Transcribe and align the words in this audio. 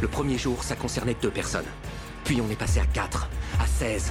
Le 0.00 0.08
premier 0.08 0.38
jour, 0.38 0.64
ça 0.64 0.76
concernait 0.76 1.16
deux 1.20 1.30
personnes. 1.30 1.66
Puis 2.24 2.40
on 2.40 2.48
est 2.50 2.56
passé 2.56 2.80
à 2.80 2.86
4, 2.86 3.28
à 3.60 3.66
16. 3.66 4.10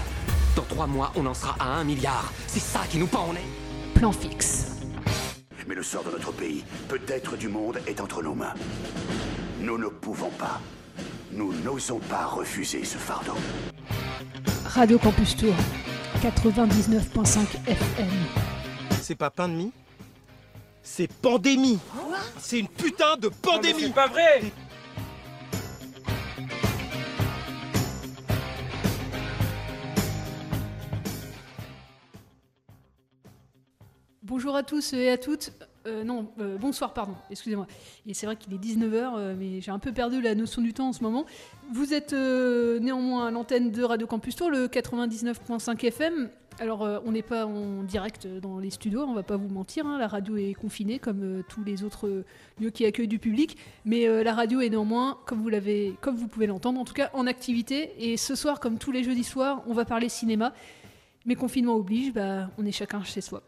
Dans 0.55 0.63
trois 0.63 0.85
mois, 0.85 1.11
on 1.15 1.25
en 1.25 1.33
sera 1.33 1.55
à 1.59 1.77
1 1.79 1.83
milliard. 1.83 2.31
C'est 2.47 2.59
ça 2.59 2.81
qui 2.89 2.97
nous 2.97 3.07
pend 3.07 3.29
en 3.29 3.33
est. 3.33 3.95
Plan 3.95 4.11
fixe. 4.11 4.67
Mais 5.67 5.75
le 5.75 5.83
sort 5.83 6.04
de 6.04 6.11
notre 6.11 6.31
pays, 6.31 6.63
peut-être 6.87 7.37
du 7.37 7.47
monde, 7.47 7.79
est 7.87 8.01
entre 8.01 8.21
nos 8.21 8.36
mains. 8.36 8.54
Nous 9.59 9.77
ne 9.77 9.87
pouvons 9.87 10.29
pas. 10.31 10.61
Nous 11.31 11.54
n'osons 11.63 11.99
pas 11.99 12.25
refuser 12.25 12.83
ce 12.83 12.97
fardeau. 12.97 13.35
Radio 14.65 14.99
Campus 14.99 15.35
Tour, 15.35 15.55
99.5 16.21 17.67
FM. 17.67 18.07
C'est 19.01 19.15
pas 19.15 19.29
pain 19.29 19.47
de 19.47 19.53
mie? 19.53 19.71
C'est 20.83 21.11
pandémie 21.11 21.79
C'est 22.39 22.59
une 22.59 22.67
putain 22.67 23.15
de 23.17 23.29
pandémie 23.29 23.81
C'est 23.81 23.93
pas 23.93 24.07
vrai 24.07 24.42
Bonjour 34.49 34.58
à 34.58 34.63
tous 34.63 34.94
et 34.94 35.11
à 35.11 35.17
toutes. 35.19 35.52
Euh, 35.85 36.03
non, 36.03 36.27
euh, 36.39 36.58
bonsoir, 36.58 36.95
pardon, 36.95 37.13
excusez-moi. 37.30 37.67
Et 38.08 38.16
c'est 38.16 38.25
vrai 38.25 38.35
qu'il 38.35 38.52
est 38.52 38.58
19h, 38.58 39.13
euh, 39.16 39.35
mais 39.38 39.61
j'ai 39.61 39.69
un 39.69 39.77
peu 39.77 39.91
perdu 39.91 40.22
la 40.23 40.33
notion 40.33 40.63
du 40.63 40.73
temps 40.73 40.88
en 40.88 40.91
ce 40.91 41.03
moment. 41.03 41.27
Vous 41.72 41.94
êtes 41.94 42.13
néanmoins 42.13 43.27
à 43.27 43.30
l'antenne 43.30 43.69
de 43.69 43.83
Radio 43.83 44.08
Campus 44.08 44.35
Tour, 44.35 44.49
le 44.49 44.66
99.5 44.67 45.85
FM. 45.85 46.31
Alors, 46.59 46.81
on 47.05 47.11
n'est 47.11 47.22
pas 47.22 47.45
en 47.45 47.83
direct 47.83 48.25
dans 48.41 48.58
les 48.58 48.72
studios, 48.72 49.03
on 49.03 49.14
va 49.14 49.22
pas 49.22 49.38
vous 49.38 49.50
mentir, 49.50 49.86
hein, 49.86 50.00
la 50.00 50.08
radio 50.08 50.36
est 50.36 50.56
confinée 50.56 50.97
comme 50.97 51.44
tous 51.47 51.63
les 51.63 51.84
autres 51.84 52.23
lieux 52.59 52.72
qui 52.72 52.86
accueillent 52.86 53.08
du 53.08 53.19
public, 53.19 53.56
mais 53.86 54.23
la 54.23 54.34
radio 54.34 54.61
est 54.61 54.69
néanmoins, 54.69 55.19
comme 55.28 55.44
vous, 55.44 55.50
l'avez, 55.50 55.94
comme 56.02 56.16
vous 56.16 56.28
pouvez 56.28 56.47
l'entendre, 56.47 56.80
en 56.80 56.86
tout 56.86 56.95
cas 56.95 57.11
en 57.13 57.28
activité. 57.28 57.94
Et 58.00 58.17
ce 58.17 58.34
soir, 58.34 58.59
comme 58.59 58.80
tous 58.80 58.91
les 58.91 59.03
jeudis 59.03 59.23
soirs, 59.23 59.61
on 59.67 59.75
va 59.75 59.86
parler 59.86 60.09
cinéma. 60.09 60.53
Mais 61.28 61.36
confinement 61.36 61.75
oblige, 61.75 62.13
bah, 62.13 62.50
on 62.58 62.66
est 62.66 62.72
chacun 62.72 63.03
chez 63.03 63.22
soi. 63.22 63.44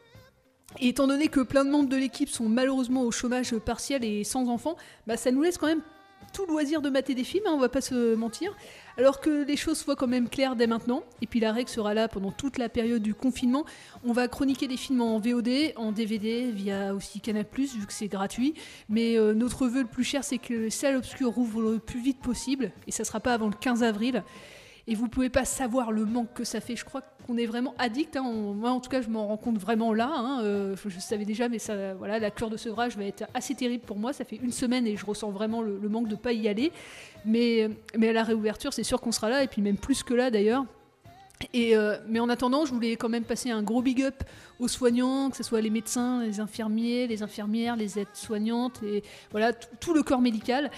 Et 0.80 0.90
étant 0.90 1.08
donné 1.08 1.28
que 1.28 1.42
plein 1.42 1.66
de 1.66 1.70
membres 1.70 1.90
de 1.90 1.98
l'équipe 1.98 2.30
sont 2.30 2.48
malheureusement 2.48 3.04
au 3.04 3.12
chômage 3.12 3.56
partiel 3.58 4.04
et 4.04 4.24
sans 4.24 4.48
enfants, 4.48 4.78
bah 5.06 5.18
ça 5.18 5.32
nous 5.32 5.42
laisse 5.42 5.58
quand 5.58 5.68
même 5.68 5.82
tout 6.34 6.46
loisir 6.46 6.82
de 6.82 6.90
mater 6.90 7.14
des 7.14 7.24
films, 7.24 7.44
hein, 7.48 7.52
on 7.54 7.60
va 7.60 7.70
pas 7.70 7.82
se 7.82 8.16
mentir. 8.16 8.56
Alors 8.98 9.20
que 9.20 9.44
les 9.44 9.58
choses 9.58 9.78
soient 9.78 9.96
quand 9.96 10.08
même 10.08 10.30
claires 10.30 10.56
dès 10.56 10.68
maintenant, 10.68 11.04
et 11.22 11.28
puis 11.28 11.40
la 11.40 11.52
règle 11.52 11.70
sera 11.70 11.94
là 11.94 12.08
pendant 12.08 12.32
toute 12.32 12.58
la 12.58 12.70
période 12.70 13.02
du 13.02 13.14
confinement, 13.14 13.66
on 14.04 14.14
va 14.14 14.28
chroniquer 14.28 14.68
des 14.68 14.78
films 14.78 15.02
en 15.02 15.20
VOD, 15.20 15.74
en 15.76 15.92
DVD, 15.92 16.52
via 16.52 16.94
aussi 16.94 17.20
Canal+, 17.20 17.46
vu 17.56 17.86
que 17.86 17.94
c'est 17.94 18.08
gratuit. 18.08 18.54
Mais 18.90 19.18
euh, 19.18 19.34
notre 19.34 19.68
vœu 19.68 19.82
le 19.82 19.88
plus 19.88 20.04
cher, 20.04 20.24
c'est 20.24 20.38
que 20.38 20.54
les 20.54 20.70
salles 20.70 20.96
obscures 20.96 21.32
rouvrent 21.32 21.62
le 21.62 21.80
plus 21.80 22.02
vite 22.02 22.20
possible, 22.20 22.72
et 22.88 22.92
ça 22.92 23.04
sera 23.04 23.20
pas 23.20 23.34
avant 23.34 23.48
le 23.48 23.56
15 23.60 23.84
avril. 23.84 24.24
Et 24.88 24.96
vous 24.96 25.08
pouvez 25.08 25.30
pas 25.30 25.46
savoir 25.46 25.92
le 25.92 26.06
manque 26.06 26.34
que 26.34 26.44
ça 26.44 26.60
fait. 26.60 26.76
Je 26.76 26.86
crois 26.86 27.02
qu'on 27.26 27.38
est 27.38 27.46
vraiment 27.46 27.74
addict. 27.78 28.16
hein. 28.18 28.24
Moi, 28.24 28.72
en 28.72 28.80
tout 28.80 28.90
cas, 28.90 29.02
je 29.02 29.10
m'en 29.10 29.28
rends 29.28 29.38
compte 29.38 29.58
vraiment 29.58 29.94
là. 29.94 30.12
hein. 30.14 30.42
Euh, 30.44 30.76
je, 30.84 30.90
je 30.90 31.00
savais 31.00 31.26
déjà, 31.26 31.50
mais 31.50 31.60
ça, 31.60 31.94
voilà, 31.94 32.20
la 32.20 32.32
cure 32.32 32.50
de 32.50 32.58
sevrage 32.58 32.98
va 32.98 33.06
être 33.06 33.26
assez 33.34 33.54
terrible 33.56 33.84
pour 33.86 33.98
moi. 33.98 34.12
Ça 34.14 34.26
fait 34.26 34.38
une 34.38 34.52
semaine 34.52 34.88
et 34.88 34.98
je 34.98 35.06
ressens 35.06 35.30
vraiment 35.32 35.62
le, 35.62 35.78
manque 35.90 36.08
de 36.08 36.16
pas 36.16 36.34
y 36.34 36.48
aller. 36.48 36.72
Mais, 37.26 37.70
mais 37.98 38.10
à 38.10 38.14
la 38.14 38.24
réouverture, 38.24 38.74
c'est 38.74 38.84
sûr 38.84 39.00
qu'on 39.02 39.12
sera 39.12 39.30
là, 39.30 39.44
et 39.44 39.48
puis 39.48 39.62
même 39.62 39.78
plus 39.78 40.04
que 40.04 40.14
là 40.14 40.32
d'ailleurs. 40.32 40.66
Et 41.54 41.76
euh, 41.76 41.98
mais 42.08 42.20
en 42.20 42.30
attendant, 42.30 42.66
je 42.66 42.74
voulais 42.74 42.96
quand 42.96 43.10
même 43.10 43.24
passer 43.24 43.50
un 43.50 43.64
gros 43.64 43.82
big 43.82 44.04
up 44.04 44.24
aux 44.60 44.68
soignants, 44.68 45.32
que 45.32 45.38
ce 45.38 45.44
soit 45.44 45.62
les 45.62 45.72
médecins, 45.72 46.24
les 46.24 46.40
infirmiers, 46.40 47.08
les 47.08 47.24
infirmières, 47.24 47.76
les 47.76 47.98
aides-soignantes, 47.98 48.84
et 48.84 49.04
voilà 49.32 49.52
tout 49.54 49.94
le 49.94 50.04
corps 50.04 50.22
médical. 50.22 50.70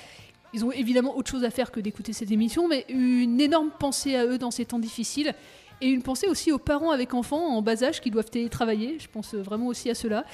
Ils 0.54 0.64
ont 0.66 0.72
évidemment 0.72 1.16
autre 1.18 1.30
chose 1.32 1.44
à 1.44 1.50
faire 1.50 1.72
que 1.72 1.80
d'écouter 1.80 2.14
cette 2.14 2.32
émission, 2.32 2.68
mais 2.68 2.86
une 2.90 3.42
énorme 3.42 3.72
pensée 3.80 4.16
à 4.16 4.26
eux 4.26 4.38
dans 4.38 4.52
ces 4.52 4.66
temps 4.66 4.80
difficiles. 4.80 5.34
Et 5.82 5.88
une 5.88 6.04
pensée 6.04 6.28
aussi 6.28 6.52
aux 6.52 6.60
parents 6.60 6.92
avec 6.92 7.14
enfants 7.14 7.58
en 7.58 7.62
bas 7.62 7.84
âge 7.84 8.00
qui 8.00 8.12
doivent 8.12 8.30
télétravailler. 8.30 8.98
Je 9.00 9.08
pense 9.12 9.34
vraiment 9.34 9.68
aussi 9.68 9.90
à 9.90 9.96
cela. 9.96 10.26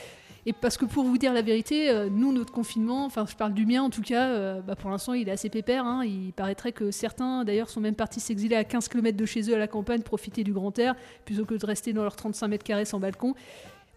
Et 0.46 0.53
parce 0.53 0.78
que 0.78 0.85
pour 0.85 1.03
vous 1.03 1.18
dire 1.18 1.34
la 1.34 1.41
vérité, 1.41 1.90
euh, 1.90 2.09
nous, 2.09 2.31
notre 2.31 2.52
confinement, 2.52 3.06
enfin 3.06 3.25
je 3.29 3.35
parle 3.35 3.53
du 3.53 3.66
mien 3.66 3.84
en 3.84 3.90
tout 3.90 4.02
cas, 4.02 4.28
euh, 4.29 4.62
bah, 4.62 4.75
pour 4.75 4.90
l'instant 4.90 5.13
il 5.13 5.28
est 5.28 5.31
assez 5.31 5.50
pépère. 5.50 5.85
hein. 5.85 6.03
Il 6.06 6.31
paraîtrait 6.34 6.72
que 6.72 6.91
certains 6.91 7.44
d'ailleurs 7.44 7.69
sont 7.69 7.81
même 7.81 7.96
partis 7.96 8.19
s'exiler 8.19 8.56
à 8.56 8.63
15 8.63 8.88
km 8.88 9.18
de 9.18 9.25
chez 9.25 9.50
eux 9.50 9.56
à 9.56 9.58
la 9.58 9.68
campagne, 9.68 10.02
profiter 10.02 10.44
du 10.44 10.53
grand 10.53 10.78
air, 10.79 10.96
plutôt 11.25 11.46
que 11.46 11.56
de 11.56 11.66
rester 11.66 11.94
dans 11.94 12.03
leurs 12.03 12.16
35 12.16 12.47
mètres 12.47 12.63
carrés 12.63 12.85
sans 12.85 13.00
balcon. 13.00 13.35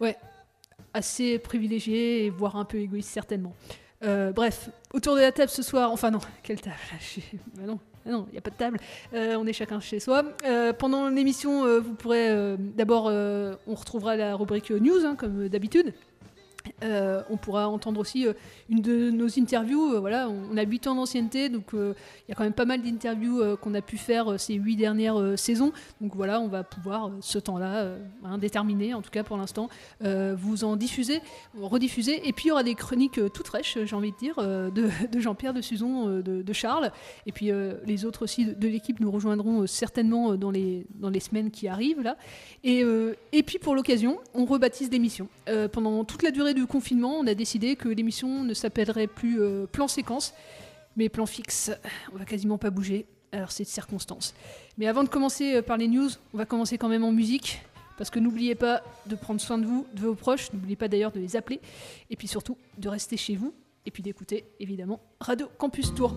Ouais, 0.01 0.17
assez 0.93 1.39
privilégié 1.39 2.29
voire 2.29 2.55
un 2.57 2.65
peu 2.65 2.77
égoïste 2.77 3.09
certainement. 3.09 3.53
Euh, 4.03 4.31
bref, 4.31 4.69
autour 4.93 5.15
de 5.15 5.21
la 5.21 5.31
table 5.31 5.49
ce 5.49 5.61
soir, 5.61 5.91
enfin 5.91 6.11
non, 6.11 6.19
quelle 6.41 6.59
table 6.59 6.75
bah 7.55 7.63
non, 8.05 8.25
il 8.29 8.33
n'y 8.33 8.37
a 8.37 8.41
pas 8.41 8.49
de 8.49 8.55
table. 8.55 8.79
Euh, 9.13 9.35
on 9.39 9.47
est 9.47 9.53
chacun 9.53 9.79
chez 9.79 9.99
soi. 10.01 10.23
Euh, 10.45 10.73
pendant 10.73 11.07
l'émission, 11.07 11.79
vous 11.79 11.93
pourrez 11.93 12.57
d'abord, 12.57 13.05
on 13.05 13.75
retrouvera 13.75 14.15
la 14.15 14.35
rubrique 14.35 14.71
news 14.71 15.05
hein, 15.05 15.15
comme 15.15 15.47
d'habitude. 15.47 15.93
Euh, 16.83 17.21
on 17.29 17.37
pourra 17.37 17.69
entendre 17.69 17.99
aussi 17.99 18.27
euh, 18.27 18.33
une 18.69 18.81
de 18.81 19.09
nos 19.09 19.27
interviews. 19.39 19.93
euh, 19.93 19.99
voilà, 19.99 20.29
on, 20.29 20.57
a 20.57 20.63
8 20.63 20.87
ans 20.87 20.95
d'ancienneté, 20.95 21.49
donc 21.49 21.71
il 21.73 22.29
y 22.29 22.31
a 22.31 22.35
quand 22.35 22.43
même 22.43 22.53
pas 22.53 22.65
mal 22.65 22.81
d'interviews 22.81 23.57
qu'on 23.57 23.73
a 23.73 23.81
pu 23.81 23.97
faire 23.97 24.39
ces 24.39 24.55
8 24.55 24.75
dernières 24.75 25.37
saisons. 25.37 25.71
Donc 26.01 26.15
voilà, 26.15 26.39
on 26.39 26.47
va 26.47 26.63
pouvoir 26.63 27.11
ce 27.21 27.39
temps-là, 27.39 27.83
euh, 27.83 27.97
hein, 28.23 28.39
en 28.93 29.01
tout 29.01 29.09
cas 29.11 29.23
pour 29.23 29.37
l'instant, 29.37 29.69
vous 30.01 30.63
en 30.63 30.75
diffuser, 30.75 31.21
rediffuser. 31.59 32.27
Et 32.27 32.33
puis 32.33 32.45
il 32.45 32.47
y 32.49 32.51
aura 32.51 32.63
des 32.63 32.75
chroniques 32.75 33.19
toutes 33.33 33.47
fraîches, 33.47 33.77
j'ai 33.83 33.95
envie 33.95 34.11
de 34.11 34.17
dire, 34.17 34.35
de, 34.37 35.19
Jean-Pierre, 35.19 35.53
de 35.53 35.61
Suzon, 35.61 36.19
de, 36.19 36.53
Charles. 36.53 36.91
Et 37.25 37.31
puis 37.31 37.51
les 37.85 38.05
autres 38.05 38.23
aussi 38.23 38.45
de, 38.45 38.67
l'équipe 38.67 38.99
nous 38.99 39.11
rejoindront 39.11 39.65
certainement 39.67 40.35
dans 40.35 40.51
les, 40.51 40.85
dans 40.95 41.09
les 41.09 41.19
semaines 41.19 41.51
qui 41.51 41.67
arrivent 41.67 42.01
là. 42.01 42.17
Et, 42.63 42.83
et 43.31 43.43
puis 43.43 43.59
pour 43.59 43.75
l'occasion, 43.75 44.19
on 44.33 44.45
rebaptise 44.45 44.91
l'émission. 44.91 45.27
Pendant 45.71 46.03
toute 46.03 46.23
la 46.23 46.31
durée 46.31 46.52
du 46.53 46.65
confinement, 46.65 47.19
on 47.19 47.27
a 47.27 47.33
décidé 47.33 47.75
que 47.75 47.89
l'émission 47.89 48.43
ne 48.43 48.53
s'appellerait 48.53 49.07
plus 49.07 49.41
euh, 49.41 49.65
plan 49.65 49.87
séquence, 49.87 50.33
mais 50.95 51.09
plan 51.09 51.25
fixe. 51.25 51.71
On 52.13 52.17
va 52.17 52.25
quasiment 52.25 52.57
pas 52.57 52.69
bouger. 52.69 53.05
Alors 53.31 53.51
c'est 53.51 53.63
de 53.63 53.69
circonstance. 53.69 54.33
Mais 54.77 54.87
avant 54.87 55.03
de 55.03 55.09
commencer 55.09 55.55
euh, 55.55 55.61
par 55.61 55.77
les 55.77 55.87
news, 55.87 56.09
on 56.33 56.37
va 56.37 56.45
commencer 56.45 56.77
quand 56.77 56.89
même 56.89 57.03
en 57.03 57.11
musique. 57.11 57.61
Parce 57.97 58.09
que 58.09 58.19
n'oubliez 58.19 58.55
pas 58.55 58.81
de 59.05 59.15
prendre 59.15 59.39
soin 59.39 59.57
de 59.57 59.65
vous, 59.65 59.85
de 59.93 60.01
vos 60.01 60.15
proches. 60.15 60.51
N'oubliez 60.53 60.75
pas 60.75 60.87
d'ailleurs 60.87 61.11
de 61.11 61.19
les 61.19 61.35
appeler. 61.35 61.61
Et 62.09 62.15
puis 62.15 62.27
surtout, 62.27 62.57
de 62.77 62.89
rester 62.89 63.17
chez 63.17 63.35
vous. 63.35 63.53
Et 63.85 63.91
puis 63.91 64.01
d'écouter, 64.01 64.45
évidemment, 64.59 64.99
Radio 65.19 65.47
Campus 65.57 65.93
Tour. 65.93 66.15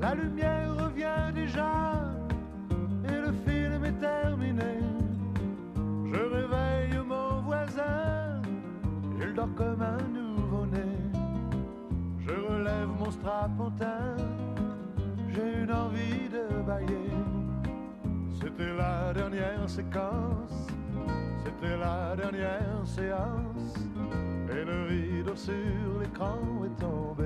La 0.00 0.14
lumière 0.14 0.76
revient 0.76 1.32
déjà 1.34 1.79
comme 9.56 9.82
un 9.82 10.02
nouveau-né. 10.08 10.96
Je 12.18 12.30
relève 12.30 12.88
mon 12.98 13.10
strapontin, 13.10 14.16
j'ai 15.28 15.62
une 15.62 15.72
envie 15.72 16.28
de 16.28 16.62
bailler. 16.62 17.10
C'était 18.40 18.74
la 18.76 19.12
dernière 19.14 19.68
séquence, 19.68 20.66
c'était 21.44 21.76
la 21.76 22.16
dernière 22.16 22.84
séance, 22.84 23.74
et 24.50 24.64
le 24.64 24.86
rideau 24.88 25.36
sur 25.36 26.00
l'écran 26.00 26.38
est 26.64 26.80
tombé. 26.80 27.24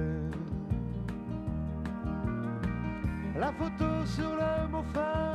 La 3.37 3.51
photo 3.53 4.07
sur 4.07 4.31
le 4.31 4.69
mot 4.69 4.85
fin 4.93 5.35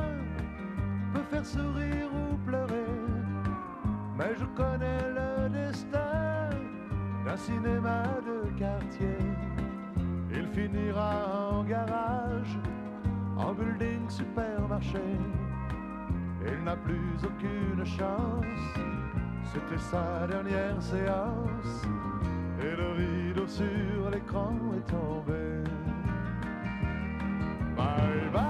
peut 1.12 1.26
faire 1.30 1.44
sourire 1.44 2.08
ou 2.14 2.36
pleurer, 2.46 2.96
mais 4.16 4.34
je 4.38 4.44
connais 4.56 5.02
le 5.18 5.48
destin 5.50 6.09
d'un 7.30 7.36
cinéma 7.36 8.02
de 8.26 8.58
quartier. 8.58 9.18
Il 10.32 10.46
finira 10.48 11.52
en 11.52 11.62
garage, 11.62 12.58
en 13.36 13.52
building 13.52 14.08
supermarché. 14.08 15.02
Il 16.44 16.64
n'a 16.64 16.76
plus 16.76 17.16
aucune 17.24 17.84
chance, 17.84 18.64
c'était 19.52 19.78
sa 19.78 20.26
dernière 20.26 20.82
séance, 20.82 21.86
et 22.60 22.76
le 22.76 22.88
rideau 23.00 23.46
sur 23.46 24.10
l'écran 24.10 24.54
est 24.76 24.90
tombé. 24.90 25.62
Bye 27.76 28.30
bye, 28.32 28.49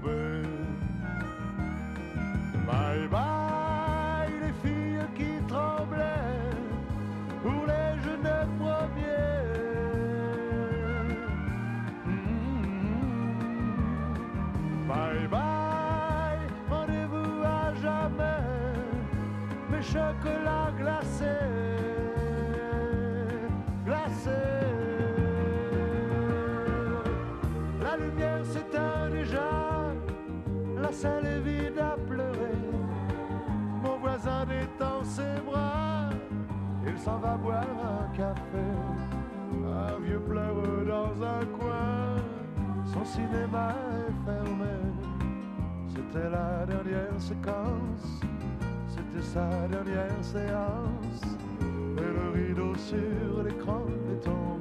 Mes 20.23 20.29
chocolats 20.29 20.71
glacés, 20.77 21.25
glacés. 23.85 24.29
La 27.81 27.97
lumière 27.97 28.45
s'éteint 28.45 29.09
déjà, 29.11 29.93
la 30.81 30.91
salle 30.91 31.25
est 31.25 31.39
vide 31.39 31.79
à 31.79 31.95
pleurer. 32.07 32.57
Mon 33.83 33.97
voisin 33.97 34.45
détend 34.45 35.03
ses 35.03 35.41
bras, 35.45 36.09
il 36.85 36.97
s'en 36.97 37.17
va 37.17 37.35
boire 37.37 37.63
un 37.83 38.15
café. 38.15 38.67
Un 39.53 39.99
vieux 39.99 40.19
pleure 40.19 40.55
dans 40.87 41.23
un 41.23 41.45
coin, 41.57 42.15
son 42.85 43.03
cinéma 43.05 43.75
est 44.07 44.25
fermé. 44.25 44.77
C'était 45.89 46.29
la 46.29 46.65
dernière 46.65 47.19
séquence, 47.19 48.21
sa 49.21 49.67
dernière 49.67 50.23
séance. 50.23 51.21
Et 51.97 52.01
le 52.01 52.31
rideau 52.33 52.75
sur 52.75 53.43
l'écran 53.43 53.85
est 54.11 54.23
tombé. 54.23 54.60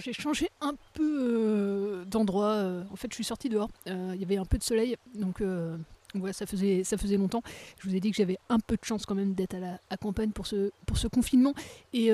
J'ai 0.00 0.12
changé 0.12 0.48
un 0.60 0.74
peu 0.94 1.18
euh, 1.20 2.04
d'endroit. 2.04 2.52
euh, 2.52 2.82
en 2.92 2.96
fait, 2.96 3.08
je 3.10 3.14
suis 3.14 3.24
sortie 3.24 3.48
dehors. 3.48 3.70
Euh, 3.88 4.12
Il 4.14 4.20
y 4.20 4.24
avait 4.24 4.36
un 4.36 4.44
peu 4.44 4.58
de 4.58 4.62
soleil, 4.62 4.96
donc 5.14 5.42
voilà, 6.14 6.32
ça 6.32 6.46
faisait, 6.46 6.84
ça 6.84 6.96
faisait 6.96 7.16
longtemps. 7.16 7.42
Je 7.78 7.88
vous 7.88 7.94
ai 7.94 8.00
dit 8.00 8.10
que 8.10 8.16
j'avais 8.16 8.38
un 8.48 8.58
peu 8.58 8.76
de 8.76 8.84
chance 8.84 9.04
quand 9.04 9.14
même 9.14 9.34
d'être 9.34 9.54
à 9.54 9.60
la 9.60 9.80
à 9.90 9.96
campagne 9.96 10.30
pour 10.30 10.46
ce, 10.46 10.70
pour 10.86 10.96
ce 10.96 11.06
confinement. 11.06 11.54
Et 11.92 12.10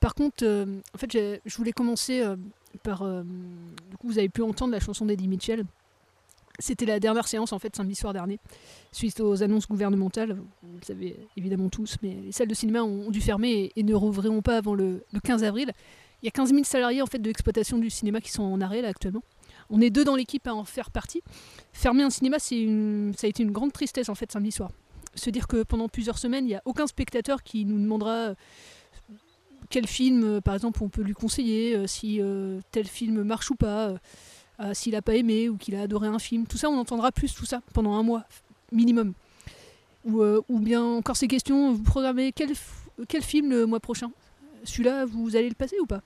par 0.00 0.14
contre, 0.14 0.44
en 0.94 0.98
fait, 0.98 1.12
je 1.12 1.56
voulais 1.56 1.72
commencer 1.72 2.24
par. 2.82 3.04
du 3.04 3.96
coup, 3.98 4.08
vous 4.08 4.18
avez 4.18 4.30
pu 4.30 4.42
entendre 4.42 4.72
la 4.72 4.80
chanson 4.80 5.04
d'Eddie 5.06 5.28
Mitchell. 5.28 5.64
C'était 6.58 6.84
la 6.84 7.00
dernière 7.00 7.26
séance 7.26 7.54
en 7.54 7.58
fait 7.58 7.74
samedi 7.74 7.94
soir 7.94 8.12
dernier, 8.12 8.38
suite 8.92 9.18
aux 9.20 9.42
annonces 9.42 9.66
gouvernementales. 9.66 10.36
Vous 10.62 10.78
le 10.78 10.84
savez 10.84 11.16
évidemment 11.36 11.70
tous, 11.70 11.96
mais 12.02 12.14
les 12.24 12.32
salles 12.32 12.48
de 12.48 12.54
cinéma 12.54 12.82
ont, 12.82 13.10
dû 13.10 13.22
fermer 13.22 13.72
et, 13.76 13.82
ne 13.82 13.94
rouvriront 13.94 14.42
pas 14.42 14.58
avant 14.58 14.74
le 14.74 15.02
15 15.24 15.42
avril. 15.42 15.72
Il 16.22 16.26
y 16.26 16.28
a 16.28 16.32
15 16.32 16.50
000 16.50 16.64
salariés 16.64 17.02
en 17.02 17.06
fait 17.06 17.18
de 17.18 17.26
l'exploitation 17.26 17.78
du 17.78 17.90
cinéma 17.90 18.20
qui 18.20 18.30
sont 18.30 18.42
en 18.42 18.60
arrêt 18.60 18.82
là 18.82 18.88
actuellement. 18.88 19.22
On 19.70 19.80
est 19.80 19.90
deux 19.90 20.04
dans 20.04 20.16
l'équipe 20.16 20.46
à 20.46 20.54
en 20.54 20.64
faire 20.64 20.90
partie. 20.90 21.22
Fermer 21.72 22.02
un 22.02 22.10
cinéma, 22.10 22.38
une, 22.50 23.12
ça 23.16 23.26
a 23.26 23.30
été 23.30 23.42
une 23.42 23.52
grande 23.52 23.72
tristesse 23.72 24.08
en 24.08 24.14
fait 24.14 24.30
samedi 24.30 24.52
soir. 24.52 24.70
Se 25.14 25.30
dire 25.30 25.46
que 25.48 25.62
pendant 25.62 25.88
plusieurs 25.88 26.18
semaines, 26.18 26.44
il 26.44 26.48
n'y 26.48 26.54
a 26.54 26.62
aucun 26.64 26.86
spectateur 26.86 27.42
qui 27.42 27.64
nous 27.64 27.78
demandera 27.78 28.10
euh, 28.10 28.34
quel 29.68 29.86
film, 29.86 30.24
euh, 30.24 30.40
par 30.40 30.54
exemple, 30.54 30.82
on 30.82 30.88
peut 30.88 31.02
lui 31.02 31.14
conseiller, 31.14 31.74
euh, 31.74 31.86
si 31.86 32.20
tel 32.70 32.86
film 32.86 33.22
marche 33.22 33.50
ou 33.50 33.54
pas, 33.54 33.94
s'il 34.72 34.92
n'a 34.92 35.02
pas 35.02 35.14
aimé 35.14 35.48
ou 35.48 35.56
qu'il 35.56 35.74
a 35.74 35.82
adoré 35.82 36.08
un 36.08 36.18
film. 36.18 36.46
Tout 36.46 36.58
ça, 36.58 36.68
on 36.68 36.78
entendra 36.78 37.12
plus 37.12 37.32
tout 37.34 37.46
ça 37.46 37.62
pendant 37.72 37.94
un 37.94 38.02
mois 38.02 38.24
minimum. 38.72 39.14
Ou, 40.04 40.22
ou 40.22 40.58
bien 40.58 40.82
encore 40.82 41.16
ces 41.16 41.28
questions, 41.28 41.72
vous 41.72 41.82
programmez 41.82 42.32
quel, 42.32 42.50
quel 43.08 43.22
film 43.22 43.50
le 43.50 43.66
mois 43.66 43.80
prochain? 43.80 44.10
Celui-là, 44.64 45.06
vous 45.06 45.36
allez 45.36 45.48
le 45.48 45.54
passer 45.54 45.76
ou 45.80 45.86
pas? 45.86 46.02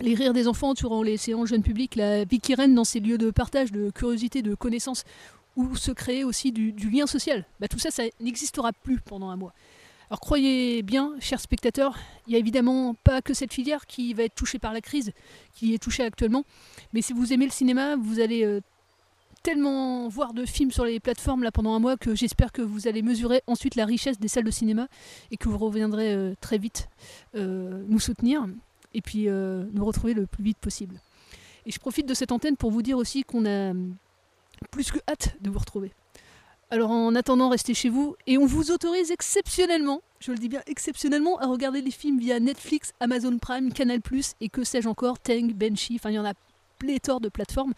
Les 0.00 0.14
rires 0.14 0.32
des 0.32 0.48
enfants 0.48 0.74
durant 0.74 1.02
les 1.02 1.16
séances 1.16 1.48
jeunes 1.48 1.62
publics, 1.62 1.94
la 1.96 2.24
vie 2.24 2.40
qui 2.40 2.54
règne 2.54 2.74
dans 2.74 2.84
ces 2.84 3.00
lieux 3.00 3.18
de 3.18 3.30
partage, 3.30 3.72
de 3.72 3.90
curiosité, 3.90 4.42
de 4.42 4.54
connaissance, 4.54 5.04
où 5.56 5.76
se 5.76 5.90
créer 5.90 6.24
aussi 6.24 6.52
du, 6.52 6.72
du 6.72 6.90
lien 6.90 7.06
social. 7.06 7.44
Bah, 7.60 7.68
tout 7.68 7.78
ça, 7.78 7.90
ça 7.90 8.04
n'existera 8.20 8.72
plus 8.72 9.00
pendant 9.00 9.30
un 9.30 9.36
mois. 9.36 9.52
Alors 10.10 10.20
croyez 10.20 10.82
bien, 10.82 11.14
chers 11.20 11.40
spectateurs, 11.40 11.96
il 12.26 12.30
n'y 12.30 12.36
a 12.36 12.38
évidemment 12.40 12.94
pas 13.04 13.22
que 13.22 13.32
cette 13.32 13.52
filière 13.52 13.86
qui 13.86 14.12
va 14.12 14.24
être 14.24 14.34
touchée 14.34 14.58
par 14.58 14.72
la 14.72 14.80
crise, 14.80 15.12
qui 15.54 15.72
est 15.72 15.78
touchée 15.78 16.02
actuellement, 16.02 16.44
mais 16.92 17.00
si 17.00 17.12
vous 17.12 17.32
aimez 17.32 17.44
le 17.44 17.52
cinéma, 17.52 17.94
vous 17.94 18.18
allez 18.18 18.44
euh, 18.44 18.60
tellement 19.44 20.08
voir 20.08 20.32
de 20.34 20.44
films 20.44 20.72
sur 20.72 20.84
les 20.84 20.98
plateformes 20.98 21.44
là 21.44 21.52
pendant 21.52 21.74
un 21.74 21.78
mois 21.78 21.96
que 21.96 22.16
j'espère 22.16 22.50
que 22.50 22.60
vous 22.60 22.88
allez 22.88 23.02
mesurer 23.02 23.42
ensuite 23.46 23.76
la 23.76 23.84
richesse 23.84 24.18
des 24.18 24.26
salles 24.26 24.44
de 24.44 24.50
cinéma 24.50 24.88
et 25.30 25.36
que 25.36 25.48
vous 25.48 25.58
reviendrez 25.58 26.12
euh, 26.12 26.34
très 26.40 26.58
vite 26.58 26.88
euh, 27.36 27.84
nous 27.86 28.00
soutenir 28.00 28.48
et 28.94 29.02
puis 29.02 29.28
euh, 29.28 29.64
nous 29.72 29.84
retrouver 29.84 30.14
le 30.14 30.26
plus 30.26 30.44
vite 30.44 30.58
possible. 30.58 31.00
Et 31.66 31.70
je 31.70 31.78
profite 31.78 32.06
de 32.06 32.14
cette 32.14 32.32
antenne 32.32 32.56
pour 32.56 32.70
vous 32.70 32.82
dire 32.82 32.96
aussi 32.96 33.24
qu'on 33.24 33.44
a 33.44 33.70
hum, 33.70 33.96
plus 34.70 34.90
que 34.90 34.98
hâte 35.08 35.36
de 35.40 35.50
vous 35.50 35.58
retrouver. 35.58 35.92
Alors 36.70 36.90
en 36.90 37.14
attendant, 37.16 37.48
restez 37.48 37.74
chez 37.74 37.88
vous 37.88 38.14
et 38.28 38.38
on 38.38 38.46
vous 38.46 38.70
autorise 38.70 39.10
exceptionnellement, 39.10 40.02
je 40.20 40.30
le 40.30 40.38
dis 40.38 40.48
bien 40.48 40.62
exceptionnellement, 40.66 41.36
à 41.38 41.46
regarder 41.46 41.82
les 41.82 41.90
films 41.90 42.20
via 42.20 42.38
Netflix, 42.38 42.92
Amazon 43.00 43.38
Prime, 43.38 43.72
Canal+, 43.72 44.00
et 44.40 44.48
que 44.48 44.62
sais-je 44.62 44.88
encore, 44.88 45.18
Tang, 45.18 45.52
Benchy, 45.52 45.96
enfin 45.96 46.10
il 46.10 46.14
y 46.14 46.18
en 46.18 46.24
a 46.24 46.34
pléthore 46.78 47.20
de 47.20 47.28
plateformes. 47.28 47.74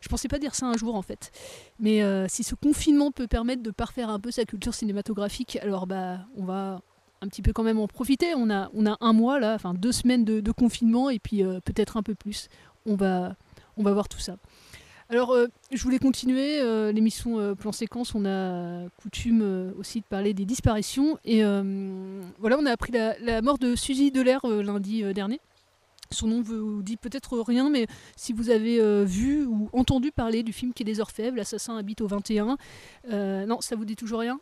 Je 0.00 0.08
pensais 0.08 0.28
pas 0.28 0.38
dire 0.38 0.54
ça 0.54 0.66
un 0.66 0.76
jour 0.76 0.94
en 0.94 1.02
fait. 1.02 1.32
Mais 1.80 2.02
euh, 2.02 2.26
si 2.28 2.44
ce 2.44 2.54
confinement 2.54 3.10
peut 3.10 3.26
permettre 3.26 3.64
de 3.64 3.72
parfaire 3.72 4.08
un 4.08 4.20
peu 4.20 4.30
sa 4.30 4.44
culture 4.44 4.72
cinématographique, 4.74 5.56
alors 5.56 5.88
bah 5.88 6.20
on 6.36 6.44
va 6.44 6.80
un 7.20 7.28
petit 7.28 7.42
peu 7.42 7.52
quand 7.52 7.62
même 7.62 7.78
en 7.78 7.86
profiter. 7.86 8.34
On 8.36 8.50
a, 8.50 8.70
on 8.74 8.86
a 8.86 8.96
un 9.00 9.12
mois 9.12 9.40
là, 9.40 9.54
enfin 9.54 9.74
deux 9.74 9.92
semaines 9.92 10.24
de, 10.24 10.52
confinement 10.52 11.10
et 11.10 11.18
puis 11.18 11.42
euh, 11.42 11.60
peut-être 11.60 11.96
un 11.96 12.02
peu 12.02 12.14
plus. 12.14 12.48
On 12.86 12.96
va, 12.96 13.36
voir 13.76 14.08
tout 14.08 14.18
ça. 14.18 14.36
Alors, 15.10 15.32
euh, 15.32 15.46
je 15.72 15.82
voulais 15.82 15.98
continuer 15.98 16.60
euh, 16.60 16.90
l'émission 16.90 17.54
Plan 17.54 17.72
Séquence. 17.72 18.14
On 18.14 18.24
a 18.24 18.88
coutume 18.96 19.72
aussi 19.78 20.00
de 20.00 20.06
parler 20.06 20.34
des 20.34 20.44
disparitions. 20.46 21.18
Et 21.24 21.42
voilà, 22.38 22.58
on 22.58 22.66
a 22.66 22.70
appris 22.70 22.92
la, 22.92 23.42
mort 23.42 23.58
de 23.58 23.76
Suzy 23.76 24.10
Delair 24.10 24.46
lundi 24.46 25.02
dernier. 25.14 25.40
Son 26.10 26.26
nom 26.26 26.40
vous 26.40 26.82
dit 26.82 26.96
peut-être 26.96 27.38
rien, 27.40 27.68
mais 27.68 27.86
si 28.16 28.32
vous 28.32 28.48
avez 28.48 29.04
vu 29.04 29.44
ou 29.44 29.68
entendu 29.74 30.10
parler 30.10 30.42
du 30.42 30.54
film 30.54 30.72
Quai 30.72 30.84
des 30.84 31.00
Orfèvres, 31.00 31.36
L'assassin 31.36 31.76
habite 31.76 32.00
au 32.00 32.06
21, 32.06 32.56
euh, 33.10 33.44
non, 33.44 33.60
ça 33.60 33.76
vous 33.76 33.84
dit 33.84 33.96
toujours 33.96 34.20
rien? 34.20 34.40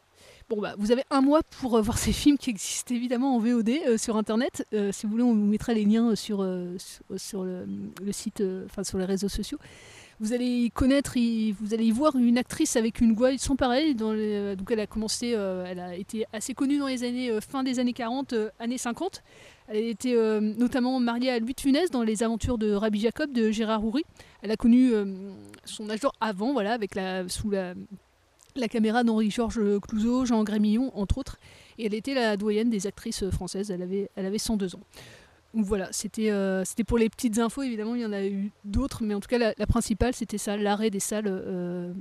Bon, 0.49 0.61
bah, 0.61 0.77
vous 0.79 0.93
avez 0.93 1.03
un 1.11 1.23
mois 1.23 1.41
pour 1.61 1.77
euh, 1.77 1.81
voir 1.81 1.99
ces 1.99 2.13
films 2.13 2.39
qui 2.39 2.51
existent 2.51 2.95
évidemment 2.95 3.35
en 3.35 3.41
VOD 3.41 3.69
euh, 3.69 3.99
sur 3.99 4.17
Internet. 4.17 4.65
Euh, 4.73 4.93
si 4.93 5.05
vous 5.05 5.11
voulez, 5.11 5.25
on 5.25 5.35
vous 5.35 5.45
mettra 5.45 5.75
les 5.75 5.85
liens 5.85 6.15
sur, 6.15 6.47
sur, 7.17 7.43
le, 7.43 7.67
site, 8.13 8.43
enfin 8.65 8.85
sur 8.85 8.97
les 8.99 9.07
réseaux 9.07 9.29
sociaux. 9.29 9.59
Vous 10.21 10.33
allez 10.33 10.47
y 10.47 10.71
connaître, 10.71 11.15
vous 11.61 11.75
allez 11.75 11.85
y 11.85 11.91
voir 11.91 12.15
une 12.17 12.39
actrice 12.39 12.77
avec 12.77 13.01
une 13.01 13.13
voix 13.13 13.37
sans 13.39 13.57
pareil. 13.57 13.97
Donc 13.97 14.17
elle 14.71 14.81
a 14.81 14.87
commencé, 14.87 15.31
elle 15.31 15.81
a 15.81 15.95
été 15.95 16.25
assez 16.33 16.55
connue 16.55 16.79
dans 16.79 16.87
les 16.87 17.03
années 17.03 17.39
fin 17.41 17.63
des 17.63 17.81
années 17.81 17.93
40, 17.93 18.33
euh, 18.33 18.49
années 18.59 18.79
50. 18.79 19.23
Elle 19.69 19.95
euh, 20.07 20.41
notamment 20.41 20.99
mariée 21.01 21.31
à 21.31 21.39
Louis 21.41 21.55
de 21.55 21.91
dans 21.91 22.03
les 22.03 22.23
aventures 22.23 22.57
de 22.57 22.73
Rabbi 22.73 23.01
Jacob 23.01 23.33
de 23.33 23.51
Gérard 23.51 23.85
Houry. 23.85 24.05
Elle 24.43 24.53
a 24.53 24.57
connu 24.57 24.93
son 25.65 25.91
âge 25.91 26.01
d'or 26.01 26.13
avant, 26.21 26.53
voilà, 26.53 26.73
avec 26.73 26.95
la, 26.95 27.29
sous 27.29 27.51
la, 27.51 27.75
la 28.61 28.69
caméra 28.69 29.05
d'Henri-Georges 29.05 29.61
Clouzot, 29.81 30.27
Jean 30.27 30.43
Grémillon, 30.45 30.93
entre 30.97 31.19
autres. 31.19 31.39
Et 31.79 31.87
elle 31.87 31.95
était 31.95 32.15
la 32.15 32.37
doyenne 32.37 32.71
des 32.71 32.87
actrices 32.87 33.29
françaises. 33.31 33.71
Elle 33.71 33.83
avait, 33.83 34.11
elle 34.17 34.27
avait 34.27 34.39
102 34.39 34.77
ans. 34.77 34.81
Donc 35.55 35.65
voilà, 35.65 35.89
c'était 35.91 36.31
euh, 36.31 36.65
c'était 36.65 36.85
pour 36.85 36.99
les 36.99 37.09
petites 37.09 37.39
infos. 37.39 37.63
Évidemment, 37.63 37.95
il 37.95 38.03
y 38.03 38.07
en 38.07 38.13
a 38.13 38.25
eu 38.25 38.51
d'autres, 38.65 39.03
mais 39.03 39.15
en 39.15 39.21
tout 39.21 39.29
cas, 39.29 39.39
la, 39.39 39.67
principale, 39.67 40.15
c'était 40.15 40.39
ça 40.39 40.57
l'arrêt 40.57 40.91
des 40.91 41.01
salles 41.01 41.25
euh, 41.29 41.95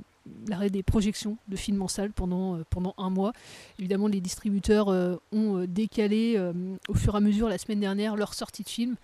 l'arrêt 0.46 0.68
des 0.68 0.82
projections 0.82 1.38
de 1.48 1.56
films 1.56 1.80
en 1.80 1.88
salle 1.88 2.12
pendant, 2.12 2.60
pendant 2.68 2.94
un 2.98 3.08
mois. 3.08 3.32
Évidemment, 3.78 4.08
les 4.08 4.20
distributeurs 4.20 4.88
ont 5.32 5.64
décalé 5.68 6.36
au 6.88 6.94
fur 6.94 7.14
et 7.14 7.18
à 7.18 7.20
mesure 7.20 7.48
la 7.48 7.58
semaine 7.58 7.78
dernière 7.78 8.16
leur 8.16 8.34
sortie 8.34 8.64
de 8.64 8.68
films 8.68 8.96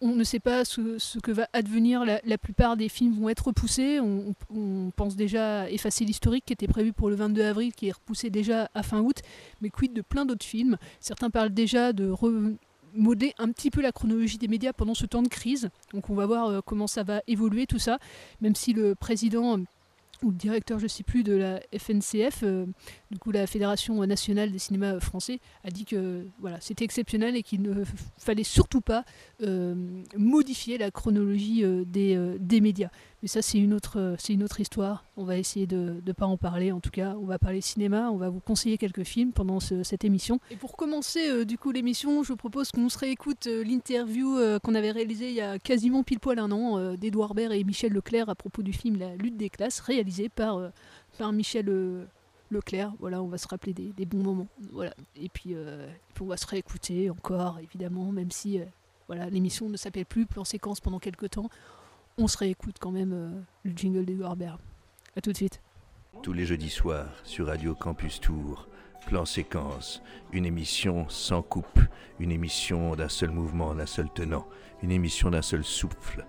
on, 0.00 0.08
ne 0.08 0.24
sait 0.24 0.40
pas 0.40 0.64
ce, 0.64 1.18
que 1.18 1.30
va 1.30 1.48
advenir. 1.52 2.04
La, 2.04 2.38
plupart 2.38 2.76
des 2.76 2.88
films 2.88 3.14
vont 3.14 3.28
être 3.28 3.46
repoussés. 3.46 4.00
On, 4.00 4.90
pense 4.96 5.16
déjà 5.16 5.62
à 5.62 5.70
effacer 5.70 6.04
l'historique 6.04 6.44
qui 6.46 6.52
était 6.52 6.66
prévu 6.66 6.92
pour 6.92 7.10
le 7.10 7.16
22 7.16 7.42
avril, 7.42 7.72
qui 7.72 7.88
est 7.88 7.92
repoussé 7.92 8.30
déjà 8.30 8.70
à 8.74 8.82
fin 8.82 9.00
août. 9.00 9.22
Mais 9.60 9.70
quid 9.70 9.92
de 9.92 10.02
plein 10.02 10.24
d'autres 10.24 10.46
films? 10.46 10.76
Certains 11.00 11.30
parlent 11.30 11.50
déjà 11.54 11.92
de 11.92 12.10
remodeler 12.10 13.34
un 13.38 13.50
petit 13.52 13.70
peu 13.70 13.80
la 13.80 13.92
chronologie 13.92 14.38
des 14.38 14.48
médias 14.48 14.72
pendant 14.72 14.94
ce 14.94 15.06
temps 15.06 15.22
de 15.22 15.28
crise. 15.28 15.70
Donc 15.92 16.10
on 16.10 16.14
va 16.14 16.26
voir 16.26 16.48
euh, 16.48 16.60
comment 16.64 16.86
ça 16.86 17.04
va 17.04 17.22
évoluer 17.26 17.66
tout 17.66 17.78
ça. 17.78 17.98
Même 18.40 18.54
si 18.54 18.72
le 18.72 18.94
président 18.94 19.58
ou 20.22 20.30
le 20.30 20.36
directeur, 20.36 20.78
je 20.78 20.84
ne 20.84 20.88
sais 20.88 21.02
plus, 21.02 21.22
de 21.22 21.34
la 21.34 21.60
FNCF, 21.76 22.42
euh, 22.42 22.66
du 23.10 23.18
coup 23.18 23.30
la 23.30 23.46
Fédération 23.46 24.04
nationale 24.04 24.50
des 24.50 24.58
cinémas 24.58 24.98
français, 25.00 25.40
a 25.64 25.70
dit 25.70 25.84
que 25.84 26.26
voilà, 26.40 26.60
c'était 26.60 26.84
exceptionnel 26.84 27.36
et 27.36 27.42
qu'il 27.42 27.62
ne 27.62 27.84
fallait 28.18 28.44
surtout 28.44 28.80
pas 28.80 29.04
euh, 29.42 29.74
modifier 30.16 30.78
la 30.78 30.90
chronologie 30.90 31.64
euh, 31.64 31.84
des, 31.84 32.18
des, 32.40 32.60
médias. 32.60 32.90
Mais 33.22 33.28
ça, 33.28 33.42
c'est 33.42 33.58
une, 33.58 33.74
autre, 33.74 34.14
c'est 34.18 34.32
une 34.32 34.44
autre 34.44 34.60
histoire. 34.60 35.04
On 35.16 35.24
va 35.24 35.38
essayer 35.38 35.66
de 35.66 36.00
ne 36.06 36.12
pas 36.12 36.26
en 36.26 36.36
parler. 36.36 36.70
En 36.70 36.80
tout 36.80 36.90
cas, 36.90 37.16
on 37.20 37.24
va 37.24 37.38
parler 37.38 37.60
cinéma. 37.60 38.10
On 38.10 38.16
va 38.16 38.28
vous 38.28 38.40
conseiller 38.40 38.78
quelques 38.78 39.02
films 39.02 39.32
pendant 39.32 39.58
cette 39.60 40.04
émission. 40.04 40.38
Et 40.50 40.56
pour 40.56 40.76
commencer, 40.76 41.44
du 41.44 41.58
coup, 41.58 41.72
l'émission, 41.72 42.22
je 42.22 42.28
vous 42.28 42.36
propose 42.36 42.70
qu'on 42.70 42.88
se 42.88 42.98
réécoute 42.98 43.46
l'interview 43.46 44.38
qu'on 44.62 44.74
avait 44.76 44.92
réalisée 44.92 45.30
il 45.30 45.34
y 45.34 45.40
a 45.40 45.58
quasiment 45.58 46.04
pile 46.04 46.20
poil 46.20 46.38
un 46.38 46.52
an 46.52 46.94
d'Edouard 46.94 47.34
Baird 47.34 47.52
et 47.52 47.64
Michel 47.64 47.92
Leclerc 47.92 48.28
à 48.28 48.36
propos 48.36 48.62
du 48.62 48.72
film 48.72 48.98
La 48.98 49.16
lutte 49.16 49.36
des 49.36 49.50
classes, 49.50 49.80
réalisé 49.80 50.28
par, 50.28 50.70
par 51.18 51.32
Michel 51.32 51.68
Leclerc. 52.50 52.92
Voilà, 52.98 53.22
on 53.22 53.28
va 53.28 53.38
se 53.38 53.48
rappeler 53.48 53.72
des, 53.72 54.06
bons 54.06 54.22
moments. 54.22 54.48
Voilà. 54.72 54.94
Et 55.16 55.28
puis, 55.28 55.54
euh, 55.54 55.88
on 56.20 56.26
va 56.26 56.36
se 56.36 56.46
réécouter 56.46 57.10
encore, 57.10 57.58
évidemment, 57.60 58.10
même 58.12 58.30
si 58.30 58.60
euh, 58.60 58.64
voilà, 59.06 59.28
l'émission 59.30 59.68
ne 59.68 59.76
s'appelle 59.76 60.06
plus 60.06 60.26
Plan 60.26 60.44
séquence 60.44 60.80
pendant 60.80 60.98
quelques 60.98 61.30
temps. 61.30 61.48
On 62.18 62.26
se 62.26 62.36
réécoute 62.36 62.76
quand 62.80 62.90
même 62.90 63.12
euh, 63.12 63.40
le 63.62 63.72
jingle 63.76 64.04
d'Edouard 64.04 64.36
Baird. 64.36 64.60
A 65.16 65.20
tout 65.20 65.30
de 65.30 65.36
suite. 65.36 65.62
Tous 66.22 66.32
les 66.32 66.46
jeudis 66.46 66.68
soirs 66.68 67.08
sur 67.22 67.46
Radio 67.46 67.74
Campus 67.74 68.20
Tour, 68.20 68.68
Plan 69.06 69.24
séquence, 69.24 70.02
une 70.32 70.44
émission 70.44 71.08
sans 71.08 71.42
coupe, 71.42 71.80
une 72.18 72.32
émission 72.32 72.96
d'un 72.96 73.08
seul 73.08 73.30
mouvement, 73.30 73.74
d'un 73.74 73.86
seul 73.86 74.10
tenant, 74.12 74.46
une 74.82 74.90
émission 74.90 75.30
d'un 75.30 75.42
seul 75.42 75.64
souffle 75.64 76.26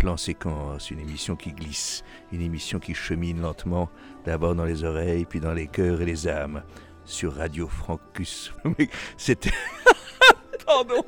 plan 0.00 0.16
séquence, 0.16 0.90
une 0.90 0.98
émission 0.98 1.36
qui 1.36 1.52
glisse, 1.52 2.04
une 2.32 2.40
émission 2.40 2.78
qui 2.78 2.94
chemine 2.94 3.42
lentement, 3.42 3.90
d'abord 4.24 4.54
dans 4.54 4.64
les 4.64 4.82
oreilles, 4.82 5.26
puis 5.26 5.40
dans 5.40 5.52
les 5.52 5.66
cœurs 5.66 6.00
et 6.00 6.06
les 6.06 6.26
âmes, 6.26 6.62
sur 7.04 7.34
Radio 7.34 7.68
Francus. 7.68 8.50
C'était. 9.18 9.52
Pardon 10.64 11.04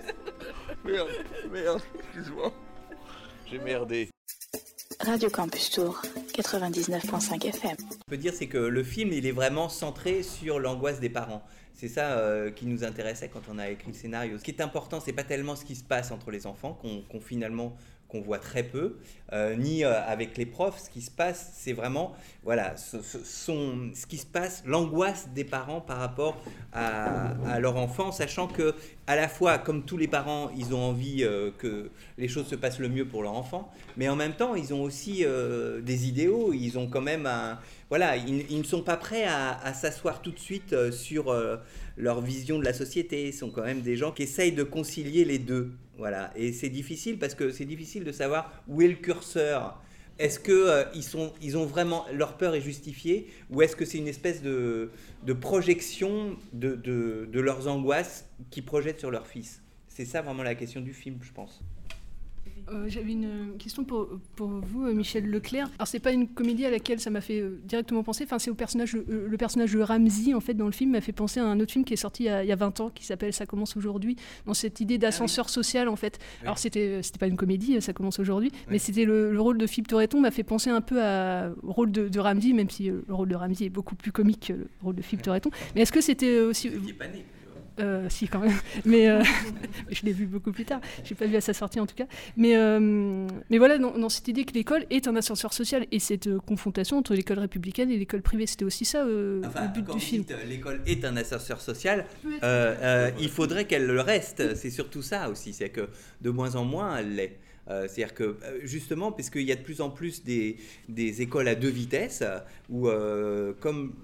Merde, 0.84 1.08
merde, 1.50 1.80
excuse-moi. 1.94 2.52
J'ai 3.52 3.58
merdé. 3.58 4.08
Radio 5.00 5.28
Campus 5.28 5.68
Tour, 5.68 6.00
99.5 6.32 7.48
FM. 7.48 7.76
On 7.90 8.10
peut 8.10 8.16
dire 8.16 8.32
c'est 8.32 8.46
que 8.46 8.56
le 8.56 8.82
film, 8.82 9.12
il 9.12 9.26
est 9.26 9.32
vraiment 9.32 9.68
centré 9.68 10.22
sur 10.22 10.58
l'angoisse 10.58 11.00
des 11.00 11.10
parents. 11.10 11.42
C'est 11.74 11.88
ça 11.88 12.12
euh, 12.12 12.50
qui 12.50 12.64
nous 12.64 12.82
intéressait 12.82 13.28
quand 13.28 13.42
on 13.50 13.58
a 13.58 13.68
écrit 13.68 13.88
le 13.88 13.96
scénario. 13.96 14.38
Ce 14.38 14.42
qui 14.42 14.52
est 14.52 14.62
important, 14.62 15.00
c'est 15.00 15.12
pas 15.12 15.24
tellement 15.24 15.54
ce 15.54 15.66
qui 15.66 15.76
se 15.76 15.84
passe 15.84 16.12
entre 16.12 16.30
les 16.30 16.46
enfants, 16.46 16.80
qu'on 17.10 17.20
finalement 17.20 17.76
qu'on 18.12 18.20
voit 18.20 18.38
très 18.38 18.62
peu, 18.62 18.96
euh, 19.32 19.56
ni 19.56 19.82
euh, 19.82 20.04
avec 20.06 20.36
les 20.36 20.44
profs. 20.44 20.78
Ce 20.78 20.90
qui 20.90 21.00
se 21.00 21.10
passe, 21.10 21.52
c'est 21.56 21.72
vraiment 21.72 22.12
voilà, 22.44 22.76
ce, 22.76 23.00
ce, 23.00 24.06
qui 24.06 24.18
se 24.18 24.26
passe, 24.26 24.62
l'angoisse 24.66 25.28
des 25.34 25.44
parents 25.44 25.80
par 25.80 25.98
rapport 25.98 26.36
à, 26.72 27.58
leur 27.58 27.76
enfant, 27.76 28.12
sachant 28.12 28.46
que 28.46 28.74
à 29.06 29.16
la 29.16 29.28
fois, 29.28 29.58
comme 29.58 29.84
tous 29.84 29.96
les 29.96 30.08
parents, 30.08 30.50
ils 30.56 30.74
ont 30.74 30.82
envie 30.82 31.24
euh, 31.24 31.50
que 31.56 31.90
les 32.18 32.28
choses 32.28 32.46
se 32.46 32.54
passent 32.54 32.78
le 32.78 32.88
mieux 32.88 33.06
pour 33.06 33.22
leur 33.22 33.32
enfant, 33.32 33.70
mais 33.96 34.08
en 34.08 34.16
même 34.16 34.34
temps, 34.34 34.54
ils 34.54 34.74
ont 34.74 34.82
aussi 34.82 35.24
des 35.82 36.08
idéaux. 36.08 36.52
Ils 36.52 36.78
ont 36.78 36.88
quand 36.88 37.00
même 37.00 37.26
un 37.26 37.58
voilà, 37.88 38.16
ils, 38.16 38.58
ne 38.58 38.62
sont 38.62 38.82
pas 38.82 38.96
prêts 38.96 39.24
à, 39.24 39.58
à 39.62 39.74
s'asseoir 39.74 40.22
tout 40.22 40.30
de 40.30 40.38
suite 40.38 40.74
sur 40.92 41.34
leur 41.96 42.20
vision 42.20 42.58
de 42.58 42.64
la 42.64 42.72
société. 42.72 43.32
Sont 43.32 43.50
quand 43.50 43.64
même 43.64 43.82
des 43.82 43.96
gens 43.96 44.12
qui 44.12 44.22
essayent 44.22 44.52
de 44.52 44.62
concilier 44.62 45.24
les 45.24 45.38
deux. 45.38 45.72
Voilà, 45.98 46.32
et 46.36 46.52
c'est 46.52 46.70
difficile 46.70 47.18
parce 47.18 47.34
que 47.34 47.50
c'est 47.50 47.64
difficile 47.64 48.04
de 48.04 48.12
savoir 48.12 48.64
où 48.66 48.82
est 48.82 48.88
le 48.88 48.94
curseur. 48.94 49.80
Est-ce 50.18 50.38
que 50.38 50.52
euh, 50.52 50.84
ils 50.94 51.02
sont, 51.02 51.32
ils 51.40 51.56
ont 51.56 51.66
vraiment 51.66 52.04
leur 52.12 52.36
peur 52.36 52.54
est 52.54 52.60
justifiée 52.60 53.28
ou 53.50 53.62
est-ce 53.62 53.76
que 53.76 53.84
c'est 53.84 53.98
une 53.98 54.08
espèce 54.08 54.42
de, 54.42 54.90
de 55.24 55.32
projection 55.32 56.36
de, 56.52 56.74
de 56.74 57.40
leurs 57.40 57.68
angoisses 57.68 58.26
qui 58.50 58.62
projettent 58.62 59.00
sur 59.00 59.10
leur 59.10 59.26
fils? 59.26 59.62
C'est 59.88 60.04
ça 60.04 60.22
vraiment 60.22 60.42
la 60.42 60.54
question 60.54 60.80
du 60.80 60.92
film, 60.94 61.18
je 61.22 61.32
pense. 61.32 61.62
Euh, 62.70 62.84
j'avais 62.88 63.12
une 63.12 63.56
question 63.58 63.84
pour, 63.84 64.08
pour 64.36 64.48
vous, 64.48 64.86
euh, 64.86 64.94
Michel 64.94 65.28
Leclerc. 65.28 65.68
Alors, 65.78 65.86
c'est 65.86 65.98
pas 65.98 66.12
une 66.12 66.28
comédie 66.28 66.64
à 66.64 66.70
laquelle 66.70 67.00
ça 67.00 67.10
m'a 67.10 67.20
fait 67.20 67.40
euh, 67.40 67.60
directement 67.64 68.02
penser. 68.02 68.24
Enfin, 68.24 68.38
c'est 68.38 68.50
au 68.50 68.54
personnage, 68.54 68.94
le 68.94 69.36
personnage 69.36 69.72
de 69.72 69.80
Ramsey, 69.80 70.34
en 70.34 70.40
fait, 70.40 70.54
dans 70.54 70.66
le 70.66 70.72
film, 70.72 70.92
m'a 70.92 71.00
fait 71.00 71.12
penser 71.12 71.40
à 71.40 71.44
un 71.44 71.58
autre 71.60 71.72
film 71.72 71.84
qui 71.84 71.94
est 71.94 71.96
sorti 71.98 72.24
il 72.24 72.46
y 72.46 72.52
a, 72.52 72.56
20 72.56 72.80
ans, 72.80 72.90
qui 72.90 73.04
s'appelle 73.04 73.32
Ça 73.32 73.46
commence 73.46 73.76
aujourd'hui, 73.76 74.16
dans 74.46 74.54
cette 74.54 74.80
idée 74.80 74.98
d'ascenseur 74.98 75.46
ah 75.48 75.52
social, 75.52 75.88
en 75.88 75.96
fait. 75.96 76.18
Alors, 76.42 76.58
c'était, 76.58 77.00
pas 77.18 77.26
une 77.26 77.36
comédie, 77.36 77.80
Ça 77.80 77.92
commence 77.92 78.18
aujourd'hui, 78.18 78.52
mais 78.68 78.78
c'était 78.78 79.04
le, 79.04 79.40
rôle 79.42 79.58
de 79.58 79.66
Philippe 79.66 79.88
Torreton 79.88 80.20
m'a 80.20 80.30
fait 80.30 80.44
penser 80.44 80.70
un 80.70 80.80
peu 80.80 81.02
à, 81.02 81.50
au 81.62 81.72
rôle 81.72 81.90
de, 81.90 82.08
de 82.08 82.20
Ramsey, 82.20 82.52
même 82.52 82.70
si 82.70 82.84
le 82.84 83.02
rôle 83.08 83.28
de 83.28 83.34
Ramsey 83.34 83.66
est 83.66 83.70
beaucoup 83.70 83.96
plus 83.96 84.12
comique 84.12 84.46
que 84.48 84.52
le 84.52 84.68
rôle 84.82 84.94
de 84.94 85.02
Philippe 85.02 85.22
Torreton. 85.24 85.50
Mais 85.74 85.82
est-ce 85.82 85.92
que 85.92 86.00
c'était 86.00 86.40
aussi. 86.40 86.70
Euh, 87.80 88.06
si, 88.08 88.28
quand 88.28 88.40
même. 88.40 88.56
Mais 88.84 89.08
euh, 89.08 89.22
je 89.90 90.02
l'ai 90.04 90.12
vu 90.12 90.26
beaucoup 90.26 90.52
plus 90.52 90.64
tard. 90.64 90.80
Je 91.04 91.10
n'ai 91.10 91.16
pas 91.16 91.26
vu 91.26 91.36
à 91.36 91.40
sa 91.40 91.54
sortie, 91.54 91.80
en 91.80 91.86
tout 91.86 91.94
cas. 91.94 92.06
Mais, 92.36 92.56
euh, 92.56 93.26
mais 93.50 93.58
voilà, 93.58 93.78
dans, 93.78 94.08
cette 94.08 94.28
idée 94.28 94.44
que 94.44 94.52
l'école 94.52 94.84
est 94.90 95.08
un 95.08 95.16
ascenseur 95.16 95.52
social 95.52 95.86
et 95.90 95.98
cette 95.98 96.38
confrontation 96.38 96.98
entre 96.98 97.14
l'école 97.14 97.38
républicaine 97.38 97.90
et 97.90 97.96
l'école 97.96 98.22
privée, 98.22 98.46
c'était 98.46 98.64
aussi 98.64 98.84
ça 98.84 99.04
le 99.04 99.42
but 99.74 99.90
du 99.90 100.00
film. 100.00 100.24
L'école 100.46 100.80
est 100.86 101.04
un 101.04 101.16
ascenseur 101.16 101.60
social. 101.60 102.04
il 102.24 103.28
faudrait 103.28 103.66
qu'elle 103.66 103.86
le 103.86 104.00
reste. 104.00 104.54
C'est 104.54 104.70
surtout 104.70 105.02
ça 105.02 105.30
aussi. 105.30 105.52
C'est 105.52 105.70
que 105.70 105.88
de 106.20 106.30
moins 106.30 106.56
en 106.56 106.64
moins, 106.64 106.98
elle 106.98 107.14
l'est. 107.14 107.38
C'est-à-dire 107.68 108.14
que 108.14 108.36
justement, 108.64 109.12
parce 109.12 109.30
qu'il 109.30 109.42
y 109.42 109.52
a 109.52 109.56
de 109.56 109.62
plus 109.62 109.80
en 109.80 109.88
plus 109.88 110.24
des, 110.24 110.56
des 110.88 111.22
écoles 111.22 111.48
à 111.48 111.54
deux 111.54 111.70
vitesses, 111.70 112.22
où 112.68 112.88
comme 113.60 113.94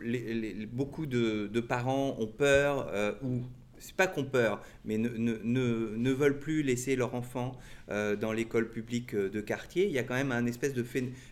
beaucoup 0.72 1.06
de, 1.06 1.48
de, 1.52 1.60
parents 1.60 2.16
ont 2.18 2.28
peur 2.28 2.90
ou 3.22 3.42
c'est 3.80 3.94
pas 3.94 4.06
qu'on 4.06 4.24
peur, 4.24 4.62
mais 4.84 4.98
ne, 4.98 5.08
ne, 5.08 5.94
ne, 5.96 6.12
veulent 6.12 6.38
plus 6.38 6.62
laisser 6.62 6.96
leur 6.96 7.14
enfant 7.14 7.58
euh, 7.90 8.16
dans 8.16 8.32
l'école 8.32 8.70
publique 8.70 9.14
euh, 9.14 9.28
de 9.28 9.40
quartier. 9.40 9.86
Il 9.86 9.92
y 9.92 9.98
a 9.98 10.02
quand 10.02 10.14
même 10.14 10.32
un 10.32 10.46
espèce 10.46 10.74
de 10.74 10.84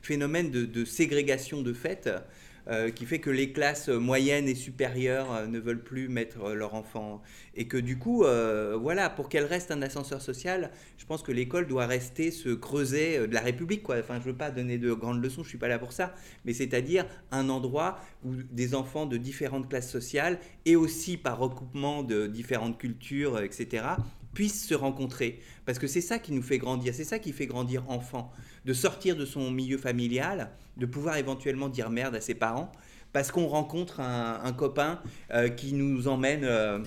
phénomène 0.02 0.50
de, 0.50 0.64
de 0.64 0.84
ségrégation 0.84 1.62
de 1.62 1.72
fait 1.72 2.08
euh, 2.68 2.90
qui 2.90 3.06
fait 3.06 3.20
que 3.20 3.30
les 3.30 3.52
classes 3.52 3.88
moyennes 3.88 4.48
et 4.48 4.56
supérieures 4.56 5.32
euh, 5.32 5.46
ne 5.46 5.60
veulent 5.60 5.84
plus 5.84 6.08
mettre 6.08 6.52
leur 6.52 6.74
enfant. 6.74 7.22
Et 7.54 7.68
que 7.68 7.76
du 7.76 7.96
coup, 7.96 8.24
euh, 8.24 8.76
voilà, 8.80 9.08
pour 9.08 9.28
qu'elle 9.28 9.44
reste 9.44 9.70
un 9.70 9.82
ascenseur 9.82 10.20
social, 10.20 10.70
je 10.98 11.06
pense 11.06 11.22
que 11.22 11.30
l'école 11.30 11.68
doit 11.68 11.86
rester 11.86 12.32
ce 12.32 12.48
creuset 12.48 13.28
de 13.28 13.32
la 13.34 13.40
République. 13.40 13.84
Quoi. 13.84 13.98
Enfin, 14.00 14.14
je 14.14 14.26
ne 14.26 14.32
veux 14.32 14.36
pas 14.36 14.50
donner 14.50 14.78
de 14.78 14.92
grandes 14.92 15.22
leçons, 15.22 15.42
je 15.42 15.46
ne 15.46 15.50
suis 15.50 15.58
pas 15.58 15.68
là 15.68 15.78
pour 15.78 15.92
ça, 15.92 16.12
mais 16.44 16.52
c'est-à-dire 16.52 17.06
un 17.30 17.48
endroit 17.50 18.00
où 18.24 18.34
des 18.34 18.74
enfants 18.74 19.06
de 19.06 19.16
différentes 19.16 19.68
classes 19.68 19.90
sociales 19.90 20.38
et 20.64 20.74
aussi 20.74 21.16
par 21.16 21.38
recoupement 21.38 22.02
de 22.02 22.26
différentes 22.26 22.78
cultures, 22.78 23.40
etc., 23.40 23.84
puissent 24.36 24.66
se 24.66 24.74
rencontrer. 24.74 25.40
Parce 25.64 25.78
que 25.78 25.86
c'est 25.86 26.02
ça 26.02 26.18
qui 26.18 26.32
nous 26.32 26.42
fait 26.42 26.58
grandir, 26.58 26.94
c'est 26.94 27.04
ça 27.04 27.18
qui 27.18 27.32
fait 27.32 27.46
grandir 27.46 27.88
enfant, 27.88 28.30
de 28.66 28.74
sortir 28.74 29.16
de 29.16 29.24
son 29.24 29.50
milieu 29.50 29.78
familial, 29.78 30.50
de 30.76 30.84
pouvoir 30.84 31.16
éventuellement 31.16 31.70
dire 31.70 31.88
merde 31.88 32.14
à 32.14 32.20
ses 32.20 32.34
parents, 32.34 32.70
parce 33.14 33.32
qu'on 33.32 33.46
rencontre 33.46 34.00
un, 34.00 34.52
copain 34.52 35.00
euh, 35.32 35.48
qui 35.48 35.72
nous 35.72 36.06
emmène... 36.06 36.44
Euh, 36.44 36.78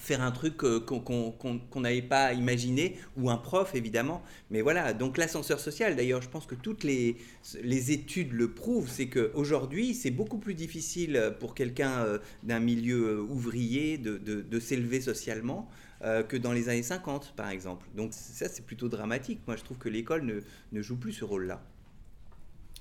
faire 0.00 0.22
un 0.22 0.30
truc 0.30 0.62
euh, 0.62 0.78
qu'on 0.78 1.80
n'avait 1.80 2.02
pas 2.02 2.32
imaginé, 2.32 2.96
ou 3.16 3.30
un 3.30 3.36
prof 3.36 3.74
évidemment. 3.74 4.22
Mais 4.48 4.60
voilà, 4.60 4.92
donc 4.92 5.18
l'ascenseur 5.18 5.58
social, 5.58 5.96
d'ailleurs, 5.96 6.22
je 6.22 6.28
pense 6.28 6.46
que 6.46 6.54
toutes 6.54 6.84
les, 6.84 7.16
les 7.64 7.90
études 7.90 8.32
le 8.32 8.52
prouvent, 8.52 8.88
c'est 8.88 9.08
qu'aujourd'hui, 9.08 9.94
c'est 9.94 10.12
beaucoup 10.12 10.38
plus 10.38 10.54
difficile 10.54 11.34
pour 11.40 11.52
quelqu'un 11.52 12.20
d'un 12.44 12.60
milieu 12.60 13.20
ouvrier 13.20 13.98
de, 13.98 14.60
s'élever 14.60 15.00
socialement 15.00 15.68
euh, 16.02 16.22
que 16.22 16.36
dans 16.36 16.52
les 16.52 16.68
années 16.68 16.82
50, 16.82 17.34
par 17.36 17.48
exemple. 17.50 17.86
Donc 17.96 18.12
ça, 18.12 18.48
c'est 18.48 18.64
plutôt 18.64 18.88
dramatique. 18.88 19.40
Moi, 19.46 19.56
je 19.56 19.64
trouve 19.64 19.78
que 19.78 19.88
l'école 19.88 20.22
ne, 20.24 20.40
ne, 20.72 20.82
joue 20.82 20.96
plus 20.96 21.12
ce 21.12 21.24
rôle-là. 21.24 21.60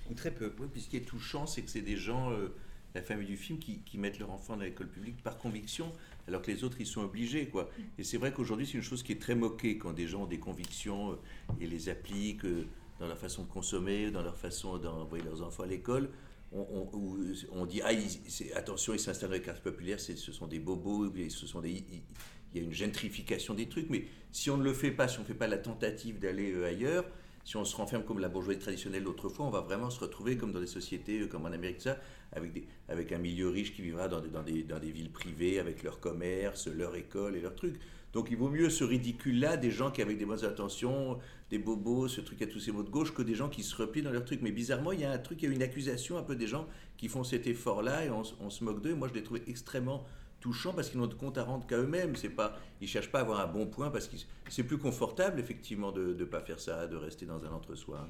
Ou 0.10 0.14
très 0.14 0.32
peu. 0.32 0.54
Oui, 0.60 0.68
puis 0.72 0.82
ce 0.82 0.90
qui 0.90 0.98
est 0.98 1.02
touchant, 1.06 1.46
c'est 1.48 1.62
que 1.62 1.70
c'est 1.70 1.82
des 1.82 1.98
gens, 1.98 2.32
euh, 2.32 2.54
la 2.96 3.02
famille 3.02 3.28
du 3.28 3.38
film, 3.38 3.60
qui, 3.60 3.80
qui 3.80 3.98
mettent 3.98 4.20
leur 4.20 4.32
enfant 4.32 4.56
dans 4.56 4.64
l'école 4.64 4.88
publique 4.88 5.22
par 5.24 5.38
conviction, 5.38 5.92
alors 6.28 6.42
que 6.42 6.52
les 6.52 6.64
autres, 6.64 6.78
ils 6.80 6.86
sont 6.88 7.02
obligés. 7.02 7.48
quoi. 7.48 7.70
Et 7.98 8.04
c'est 8.04 8.18
vrai 8.18 8.32
qu'aujourd'hui, 8.32 8.66
c'est 8.66 8.74
une 8.78 8.82
chose 8.84 9.04
qui 9.04 9.12
est 9.12 9.22
très 9.22 9.36
moquée 9.36 9.78
quand 9.78 9.94
des 9.94 10.08
gens 10.08 10.24
ont 10.24 10.28
des 10.28 10.40
convictions 10.40 11.12
euh, 11.14 11.16
et 11.60 11.68
les 11.68 11.90
appliquent 11.90 12.46
dans 13.00 13.08
leur 13.08 13.18
façon 13.18 13.44
de 13.44 13.48
consommer, 13.50 14.10
dans 14.12 14.22
leur 14.24 14.38
façon 14.38 14.78
d'envoyer 14.78 15.24
leurs 15.24 15.42
enfants 15.44 15.64
à 15.64 15.68
l'école. 15.68 16.10
on, 16.54 16.62
on- 16.62 16.90
où 16.98 17.18
on 17.52 17.66
dit 17.66 17.82
ah, 17.84 17.92
ils- 17.92 18.54
attention, 18.56 18.94
ils 18.94 19.00
s'installent 19.00 19.30
dans 19.32 19.36
les 19.36 19.42
classes 19.42 19.60
populaires, 19.60 20.00
ce 20.00 20.16
sont 20.16 20.48
des 20.48 20.60
bobos, 20.60 21.12
ce 21.30 21.46
sont 21.46 21.60
des, 21.62 21.84
il 22.54 22.62
y 22.62 22.64
a 22.64 22.68
une 22.68 22.74
gentrification 22.74 23.54
des 23.54 23.68
trucs, 23.68 23.90
mais 23.90 24.06
si 24.32 24.50
on 24.50 24.58
ne 24.58 24.64
le 24.64 24.74
fait 24.74 24.92
pas, 24.92 25.08
si 25.08 25.20
on 25.20 25.22
ne 25.22 25.28
fait 25.28 25.34
pas 25.34 25.48
la 25.48 25.58
tentative 25.58 26.20
d'aller 26.20 26.52
euh, 26.52 26.68
ailleurs, 26.68 27.06
si 27.44 27.56
on 27.56 27.64
se 27.64 27.76
renferme 27.76 28.04
comme 28.04 28.20
la 28.20 28.28
bourgeoisie 28.28 28.60
traditionnelle 28.60 29.04
d'autrefois, 29.04 29.46
on 29.46 29.50
va 29.50 29.62
vraiment 29.62 29.90
se 29.90 30.02
retrouver 30.02 30.36
comme 30.36 30.52
dans 30.52 30.60
des 30.60 30.68
sociétés 30.68 31.22
euh, 31.22 31.28
comme 31.28 31.46
en 31.46 31.52
Amérique, 31.52 31.82
ça, 31.82 31.98
avec, 32.34 33.12
un 33.12 33.18
milieu 33.18 33.48
riche 33.48 33.74
qui 33.74 33.82
vivra 33.82 34.10
dans 34.10 34.20
des, 34.20 34.92
villes 34.92 35.12
privées, 35.12 35.60
avec 35.60 35.82
leur 35.82 36.00
commerce, 36.00 36.68
leur 36.68 36.96
école 36.96 37.36
et 37.36 37.42
leurs 37.42 37.56
trucs. 37.56 37.80
Donc 38.12 38.28
il 38.32 38.38
vaut 38.38 38.50
mieux 38.50 38.70
ce 38.70 38.84
ridicule-là 38.84 39.58
des 39.58 39.72
gens 39.72 39.92
qui 39.92 40.02
avec 40.02 40.18
des 40.18 40.26
bonnes 40.26 40.44
intentions, 40.44 41.20
des 41.50 41.58
bobos, 41.58 42.08
ce 42.08 42.20
truc 42.20 42.42
à 42.42 42.48
tous 42.48 42.60
ces 42.60 42.72
mots 42.72 42.84
de 42.84 42.90
gauche, 42.90 43.14
que 43.14 43.22
des 43.22 43.36
gens 43.36 43.48
qui 43.48 43.64
se 43.64 43.76
replient 43.76 44.02
dans 44.02 44.12
leurs 44.12 44.26
trucs. 44.26 44.42
Mais 44.42 44.52
bizarrement, 44.52 44.92
il 44.92 45.02
y 45.02 45.06
a 45.06 45.12
un 45.12 45.18
truc, 45.18 45.42
il 45.42 45.50
y 45.50 45.52
a 45.52 45.56
une 45.56 45.64
accusation 45.64 46.18
un 46.18 46.24
peu 46.24 46.36
des 46.36 46.48
gens 46.48 46.68
qui 46.98 47.08
font 47.08 47.24
cet 47.24 47.48
effort-là 47.48 48.06
et 48.06 48.10
on, 48.10 48.24
on 48.42 48.50
se 48.50 48.64
moque 48.64 48.82
d'eux. 48.82 48.94
Moi, 48.94 49.08
je 49.08 49.14
les 49.14 49.24
trouve 49.24 49.40
extrêmement 49.48 50.06
touchants 50.40 50.74
parce 50.74 50.90
qu'ils 50.90 51.00
n'ont 51.00 51.08
de 51.08 51.14
compte 51.14 51.38
à 51.38 51.44
rendre 51.44 51.66
qu'à 51.66 51.78
eux-mêmes. 51.78 52.16
C'est 52.16 52.30
pas, 52.30 52.54
ils 52.82 52.88
cherchent 52.88 53.12
pas 53.12 53.20
à 53.20 53.22
avoir 53.22 53.40
un 53.40 53.48
bon 53.48 53.66
point 53.66 53.90
parce 53.90 54.08
que 54.08 54.16
c'est 54.50 54.64
plus 54.64 54.78
confortable 54.78 55.40
effectivement 55.40 55.92
de 55.92 56.14
ne 56.14 56.26
pas 56.26 56.42
faire 56.42 56.60
ça, 56.60 56.88
de 56.88 56.96
rester 56.96 57.26
dans 57.26 57.44
un 57.44 57.52
entre-soi. 57.54 58.08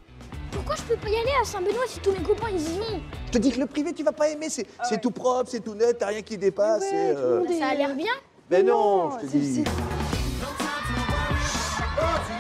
Pourquoi 0.52 0.76
je 0.76 0.84
peux 0.84 0.98
pas 0.98 1.10
y 1.10 1.16
aller 1.16 1.32
à 1.42 1.46
Saint-Benoît 1.46 1.86
si 1.88 2.00
tous 2.00 2.12
mes 2.12 2.22
copains 2.24 2.50
ils 2.52 2.62
y 2.62 2.78
vont? 2.80 3.02
Je 3.28 3.32
te 3.32 3.38
dis 3.38 3.52
que 3.52 3.60
le 3.60 3.66
privé, 3.66 3.94
tu 3.94 4.04
vas 4.04 4.12
pas 4.12 4.30
aimer. 4.30 4.50
C'est 4.50 4.68
c'est 4.84 5.02
tout 5.02 5.12
propre, 5.12 5.50
c'est 5.50 5.62
tout 5.64 5.76
net, 5.76 5.98
t'as 5.98 6.08
rien 6.08 6.22
qui 6.22 6.38
dépasse. 6.38 6.84
c'est, 6.90 7.16
euh, 7.16 7.46
Ça 7.60 7.68
a 7.70 7.76
l'air 7.76 7.96
bien 7.96 8.14
Mais 8.50 8.64
non, 8.64 9.12
je 9.20 9.26
te 9.26 9.38
dis. 9.38 9.64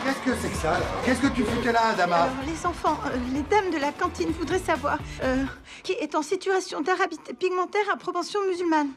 Qu'est-ce 0.04 0.20
que 0.32 0.36
c'est 0.42 0.50
que 0.50 0.58
ça 0.58 0.78
Qu'est-ce 1.04 1.22
que 1.22 1.28
tu 1.28 1.44
foutais 1.44 1.72
là, 1.74 1.88
Adama? 1.90 2.16
Alors, 2.16 2.36
les 2.46 2.66
enfants, 2.66 2.98
euh, 3.08 3.18
les 3.34 3.42
dames 3.44 3.72
de 3.72 3.78
la 3.78 3.92
cantine 3.92 4.30
voudraient 4.32 4.60
savoir 4.60 5.00
euh, 5.24 5.44
qui 5.84 5.94
est 5.94 6.16
en 6.16 6.22
situation 6.22 6.80
d'arabité 6.82 7.34
pigmentaire 7.34 7.82
à 7.92 7.98
propension 7.98 8.40
musulmane. 8.48 8.90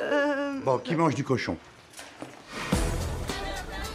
Euh, 0.00 0.60
Bon, 0.64 0.78
qui 0.78 0.94
mange 0.94 1.14
du 1.14 1.24
cochon 1.24 1.56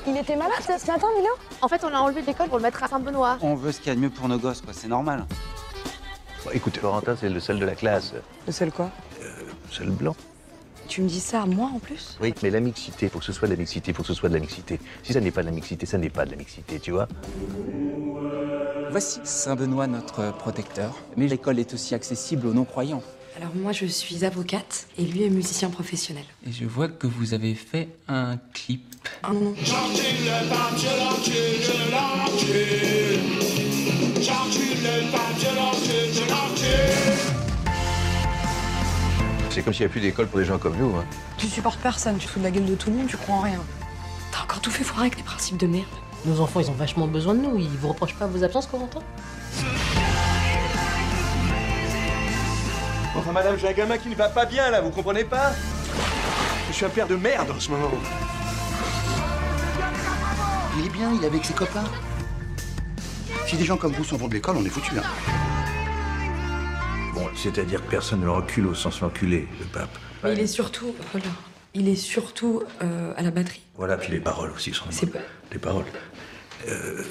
Il 0.07 0.17
était 0.17 0.35
malade 0.35 0.59
ce 0.61 0.87
matin, 0.87 1.07
Milo 1.17 1.29
En 1.61 1.67
fait, 1.67 1.83
on 1.83 1.89
l'a 1.89 2.01
enlevé 2.01 2.21
de 2.21 2.27
l'école 2.27 2.47
pour 2.47 2.57
le 2.57 2.63
mettre 2.63 2.83
à 2.83 2.87
Saint-Benoît. 2.87 3.37
On 3.41 3.55
veut 3.55 3.71
ce 3.71 3.79
qu'il 3.79 3.87
y 3.87 3.91
a 3.91 3.95
de 3.95 3.99
mieux 3.99 4.09
pour 4.09 4.27
nos 4.27 4.37
gosses, 4.37 4.61
quoi. 4.61 4.73
C'est 4.73 4.87
normal. 4.87 5.25
Bon, 6.43 6.51
écoute, 6.51 6.77
Florentin, 6.77 7.15
c'est 7.19 7.29
le 7.29 7.39
seul 7.39 7.59
de 7.59 7.65
la 7.65 7.75
classe. 7.75 8.13
Le 8.45 8.51
seul 8.51 8.71
quoi 8.71 8.89
Seul 9.71 9.89
blanc. 9.89 10.15
Tu 10.87 11.01
me 11.01 11.07
dis 11.07 11.21
ça 11.21 11.43
à 11.43 11.45
moi 11.45 11.69
en 11.73 11.79
plus 11.79 12.17
Oui, 12.21 12.33
mais 12.43 12.49
la 12.49 12.59
mixité, 12.59 13.05
il 13.05 13.09
faut 13.09 13.19
que 13.19 13.25
ce 13.25 13.31
soit 13.31 13.47
de 13.47 13.53
la 13.53 13.59
mixité, 13.59 13.91
il 13.91 13.93
faut 13.95 14.03
que 14.03 14.07
ce 14.09 14.13
soit 14.13 14.29
de 14.29 14.33
la 14.33 14.41
mixité. 14.41 14.79
Si 15.01 15.13
ça 15.13 15.21
n'est 15.21 15.31
pas 15.31 15.41
de 15.41 15.47
la 15.47 15.53
mixité, 15.53 15.85
ça 15.85 15.97
n'est 15.97 16.09
pas 16.09 16.25
de 16.25 16.31
la 16.31 16.37
mixité, 16.37 16.79
tu 16.79 16.91
vois 16.91 17.07
Voici 18.91 19.21
Saint-Benoît, 19.23 19.87
notre 19.87 20.33
protecteur. 20.33 20.93
Mais 21.17 21.27
l'école 21.27 21.57
est 21.59 21.73
aussi 21.73 21.95
accessible 21.95 22.45
aux 22.47 22.53
non-croyants. 22.53 23.01
Alors 23.43 23.57
moi 23.57 23.73
je 23.73 23.85
suis 23.85 24.23
avocate 24.23 24.87
et 24.97 25.03
lui 25.03 25.23
est 25.23 25.29
musicien 25.29 25.69
professionnel. 25.69 26.23
Et 26.47 26.53
je 26.53 26.63
vois 26.63 26.87
que 26.87 27.07
vous 27.07 27.33
avez 27.33 27.55
fait 27.55 27.89
un 28.07 28.37
clip. 28.53 28.85
Ah 29.21 29.33
non, 29.33 29.41
non. 29.41 29.55
C'est 39.49 39.61
comme 39.61 39.73
s'il 39.73 39.81
n'y 39.81 39.87
a 39.87 39.89
plus 39.89 39.99
d'école 39.99 40.27
pour 40.27 40.39
des 40.39 40.45
gens 40.45 40.57
comme 40.57 40.77
nous. 40.77 40.95
Hein. 40.95 41.03
Tu 41.37 41.47
supportes 41.47 41.81
personne, 41.81 42.17
tu 42.19 42.29
fous 42.29 42.39
de 42.39 42.45
la 42.45 42.51
gueule 42.51 42.65
de 42.65 42.75
tout 42.75 42.91
le 42.91 42.95
monde, 42.95 43.07
tu 43.07 43.17
crois 43.17 43.35
en 43.35 43.41
rien. 43.41 43.59
T'as 44.31 44.43
encore 44.43 44.61
tout 44.61 44.71
fait 44.71 44.85
foirer 44.85 45.07
avec 45.07 45.17
tes 45.17 45.23
principes 45.23 45.57
de 45.57 45.67
merde. 45.67 45.83
Nos 46.25 46.39
enfants, 46.39 46.61
ils 46.61 46.69
ont 46.69 46.75
vachement 46.75 47.07
besoin 47.07 47.33
de 47.33 47.41
nous. 47.41 47.59
Ils 47.59 47.67
vous 47.67 47.89
reprochent 47.89 48.15
pas 48.15 48.25
vos 48.25 48.41
absences, 48.41 48.67
Corentin 48.67 49.01
madame, 53.33 53.57
j'ai 53.57 53.67
un 53.67 53.73
gamin 53.73 53.97
qui 53.97 54.09
ne 54.09 54.15
va 54.15 54.29
pas 54.29 54.45
bien 54.45 54.69
là, 54.69 54.79
vous 54.79 54.91
comprenez 54.91 55.23
pas 55.23 55.51
Je 56.67 56.73
suis 56.73 56.85
un 56.85 56.89
père 56.89 57.07
de 57.07 57.15
merde 57.15 57.51
en 57.51 57.59
ce 57.59 57.69
moment. 57.71 57.91
Il 60.77 60.85
est 60.85 60.89
bien, 60.89 61.11
il 61.13 61.23
est 61.23 61.27
avec 61.27 61.43
ses 61.43 61.53
copains. 61.53 61.83
Si 63.47 63.57
des 63.57 63.65
gens 63.65 63.77
comme 63.77 63.91
vous 63.91 64.03
s'en 64.03 64.17
vont 64.17 64.27
de 64.27 64.35
l'école, 64.35 64.57
on 64.57 64.65
est 64.65 64.69
foutus. 64.69 64.97
Hein. 64.97 65.03
Bon, 67.13 67.27
c'est-à-dire 67.35 67.83
que 67.83 67.89
personne 67.89 68.21
ne 68.21 68.25
l'encule 68.25 68.67
au 68.67 68.73
sens 68.73 69.01
l'enculé, 69.01 69.47
le 69.59 69.65
pape. 69.65 69.97
Mais 70.23 70.33
il 70.33 70.39
est 70.39 70.47
surtout, 70.47 70.95
voilà, 71.11 71.27
il 71.73 71.89
est 71.89 71.95
surtout 71.95 72.63
euh, 72.81 73.13
à 73.17 73.21
la 73.21 73.31
batterie. 73.31 73.61
Voilà, 73.75 73.97
puis 73.97 74.11
les 74.11 74.19
paroles 74.19 74.51
aussi 74.51 74.73
sont 74.73 74.85
C'est 74.89 75.07
pas... 75.07 75.19
Les 75.51 75.59
paroles. 75.59 75.85
Euh, 76.67 77.03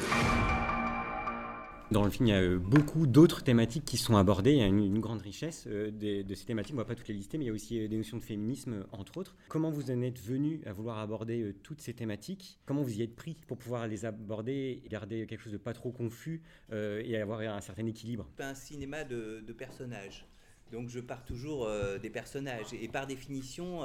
Dans 1.93 2.05
le 2.05 2.11
film, 2.11 2.29
il 2.29 2.31
y 2.31 2.35
a 2.35 2.41
euh, 2.41 2.59
beaucoup 2.59 3.07
d'autres 3.07 3.45
thématiques 3.45 3.85
qui 3.85 3.99
sont 3.99 4.17
abordées. 4.17 4.53
Il 4.53 4.59
y 4.59 4.63
a 4.63 4.67
une, 4.67 4.99
grande 4.99 5.21
richesse 5.21 5.67
euh, 5.67 5.91
de 5.91 6.35
ces 6.35 6.47
thématiques. 6.47 6.73
On 6.73 6.79
ne 6.79 6.83
va 6.83 6.87
pas 6.87 6.95
toutes 6.95 7.09
les 7.09 7.15
lister, 7.15 7.37
mais 7.37 7.45
il 7.45 7.49
y 7.49 7.51
a 7.51 7.53
aussi 7.53 7.79
euh, 7.79 7.87
des 7.87 7.99
notions 7.99 8.17
de 8.17 8.23
féminisme, 8.23 8.87
entre 8.93 9.19
autres. 9.19 9.37
Comment 9.49 9.71
vous 9.71 9.91
en 9.91 10.01
êtes 10.01 10.19
venu 10.19 10.63
à 10.65 10.73
vouloir 10.73 10.99
aborder 10.99 11.55
toutes 11.63 11.83
ces 11.83 11.93
thématiques? 11.93 12.59
Comment 12.65 12.81
vous 12.81 12.99
y 12.99 13.03
êtes 13.03 13.15
pris 13.15 13.37
pour 13.47 13.59
pouvoir 13.59 13.87
les 13.89 14.07
aborder 14.07 14.83
garder 14.89 15.27
quelque 15.27 15.43
chose 15.43 15.53
de 15.53 15.59
pas 15.59 15.75
trop 15.75 15.93
confus 15.93 16.43
et 16.71 17.17
avoir 17.17 17.41
un 17.41 17.61
certain 17.61 17.85
équilibre? 17.87 18.27
Un 18.39 18.55
cinéma 18.55 19.05
de, 19.05 19.45
personnages. 19.53 20.27
Donc 20.71 20.89
je 20.89 21.01
pars 21.01 21.25
toujours 21.25 21.69
des 22.01 22.11
personnages. 22.11 22.73
Et 22.73 22.89
par 22.89 23.07
définition, 23.07 23.83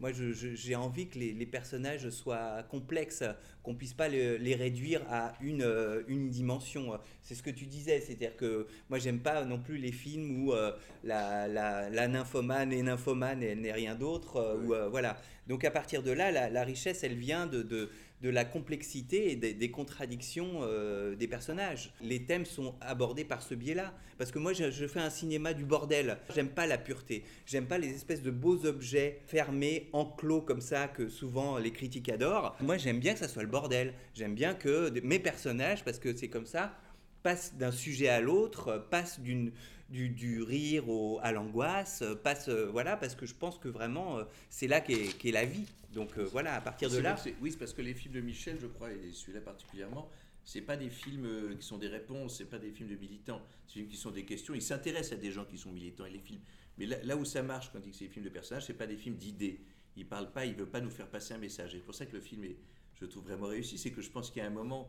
moi 0.00 0.10
j'ai 0.12 0.74
envie 0.74 1.08
que 1.08 1.18
les, 1.18 1.32
les 1.32 1.46
personnages 1.46 2.08
soient 2.10 2.62
complexes, 2.70 3.22
qu'on 3.62 3.74
puisse 3.74 3.92
pas 3.94 4.08
le- 4.08 4.36
les 4.38 4.54
réduire 4.54 5.02
à 5.10 5.34
une, 5.42 5.62
euh, 5.62 6.02
une 6.08 6.30
dimension. 6.30 6.98
C'est 7.22 7.34
ce 7.34 7.42
que 7.42 7.50
tu 7.50 7.66
disais, 7.66 8.00
c'est-à-dire 8.00 8.36
que 8.36 8.66
moi 8.88 8.98
j'aime 8.98 9.20
pas 9.20 9.44
non 9.44 9.58
plus 9.58 9.76
les 9.76 9.92
films 9.92 10.44
où 10.44 10.52
euh, 10.52 10.72
la, 11.04 11.46
la, 11.46 11.90
la 11.90 12.08
nymphomane 12.08 12.72
est 12.72 12.82
nymphomane 12.82 13.42
et 13.42 13.48
elle 13.48 13.60
n'est 13.60 13.72
rien 13.72 13.94
d'autre. 13.94 14.36
euh, 14.36 14.56
euh, 14.72 14.88
voilà. 14.88 15.20
Donc 15.46 15.64
à 15.64 15.70
partir 15.70 16.02
de 16.02 16.10
là, 16.12 16.30
la, 16.30 16.48
la 16.48 16.64
richesse, 16.64 17.02
elle 17.04 17.14
vient 17.16 17.46
de, 17.46 17.62
de, 17.62 17.90
de 18.20 18.28
la 18.28 18.44
complexité 18.44 19.32
et 19.32 19.36
des, 19.36 19.70
contradictions 19.70 20.60
euh, 20.62 21.14
des 21.14 21.26
personnages. 21.26 21.92
Les 22.02 22.24
thèmes 22.24 22.44
sont 22.44 22.74
abordés 22.80 23.24
par 23.24 23.42
ce 23.42 23.54
biais-là. 23.54 23.94
Parce 24.18 24.30
que 24.30 24.38
moi, 24.38 24.52
je, 24.52 24.70
je 24.70 24.86
fais 24.86 25.00
un 25.00 25.08
cinéma 25.08 25.54
du 25.54 25.64
bordel. 25.64 26.18
J'aime 26.34 26.50
pas 26.50 26.66
la 26.66 26.76
pureté. 26.76 27.24
J'aime 27.46 27.66
pas 27.66 27.78
les 27.78 27.94
espèces 27.94 28.22
de 28.22 28.30
beaux 28.30 28.66
objets 28.66 29.20
fermés, 29.26 29.88
enclos 29.92 30.42
comme 30.42 30.60
ça, 30.60 30.88
que 30.88 31.08
souvent 31.08 31.56
les 31.56 31.72
critiques 31.72 32.10
adorent. 32.10 32.56
Moi, 32.60 32.76
j'aime 32.76 33.00
bien 33.00 33.14
que 33.14 33.20
ça 33.20 33.28
soit 33.28 33.42
le 33.42 33.48
bordel. 33.48 33.94
J'aime 34.14 34.34
bien 34.34 34.54
que 34.54 34.90
mes 35.00 35.18
personnages, 35.18 35.82
parce 35.84 35.98
que 35.98 36.14
c'est 36.14 36.28
comme 36.28 36.46
ça, 36.46 36.76
passent 37.22 37.54
d'un 37.56 37.72
sujet 37.72 38.08
à 38.08 38.20
l'autre, 38.20 38.86
passent 38.90 39.20
d'une 39.20 39.52
du, 39.90 40.08
du 40.08 40.42
rire 40.42 40.88
au, 40.88 41.18
à 41.22 41.32
l'angoisse, 41.32 42.02
euh, 42.02 42.14
passe 42.14 42.48
euh, 42.48 42.66
voilà 42.70 42.96
parce 42.96 43.14
que 43.14 43.26
je 43.26 43.34
pense 43.34 43.58
que 43.58 43.68
vraiment 43.68 44.18
euh, 44.18 44.24
c'est 44.48 44.68
là 44.68 44.80
qu'est 44.80 45.32
la 45.32 45.44
vie. 45.44 45.66
Donc 45.92 46.16
voilà 46.16 46.54
à 46.54 46.60
partir 46.60 46.88
de 46.88 46.98
là. 46.98 47.16
Oui, 47.40 47.50
c'est 47.50 47.58
parce 47.58 47.72
que 47.72 47.82
les 47.82 47.94
films 47.94 48.14
de 48.14 48.20
Michel, 48.20 48.58
je 48.60 48.68
crois, 48.68 48.92
et 48.92 49.10
celui-là 49.12 49.40
particulièrement, 49.40 50.08
c'est 50.44 50.60
pas 50.60 50.76
des 50.76 50.88
films 50.88 51.56
qui 51.58 51.66
sont 51.66 51.78
des 51.78 51.88
réponses, 51.88 52.38
c'est 52.38 52.44
pas 52.44 52.58
des 52.58 52.70
films 52.70 52.90
de 52.90 52.94
militants, 52.94 53.42
c'est 53.66 53.74
des 53.74 53.80
films 53.80 53.88
qui 53.88 53.96
sont 53.96 54.12
des 54.12 54.24
questions. 54.24 54.54
Il 54.54 54.62
s'intéresse 54.62 55.10
à 55.10 55.16
des 55.16 55.32
gens 55.32 55.44
qui 55.44 55.58
sont 55.58 55.72
militants 55.72 56.06
et 56.06 56.12
les 56.12 56.20
films. 56.20 56.42
Mais 56.78 56.86
là, 56.86 56.96
là 57.02 57.16
où 57.16 57.24
ça 57.24 57.42
marche 57.42 57.72
quand 57.72 57.80
il 57.80 57.86
dit 57.86 57.90
que 57.90 57.96
c'est 57.96 58.04
des 58.04 58.12
films 58.12 58.24
de 58.24 58.30
personnages, 58.30 58.66
c'est 58.66 58.74
pas 58.74 58.86
des 58.86 58.96
films 58.96 59.16
d'idées. 59.16 59.60
Il 59.96 60.06
parle 60.06 60.30
pas, 60.30 60.46
il 60.46 60.54
veut 60.54 60.64
pas 60.64 60.80
nous 60.80 60.90
faire 60.90 61.08
passer 61.08 61.34
un 61.34 61.38
message. 61.38 61.74
Et 61.74 61.78
c'est 61.78 61.84
pour 61.84 61.94
ça 61.96 62.06
que 62.06 62.14
le 62.14 62.20
film 62.20 62.44
est, 62.44 62.56
je 63.00 63.06
trouve 63.06 63.24
vraiment 63.24 63.48
réussi, 63.48 63.76
c'est 63.76 63.90
que 63.90 64.00
je 64.00 64.10
pense 64.10 64.30
qu'il 64.30 64.42
y 64.42 64.44
a 64.44 64.48
un 64.48 64.50
moment 64.50 64.88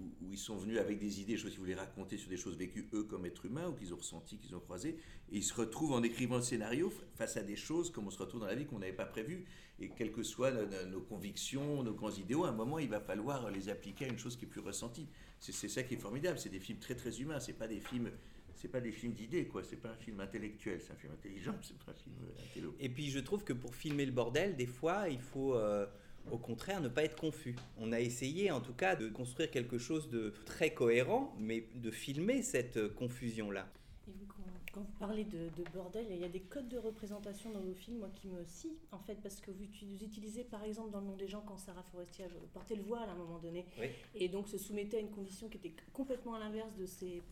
où, 0.00 0.26
ils 0.30 0.38
sont 0.38 0.56
venus 0.56 0.78
avec 0.78 0.98
des 0.98 1.20
idées, 1.20 1.34
des 1.34 1.38
choses 1.38 1.50
qu'ils 1.50 1.60
voulaient 1.60 1.74
raconter 1.74 2.16
sur 2.16 2.28
des 2.28 2.36
choses 2.36 2.56
vécues 2.56 2.88
eux 2.94 3.04
comme 3.04 3.26
êtres 3.26 3.46
humains 3.46 3.68
ou 3.68 3.72
qu'ils 3.74 3.92
ont 3.92 3.96
ressenties, 3.96 4.38
qu'ils 4.38 4.54
ont 4.54 4.60
croisées, 4.60 4.96
et 5.30 5.36
ils 5.36 5.44
se 5.44 5.54
retrouvent 5.54 5.92
en 5.92 6.02
écrivant 6.02 6.36
le 6.36 6.42
scénario 6.42 6.92
face 7.14 7.36
à 7.36 7.42
des 7.42 7.56
choses 7.56 7.90
comme 7.90 8.06
on 8.06 8.10
se 8.10 8.18
retrouve 8.18 8.40
dans 8.40 8.46
la 8.46 8.54
vie 8.54 8.66
qu'on 8.66 8.78
n'avait 8.78 8.92
pas 8.92 9.06
prévues, 9.06 9.44
et 9.78 9.88
quelles 9.88 10.12
que 10.12 10.22
soient 10.22 10.52
nos, 10.52 11.00
convictions, 11.00 11.82
nos 11.82 11.94
grands 11.94 12.10
idéaux, 12.10 12.44
à 12.44 12.50
un 12.50 12.52
moment 12.52 12.78
il 12.78 12.88
va 12.88 13.00
falloir 13.00 13.50
les 13.50 13.68
appliquer 13.68 14.06
à 14.06 14.08
une 14.08 14.18
chose 14.18 14.36
qui 14.36 14.44
est 14.44 14.48
plus 14.48 14.60
ressentie. 14.60 15.08
C'est 15.38 15.68
ça 15.68 15.82
qui 15.82 15.94
est 15.94 15.98
formidable, 15.98 16.38
c'est 16.38 16.50
des 16.50 16.60
films 16.60 16.78
très 16.78 16.94
très 16.94 17.20
humains, 17.20 17.40
c'est 17.40 17.54
pas 17.54 17.66
des 17.66 17.80
films, 17.80 18.10
c'est 18.54 18.68
pas 18.68 18.80
des 18.80 18.92
films 18.92 19.14
d'idées 19.14 19.46
quoi, 19.46 19.64
c'est 19.64 19.76
pas 19.76 19.88
un 19.88 19.96
film 19.96 20.20
intellectuel, 20.20 20.80
c'est 20.82 20.92
un 20.92 20.96
film 20.96 21.12
intelligent, 21.14 21.54
c'est 21.62 21.74
un 21.88 21.94
film 21.94 22.14
euh, 22.22 22.44
intello. 22.44 22.74
Et 22.78 22.90
puis 22.90 23.10
je 23.10 23.18
trouve 23.20 23.42
que 23.42 23.54
pour 23.54 23.74
filmer 23.74 24.04
le 24.04 24.12
bordel, 24.12 24.54
des 24.56 24.66
fois, 24.66 25.08
il 25.08 25.20
faut 25.20 25.54
euh, 25.54 25.86
au 26.30 26.38
contraire 26.38 26.80
ne 26.80 26.88
pas 26.88 27.04
être 27.04 27.16
confus. 27.16 27.56
On 27.78 27.92
a 27.92 28.00
essayé 28.00 28.50
en 28.50 28.60
tout 28.60 28.72
cas 28.74 28.96
de 28.96 29.08
construire 29.08 29.50
quelque 29.50 29.78
chose 29.78 30.08
de 30.08 30.32
très 30.46 30.72
cohérent, 30.72 31.34
mais 31.38 31.66
de 31.74 31.90
filmer 31.90 32.42
cette 32.42 32.76
euh, 32.76 32.88
confusion-là. 32.88 33.66
Et 34.08 34.12
vous, 34.12 34.26
quand, 34.72 34.80
vous 34.80 34.86
parlez 34.98 35.24
de, 35.24 35.48
de 35.56 35.64
bordel, 35.74 36.06
il 36.10 36.18
y 36.18 36.24
a 36.24 36.28
des 36.28 36.40
codes 36.40 36.68
de 36.68 36.78
représentation 36.78 37.50
dans 37.50 37.60
vos 37.60 37.74
films, 37.74 37.98
moi, 37.98 38.08
qui 38.14 38.28
me 38.28 38.44
scient, 38.44 38.70
en 38.92 38.98
fait, 38.98 39.16
parce 39.22 39.40
que 39.40 39.50
vous, 39.50 39.64
uti- 39.64 39.86
vous 39.86 40.02
utilisez, 40.04 40.44
par 40.44 40.62
exemple, 40.64 40.90
dans 40.92 41.00
Le 41.00 41.06
Nom 41.06 41.16
des 41.16 41.28
gens, 41.28 41.42
quand 41.46 41.58
Sarah 41.58 41.82
Forestier 41.82 42.26
portait 42.52 42.76
le 42.76 42.82
voile 42.82 43.08
à 43.08 43.12
un 43.12 43.16
moment 43.16 43.38
donné, 43.38 43.66
Oui. 43.80 43.86
et 44.14 44.28
donc 44.28 44.48
se 44.48 44.58
soumettait 44.58 44.98
à 44.98 45.00
une 45.00 45.10
condition 45.10 45.48
qui 45.48 45.56
était 45.58 45.74
complètement 45.92 46.34
à 46.34 46.38
l'inverse 46.38 46.74
de 46.76 46.86
ses 46.86 47.22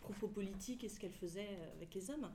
propos 0.00 0.28
politiques 0.28 0.84
et 0.84 0.88
ce 0.88 0.98
qu'elle 0.98 1.12
faisait 1.12 1.48
euh, 1.48 1.76
avec 1.76 1.94
les 1.94 2.10
hommes. 2.10 2.28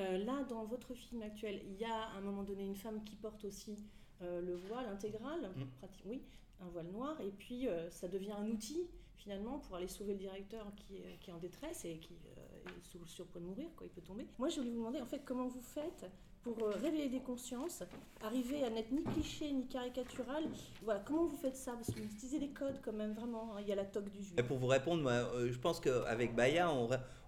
Euh, 0.00 0.18
là, 0.24 0.44
dans 0.48 0.64
votre 0.64 0.94
film 0.94 1.22
actuel, 1.22 1.60
il 1.66 1.80
y 1.80 1.84
a 1.84 1.94
à 1.94 2.18
un 2.18 2.20
moment 2.20 2.42
donné 2.44 2.64
une 2.64 2.76
femme 2.76 3.02
qui 3.04 3.16
porte 3.16 3.44
aussi 3.44 3.76
euh, 4.22 4.40
le 4.40 4.54
voile 4.56 4.86
intégral, 4.86 5.50
Mm. 5.56 5.62
oui, 6.06 6.22
un 6.60 6.68
voile 6.68 6.86
noir, 6.86 7.20
et 7.20 7.30
puis 7.30 7.68
euh, 7.68 7.88
ça 7.90 8.08
devient 8.08 8.32
un 8.32 8.46
outil 8.48 8.88
finalement 9.16 9.58
pour 9.58 9.76
aller 9.76 9.88
sauver 9.88 10.12
le 10.12 10.18
directeur 10.18 10.66
qui 10.76 10.96
est, 10.98 11.18
qui 11.20 11.30
est 11.30 11.32
en 11.32 11.38
détresse 11.38 11.84
et 11.84 11.98
qui 11.98 12.14
euh, 12.36 12.70
est 12.70 12.84
sous, 12.90 13.04
sur 13.06 13.24
le 13.24 13.30
point 13.30 13.40
de 13.40 13.46
mourir, 13.46 13.68
quoi, 13.76 13.86
il 13.86 13.90
peut 13.90 14.00
tomber. 14.00 14.26
Moi, 14.38 14.48
je 14.48 14.56
voulais 14.56 14.70
vous 14.70 14.78
demander 14.78 15.00
en 15.00 15.06
fait 15.06 15.22
comment 15.24 15.46
vous 15.48 15.60
faites 15.60 16.06
pour 16.42 16.56
euh, 16.62 16.70
réveiller 16.70 17.08
des 17.08 17.20
consciences, 17.20 17.82
arriver 18.22 18.62
à 18.64 18.70
n'être 18.70 18.90
ni 18.92 19.02
cliché 19.04 19.52
ni 19.52 19.66
caricatural? 19.66 20.44
Voilà, 20.82 21.00
comment 21.00 21.26
vous 21.26 21.36
faites 21.36 21.56
ça? 21.56 21.72
Parce 21.72 21.88
que 21.88 21.98
vous 22.00 22.06
utilisez 22.06 22.38
des 22.38 22.50
codes 22.50 22.80
quand 22.82 22.92
même 22.92 23.12
vraiment. 23.12 23.56
hein. 23.56 23.60
Il 23.60 23.68
y 23.68 23.72
a 23.72 23.74
la 23.76 23.84
toque 23.84 24.08
du 24.10 24.22
juif. 24.22 24.34
Et 24.38 24.42
Pour 24.44 24.56
vous 24.58 24.68
répondre, 24.68 25.02
moi, 25.02 25.28
je 25.46 25.58
pense 25.58 25.80
qu'avec 25.80 26.34
Baya, 26.36 26.72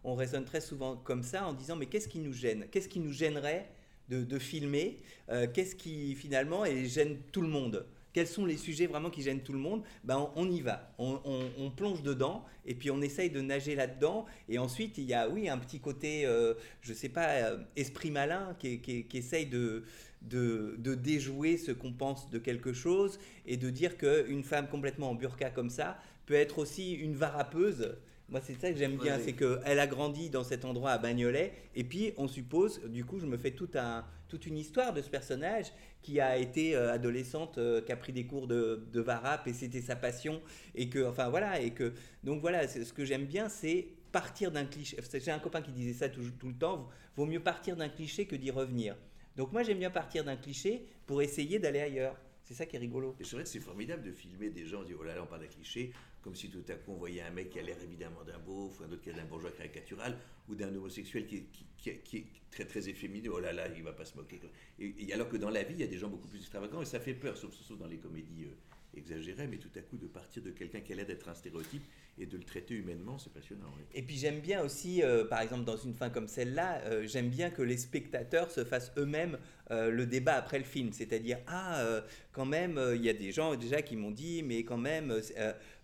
on 0.05 0.15
raisonne 0.15 0.45
très 0.45 0.61
souvent 0.61 0.97
comme 0.97 1.23
ça 1.25 1.47
en 1.47 1.53
disant 1.53 1.75
mais 1.77 1.87
qu'est-ce 1.87 2.09
qui 2.09 2.21
nous 2.21 2.33
gêne? 2.33 2.67
Qu'est-ce 2.71 2.89
qui 2.89 3.01
nous 3.01 3.13
gênerait 3.13 3.69
de, 4.17 4.39
filmer 4.39 4.99
Euh, 5.31 5.47
Qu'est-ce 5.53 5.77
qui 5.77 6.15
finalement 6.17 6.65
et 6.65 6.87
gêne 6.87 7.19
tout 7.33 7.41
le 7.43 7.49
monde? 7.49 7.87
Quels 8.13 8.27
sont 8.27 8.45
les 8.45 8.57
sujets 8.57 8.87
vraiment 8.89 9.11
qui 9.11 9.23
gênent 9.23 9.43
tout 9.43 9.53
le 9.53 9.61
monde? 9.61 9.85
Ben, 10.03 10.31
on, 10.35 10.51
y 10.51 10.61
va, 10.61 10.93
on, 10.99 11.21
on- 11.25 11.51
on 11.59 11.71
plonge 11.71 12.03
dedans 12.03 12.45
et 12.67 12.75
puis 12.75 12.91
on 12.91 13.01
essaye 13.01 13.31
de 13.31 13.41
nager 13.41 13.77
là-dedans. 13.77 14.27
Et 14.49 14.59
ensuite, 14.59 14.99
il 14.99 15.05
y 15.05 15.15
a, 15.15 15.29
oui, 15.29 15.49
un 15.49 15.59
petit 15.59 15.79
côté, 15.79 16.27
euh, 16.27 16.55
je 16.83 16.93
sais 16.93 17.09
pas, 17.09 17.29
euh, 17.29 17.59
esprit 17.77 18.11
malin 18.11 18.57
qui 18.59 19.07
essaye 19.15 19.47
de, 19.47 19.85
de, 20.23 20.75
de 20.79 20.95
déjouer 20.95 21.57
ce 21.57 21.71
qu'on 21.73 21.93
pense 21.93 22.31
de 22.31 22.39
quelque 22.39 22.73
chose 22.73 23.19
et 23.47 23.57
de 23.57 23.71
dire 23.71 23.97
qu'une 23.97 24.43
femme 24.45 24.69
complètement 24.69 25.11
en 25.11 25.15
burqa 25.15 25.51
comme 25.51 25.71
ça 25.71 25.99
peut 26.27 26.35
être 26.35 26.59
aussi 26.59 26.93
une 26.95 27.15
varapeuse. 27.15 27.97
Moi, 28.31 28.41
c'est 28.41 28.55
ça 28.61 28.71
que 28.71 28.79
j'aime 28.79 28.97
bien, 28.97 29.19
c'est 29.19 29.33
qu'elle 29.33 29.79
a 29.81 29.87
grandi 29.89 30.31
dans 30.31 30.45
cet 30.45 30.65
endroit 30.65 30.93
à 30.93 30.99
Bagnolet, 30.99 31.53
et 31.75 31.83
puis 31.83 32.13
on 32.17 32.29
suppose, 32.29 32.81
du 32.85 33.05
coup, 33.05 33.19
je 33.19 33.27
me 33.27 33.37
fais 33.37 33.51
tout 33.51 33.69
un, 33.75 34.05
toute 34.29 34.47
une 34.47 34.57
histoire 34.57 34.93
de 34.93 35.03
ce 35.03 35.11
personnage 35.11 35.73
qui 36.01 36.21
a 36.21 36.37
été 36.39 36.77
euh, 36.77 36.93
adolescente, 36.93 37.59
euh, 37.59 37.83
qui 37.83 37.91
a 37.91 37.97
pris 37.97 38.13
des 38.13 38.27
cours 38.27 38.47
de, 38.47 38.87
de 38.93 39.01
varap, 39.01 39.49
et 39.49 39.53
c'était 39.53 39.81
sa 39.81 39.97
passion, 39.97 40.41
et 40.77 40.89
que, 40.89 41.05
enfin 41.05 41.29
voilà, 41.29 41.61
et 41.61 41.73
que, 41.73 41.93
donc 42.23 42.41
voilà, 42.41 42.69
ce 42.69 42.93
que 42.93 43.05
j'aime 43.05 43.27
bien, 43.27 43.49
c'est 43.49 43.89
partir 44.13 44.53
d'un 44.53 44.65
cliché. 44.65 44.97
J'ai 45.13 45.31
un 45.33 45.41
copain 45.41 45.61
qui 45.61 45.73
disait 45.73 45.93
ça 45.93 46.09
tout, 46.09 46.23
tout 46.39 46.49
le 46.49 46.57
temps, 46.57 46.89
vaut 47.17 47.27
mieux 47.27 47.41
partir 47.41 47.77
d'un 47.77 47.89
cliché 47.89 48.27
que 48.27 48.37
d'y 48.37 48.53
revenir. 48.53 48.97
Donc 49.37 49.53
moi, 49.53 49.65
j'aime 49.65 49.79
bien 49.79 49.91
partir 49.91 50.23
d'un 50.23 50.37
cliché 50.37 50.87
pour 51.07 51.21
essayer 51.21 51.59
d'aller 51.59 51.81
ailleurs. 51.81 52.17
C'est 52.45 52.55
ça 52.55 52.67
qui 52.67 52.77
est 52.77 52.81
rigolo. 52.81 53.15
Et 53.21 53.25
c'est 53.25 53.37
vrai 53.37 53.45
que 53.45 53.49
c'est 53.49 53.61
formidable 53.61 54.03
de 54.03 54.13
filmer 54.13 54.51
des 54.51 54.67
gens, 54.67 54.81
on 54.81 54.85
dit 54.85 54.95
oh 54.99 55.03
là 55.05 55.15
là, 55.15 55.23
on 55.23 55.27
parle 55.27 55.43
d'un 55.43 55.47
cliché, 55.47 55.93
comme 56.23 56.35
si 56.35 56.51
tout 56.51 56.65
à 56.69 56.75
coup 56.75 56.93
on 56.93 56.97
voyait 56.97 57.23
un 57.23 57.31
mec 57.31 57.51
qui 57.51 57.59
a 57.59 57.63
l'air 57.63 57.77
évidemment 57.83 58.23
d'un 58.25 58.39
beauf, 58.39 58.81
ou 58.81 58.85
un 58.85 58.93
autre 58.93 59.03
qui 59.03 59.11
a 59.11 59.13
d'un 59.13 59.25
bourgeois 59.25 59.51
caricatural, 59.51 60.19
ou 60.49 60.55
d'un 60.55 60.75
homosexuel 60.75 61.27
qui 61.27 61.45
est, 61.87 62.25
très 62.51 62.65
très 62.65 62.89
efféminé, 62.89 63.29
oh 63.29 63.39
là 63.39 63.53
là, 63.53 63.69
il 63.69 63.83
va 63.83 63.93
pas 63.93 64.05
se 64.05 64.17
moquer. 64.17 64.41
Et, 64.79 65.13
alors 65.13 65.29
que 65.29 65.37
dans 65.37 65.51
la 65.51 65.63
vie, 65.63 65.75
il 65.75 65.81
y 65.81 65.85
a 65.85 65.87
des 65.87 65.99
gens 65.99 66.09
beaucoup 66.09 66.29
plus 66.29 66.41
extravagants, 66.41 66.83
et 66.83 66.87
ça 66.87 67.01
fait 67.01 67.15
peur, 67.15 67.37
sauf, 67.37 67.55
sauf 67.55 67.79
dans 67.79 67.87
les 67.87 67.99
comédies 67.99 68.45
euh, 68.45 68.99
exagérées, 68.99 69.47
mais 69.47 69.59
tout 69.59 69.71
à 69.77 69.81
coup 69.81 69.97
de 69.97 70.07
partir 70.07 70.43
de 70.43 70.51
quelqu'un 70.51 70.81
qui 70.81 70.93
a 70.93 70.97
l'air 70.97 71.07
d'être 71.07 71.29
un 71.29 71.35
stéréotype 71.35 71.83
et 72.21 72.27
de 72.27 72.37
le 72.37 72.45
traiter 72.45 72.75
humainement, 72.75 73.19
c'est 73.19 73.33
passionnant. 73.33 73.67
oui. 73.77 73.83
Et 73.95 74.03
puis 74.03 74.17
j'aime 74.17 74.41
bien 74.41 74.63
aussi, 74.63 75.03
euh, 75.03 75.25
par 75.25 75.41
exemple 75.41 75.65
dans 75.65 75.77
une 75.77 75.95
fin 75.95 76.11
comme 76.11 76.29
celle-là, 76.29 76.83
euh, 76.85 77.07
j'aime 77.07 77.31
bien 77.31 77.51
que 77.51 77.63
les 77.63 77.79
spectateurs 77.79 78.51
se 78.51 78.65
fassent 78.65 78.93
eux-mêmes 78.99 79.39
euh, 79.71 79.91
le 79.91 80.05
débat 80.05 80.35
après 80.35 80.59
le 80.59 80.65
film. 80.65 80.93
C'est-à-dire, 80.93 81.39
ah, 81.47 82.03
quand 82.33 82.45
même, 82.45 82.81
il 82.95 83.03
y 83.03 83.09
a 83.09 83.13
des 83.13 83.31
gens 83.31 83.55
déjà 83.55 83.83
qui 83.83 83.97
m'ont 83.97 84.11
dit, 84.11 84.43
mais 84.43 84.65
quand 84.65 84.77
même, 84.77 85.15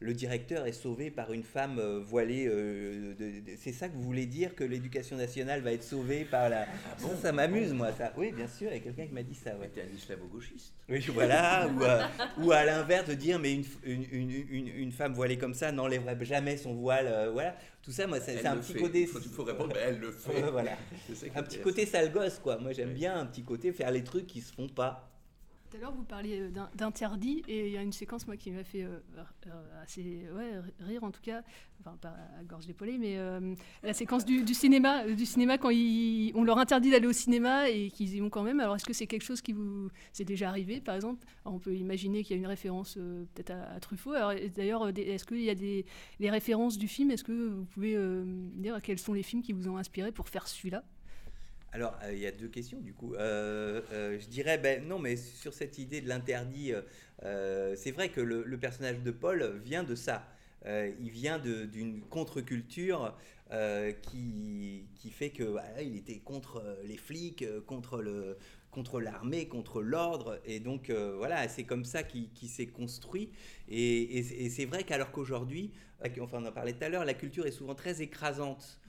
le 0.01 0.14
directeur 0.14 0.66
est 0.66 0.72
sauvé 0.72 1.11
par 1.11 1.33
une 1.33 1.44
femme 1.44 1.81
voilée. 2.01 2.51
c'est 3.59 3.72
ça 3.72 3.88
que 3.88 3.94
vous 3.94 4.03
voulez 4.03 4.27
dire 4.27 4.57
que 4.57 4.64
l'éducation 4.64 5.16
nationale 5.16 5.61
va 5.61 5.72
être 5.72 5.85
sauvée 5.85 6.25
par 6.25 6.49
la... 6.49 6.66
ça, 6.99 7.16
ça 7.22 7.33
m'amuse, 7.33 7.72
moi, 7.72 7.92
ça. 7.92 8.12
Oui, 8.16 8.33
bien 8.33 8.49
sûr, 8.49 8.68
il 8.70 8.75
y 8.75 8.77
a 8.77 8.81
quelqu'un 8.81 9.07
qui 9.07 9.14
m'a 9.14 9.22
dit 9.22 9.35
ça. 9.35 9.57
Ouais. 9.57 9.70
T'es 9.72 9.83
un 9.83 9.94
islamo-gauchiste. 9.96 10.75
Oui, 10.88 11.05
voilà, 11.12 11.68
ou, 11.68 12.44
ou 12.44 12.53
à 12.53 12.64
l'inverse 12.64 13.09
de 13.09 13.14
dire 13.14 13.38
mais 13.38 13.55
une, 13.55 13.64
une, 13.85 14.05
une, 14.11 14.31
une, 14.51 14.68
une 14.68 14.92
femme 14.92 15.14
voilée 15.14 15.38
comme 15.38 15.55
ça 15.55 15.70
n'enlèverait 15.72 16.16
jamais 16.27 16.57
son 16.57 16.75
voile, 16.75 17.07
euh, 17.07 17.31
voilà. 17.33 17.57
Tout 17.83 17.93
ça, 17.93 18.07
moi, 18.07 18.19
c'est 18.21 18.45
un 18.45 18.57
petit 18.57 18.73
fait. 18.75 18.81
côté. 18.81 19.01
Il 19.03 19.07
faut- 19.07 19.45
répondre, 19.45 19.73
mais 19.75 19.81
elle 19.81 19.99
le 19.99 20.11
fait. 20.12 20.43
Voilà. 20.51 20.73
Un 21.35 21.43
petit 21.43 21.61
côté 21.61 21.87
sale 21.87 22.12
gosse, 22.12 22.39
quoi. 22.39 22.59
Moi, 22.59 22.73
j'aime 22.73 22.93
bien 22.95 23.17
un 23.19 23.27
petit 23.27 23.45
côté 23.45 23.73
faire 23.73 23.91
les 23.91 24.03
trucs 24.05 24.27
qui 24.27 24.41
se 24.41 24.53
font 24.53 24.69
pas. 24.69 25.09
Tout 25.77 25.83
à 25.83 25.89
l'heure, 25.89 25.95
vous 25.95 26.05
parliez 26.05 26.41
euh, 26.41 26.51
d'interdit, 26.75 27.43
et 27.49 27.67
il 27.67 27.73
y 27.73 27.77
a 27.77 27.83
une 27.83 27.93
séquence, 27.93 28.27
moi, 28.27 28.39
qui 28.39 28.51
m'a 28.51 28.65
fait 28.65 28.83
euh, 28.85 28.99
euh, 29.47 29.83
assez 29.83 30.27
rire, 30.81 31.05
en 31.05 31.11
tout 31.11 31.21
cas, 31.21 31.43
enfin, 31.81 31.99
pas 32.01 32.17
à 32.41 32.45
gorge 32.45 32.67
d'épaulée, 32.67 32.97
mais 32.97 33.19
la 33.83 33.93
séquence 33.93 34.25
du, 34.25 34.55
cinéma, 34.55 35.07
du 35.07 35.27
cinéma 35.27 35.59
quand 35.59 35.69
ils- 35.69 36.33
on 36.35 36.45
leur 36.45 36.57
interdit 36.59 36.91
d'aller 36.91 37.07
au 37.07 37.12
cinéma 37.12 37.69
et 37.69 37.91
qu'ils 37.91 38.15
y 38.15 38.21
vont 38.21 38.31
quand 38.31 38.43
même. 38.43 38.59
Alors, 38.61 38.77
est-ce 38.77 38.87
que 38.87 38.95
c'est 38.95 39.07
quelque 39.07 39.25
chose 39.25 39.43
qui 39.43 39.53
vous... 39.53 39.91
C'est 40.15 40.25
déjà 40.25 40.49
arrivé, 40.49 40.81
par 40.81 40.95
exemple? 40.95 41.27
On 41.45 41.59
peut 41.59 41.75
imaginer 41.75 42.25
qu'il 42.25 42.37
y 42.37 42.39
a 42.39 42.41
une 42.41 42.47
référence 42.47 42.95
peut-être 42.95 43.51
à, 43.51 43.79
Truffaut. 43.81 44.15
D'ailleurs, 44.55 44.89
est-ce 44.89 45.27
qu'il 45.27 45.43
y 45.43 45.51
a 45.51 45.55
des 45.55 45.85
les 46.21 46.31
références 46.31 46.79
du 46.79 46.89
film? 46.89 47.11
Est-ce 47.11 47.25
que 47.25 47.49
vous 47.49 47.65
pouvez 47.67 47.99
dire 48.55 48.81
quels 48.81 48.99
sont 48.99 49.12
les 49.12 49.23
films 49.23 49.43
qui 49.43 49.53
vous 49.53 49.69
ont 49.69 49.77
inspiré 49.77 50.11
pour 50.11 50.29
faire 50.31 50.49
celui-là? 50.49 50.85
Alors, 51.72 51.94
euh, 52.05 52.12
il 52.12 52.20
y 52.20 52.26
a 52.26 52.33
deux 52.33 52.48
questions, 52.48 52.81
du 52.81 52.92
coup. 52.92 53.14
Euh, 53.14 53.83
euh, 53.92 54.18
je 54.18 54.26
dirais, 54.29 54.59
ben 54.59 54.87
non, 54.87 54.98
mais 54.98 55.16
sur 55.16 55.52
cette 55.52 55.79
idée 55.79 56.00
de 56.00 56.09
l'interdit, 56.09 56.72
c'est 57.22 57.90
vrai 57.90 58.09
que 58.09 58.20
le, 58.20 58.59
personnage 58.59 59.00
de 59.00 59.11
Paul 59.11 59.61
vient 59.64 59.85
de 59.85 59.94
ça. 59.94 60.26
Il 60.66 61.11
vient 61.11 61.38
d'une 61.38 62.00
contre-culture 62.02 63.14
qui, 64.02 64.87
qui 64.96 65.11
fait 65.11 65.31
que 65.31 65.57
il 65.83 65.96
était 65.96 66.18
contre 66.18 66.79
les 66.85 66.96
flics, 66.96 67.44
contre 67.66 69.00
l'armée, 69.00 69.48
contre 69.48 69.83
l'ordre, 69.83 70.40
et 70.44 70.61
donc 70.61 70.90
voilà, 70.90 71.48
c'est 71.48 71.64
comme 71.64 71.85
ça 71.85 72.02
qu'il 72.02 72.48
s'est 72.48 72.66
construit. 72.66 73.31
Et, 73.68 74.22
c'est- 74.48 74.66
vrai 74.66 74.85
qu'alors 74.85 75.12
qu'aujourd'hui, 75.12 75.70
enfin 76.20 76.38
on 76.42 76.46
en 76.46 76.52
parlait 76.52 76.72
tout 76.72 76.85
à 76.85 76.88
l'heure, 76.88 77.05
la 77.05 77.14
culture 77.14 77.46
est 77.46 77.52
souvent 77.52 77.74
très 77.74 78.02
écrasante 78.02 78.81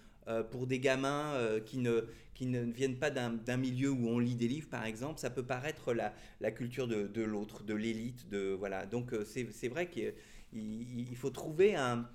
pour 0.51 0.67
des 0.67 0.79
gamins 0.79 1.39
qui, 1.65 1.77
ne, 1.77 2.07
qui 2.38 2.45
ne 2.45 2.62
viennent 2.62 2.97
pas 2.97 3.10
d'un 3.10 3.58
milieu 3.58 3.89
où 3.89 4.08
on 4.08 4.19
lit 4.19 4.36
des 4.36 4.47
livres, 4.47 4.69
par 4.69 4.86
exemple, 4.86 5.19
ça 5.19 5.30
peut 5.30 5.43
paraître 5.43 5.93
la, 5.93 6.13
la 6.41 6.52
culture 6.52 6.88
de, 6.88 7.21
l'autre, 7.23 7.63
de 7.63 7.73
l'élite, 7.73 8.30
de 8.30 8.56
voilà. 8.58 8.86
Donc 8.86 9.13
euh, 9.13 9.26
c'est 9.26 9.67
vrai 9.69 9.89
qu'il 9.89 10.13
il- 10.54 11.08
il 11.10 11.15
faut 11.15 11.30
trouver 11.32 11.76
un, 11.76 12.08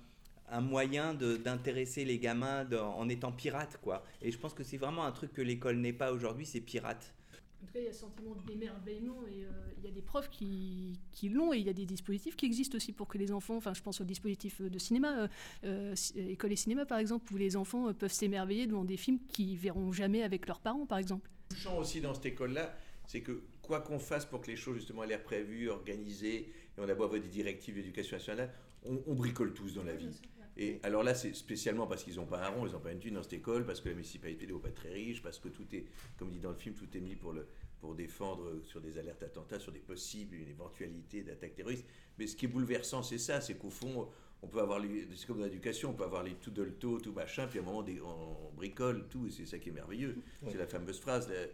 un 0.49 0.61
moyen 0.61 1.13
d'intéresser 1.13 2.05
les 2.05 2.19
gamins 2.19 2.67
en 2.73 3.09
étant 3.09 3.31
pirate, 3.31 3.79
quoi. 3.81 4.05
Et 4.21 4.31
je 4.31 4.37
pense 4.37 4.53
que 4.53 4.63
c'est 4.63 4.77
vraiment 4.77 5.05
un 5.05 5.11
truc 5.11 5.33
que 5.33 5.41
l'école 5.41 5.77
n'est 5.77 5.93
pas 5.93 6.11
aujourd'hui, 6.11 6.45
c'est 6.45 6.61
pirate. 6.61 7.13
En 7.63 7.65
tout 7.65 7.73
cas, 7.73 7.79
il 7.79 7.85
y 7.85 7.87
a 7.87 7.93
ce 7.93 8.01
sentiment 8.01 8.35
d'émerveillement 8.45 9.23
et 9.25 9.45
euh, 9.45 9.49
il 9.77 9.85
y 9.85 9.87
a 9.87 9.91
des 9.91 10.01
profs 10.01 10.29
qui, 10.29 10.99
qui 11.13 11.29
l'ont 11.29 11.53
et 11.53 11.59
il 11.59 11.65
y 11.65 11.69
a 11.69 11.73
des 11.73 11.85
dispositifs 11.85 12.35
qui 12.35 12.45
existent 12.45 12.75
aussi 12.75 12.91
pour 12.91 13.07
que 13.07 13.17
les 13.17 13.31
enfants, 13.31 13.55
enfin 13.55 13.73
je 13.73 13.81
pense 13.81 14.01
aux 14.01 14.03
dispositifs 14.03 14.61
de 14.61 14.77
cinéma, 14.79 15.17
euh, 15.17 15.27
euh, 15.63 15.95
école 16.17 16.51
et 16.51 16.57
cinéma 16.57 16.85
par 16.85 16.97
exemple, 16.97 17.33
où 17.33 17.37
les 17.37 17.55
enfants 17.55 17.93
peuvent 17.93 18.11
s'émerveiller 18.11 18.67
devant 18.67 18.83
des 18.83 18.97
films 18.97 19.19
qu'ils 19.29 19.57
verront 19.57 19.93
jamais 19.93 20.23
avec 20.23 20.45
leurs 20.45 20.59
parents 20.59 20.85
par 20.85 20.97
exemple. 20.97 21.29
touchant 21.47 21.77
aussi 21.77 22.01
dans 22.01 22.13
cette 22.13 22.25
école-là, 22.25 22.75
c'est 23.07 23.21
que 23.21 23.43
quoi 23.61 23.79
qu'on 23.79 23.99
fasse 23.99 24.25
pour 24.25 24.41
que 24.41 24.47
les 24.51 24.57
choses 24.57 24.75
justement 24.75 25.05
aient 25.05 25.07
l'air 25.07 25.23
prévues, 25.23 25.69
organisées, 25.69 26.35
et 26.77 26.79
on 26.79 26.89
a 26.89 26.93
beau 26.93 27.05
avoir 27.05 27.21
des 27.21 27.29
directives 27.29 27.75
d'éducation 27.75 28.17
nationale, 28.17 28.53
on, 28.85 29.01
on 29.07 29.13
bricole 29.13 29.53
tous 29.53 29.73
dans 29.73 29.83
la 29.83 29.95
vie. 29.95 30.19
Et 30.57 30.79
alors 30.83 31.01
là, 31.03 31.15
c'est 31.15 31.33
spécialement 31.33 31.87
parce 31.87 32.03
qu'ils 32.03 32.15
n'ont 32.17 32.25
pas 32.27 32.45
un 32.45 32.49
rond, 32.49 32.67
ils 32.67 32.73
n'ont 32.73 32.79
pas 32.79 32.91
une 32.91 32.99
thune 32.99 33.15
dans 33.15 33.23
cette 33.23 33.33
école, 33.33 33.65
parce 33.65 33.81
que 33.81 33.89
la 33.89 33.95
municipalité 33.95 34.45
n'est 34.45 34.53
pas 34.53 34.69
très 34.71 34.89
riche, 34.93 35.21
parce 35.23 35.39
que 35.39 35.49
tout 35.49 35.65
est, 35.73 35.85
comme 36.17 36.29
dit 36.31 36.39
dans 36.39 36.51
le 36.51 36.57
film, 36.57 36.75
tout 36.75 36.87
est 36.95 36.99
mis 37.01 37.15
pour, 37.15 37.33
le, 37.33 37.47
pour 37.81 37.95
défendre 37.95 38.43
euh, 38.45 38.61
sur 38.63 38.79
des 38.79 38.97
alertes 38.99 39.23
attentats, 39.23 39.59
sur 39.59 39.71
des 39.71 39.79
possibles, 39.79 40.35
une 40.35 40.47
éventualité 40.49 41.23
d'attaque 41.23 41.55
terroriste. 41.55 41.85
Mais 42.19 42.27
ce 42.27 42.35
qui 42.35 42.45
est 42.45 42.49
bouleversant, 42.49 43.01
c'est 43.01 43.17
ça, 43.17 43.41
c'est 43.41 43.55
qu'au 43.55 43.71
fond, 43.71 44.07
on 44.43 44.47
peut 44.47 44.59
avoir, 44.59 44.79
c'est 45.15 45.25
comme 45.25 45.39
dans 45.39 45.45
l'éducation, 45.45 45.89
on 45.89 45.93
peut 45.93 46.03
avoir 46.03 46.21
les 46.21 46.35
tout 46.35 46.51
dolto, 46.51 46.99
tout 46.99 47.13
machin, 47.13 47.47
puis 47.47 47.57
à 47.57 47.61
un 47.63 47.65
moment, 47.65 47.81
des- 47.81 47.99
on 48.01 48.51
bricole 48.55 49.07
tout, 49.09 49.25
et 49.25 49.31
c'est 49.31 49.45
ça 49.47 49.57
qui 49.57 49.69
est 49.69 49.73
merveilleux. 49.73 50.17
C'est 50.51 50.57
la 50.57 50.67
fameuse 50.67 50.99
phrase, 50.99 51.29
la, 51.29 51.47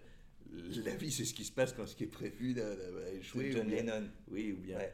la 0.83 0.95
vie, 0.95 1.11
c'est 1.11 1.25
ce 1.25 1.33
qui 1.33 1.45
se 1.45 1.51
passe 1.51 1.71
quand 1.73 1.85
ce 1.85 1.95
qui 1.95 2.03
est 2.05 2.07
prévu 2.07 2.53
pas 2.55 3.11
échoué. 3.13 3.51
John 3.51 3.69
Lennon. 3.69 4.09
Oui, 4.29 4.51
ou 4.51 4.57
bien. 4.57 4.77
Ouais. 4.77 4.93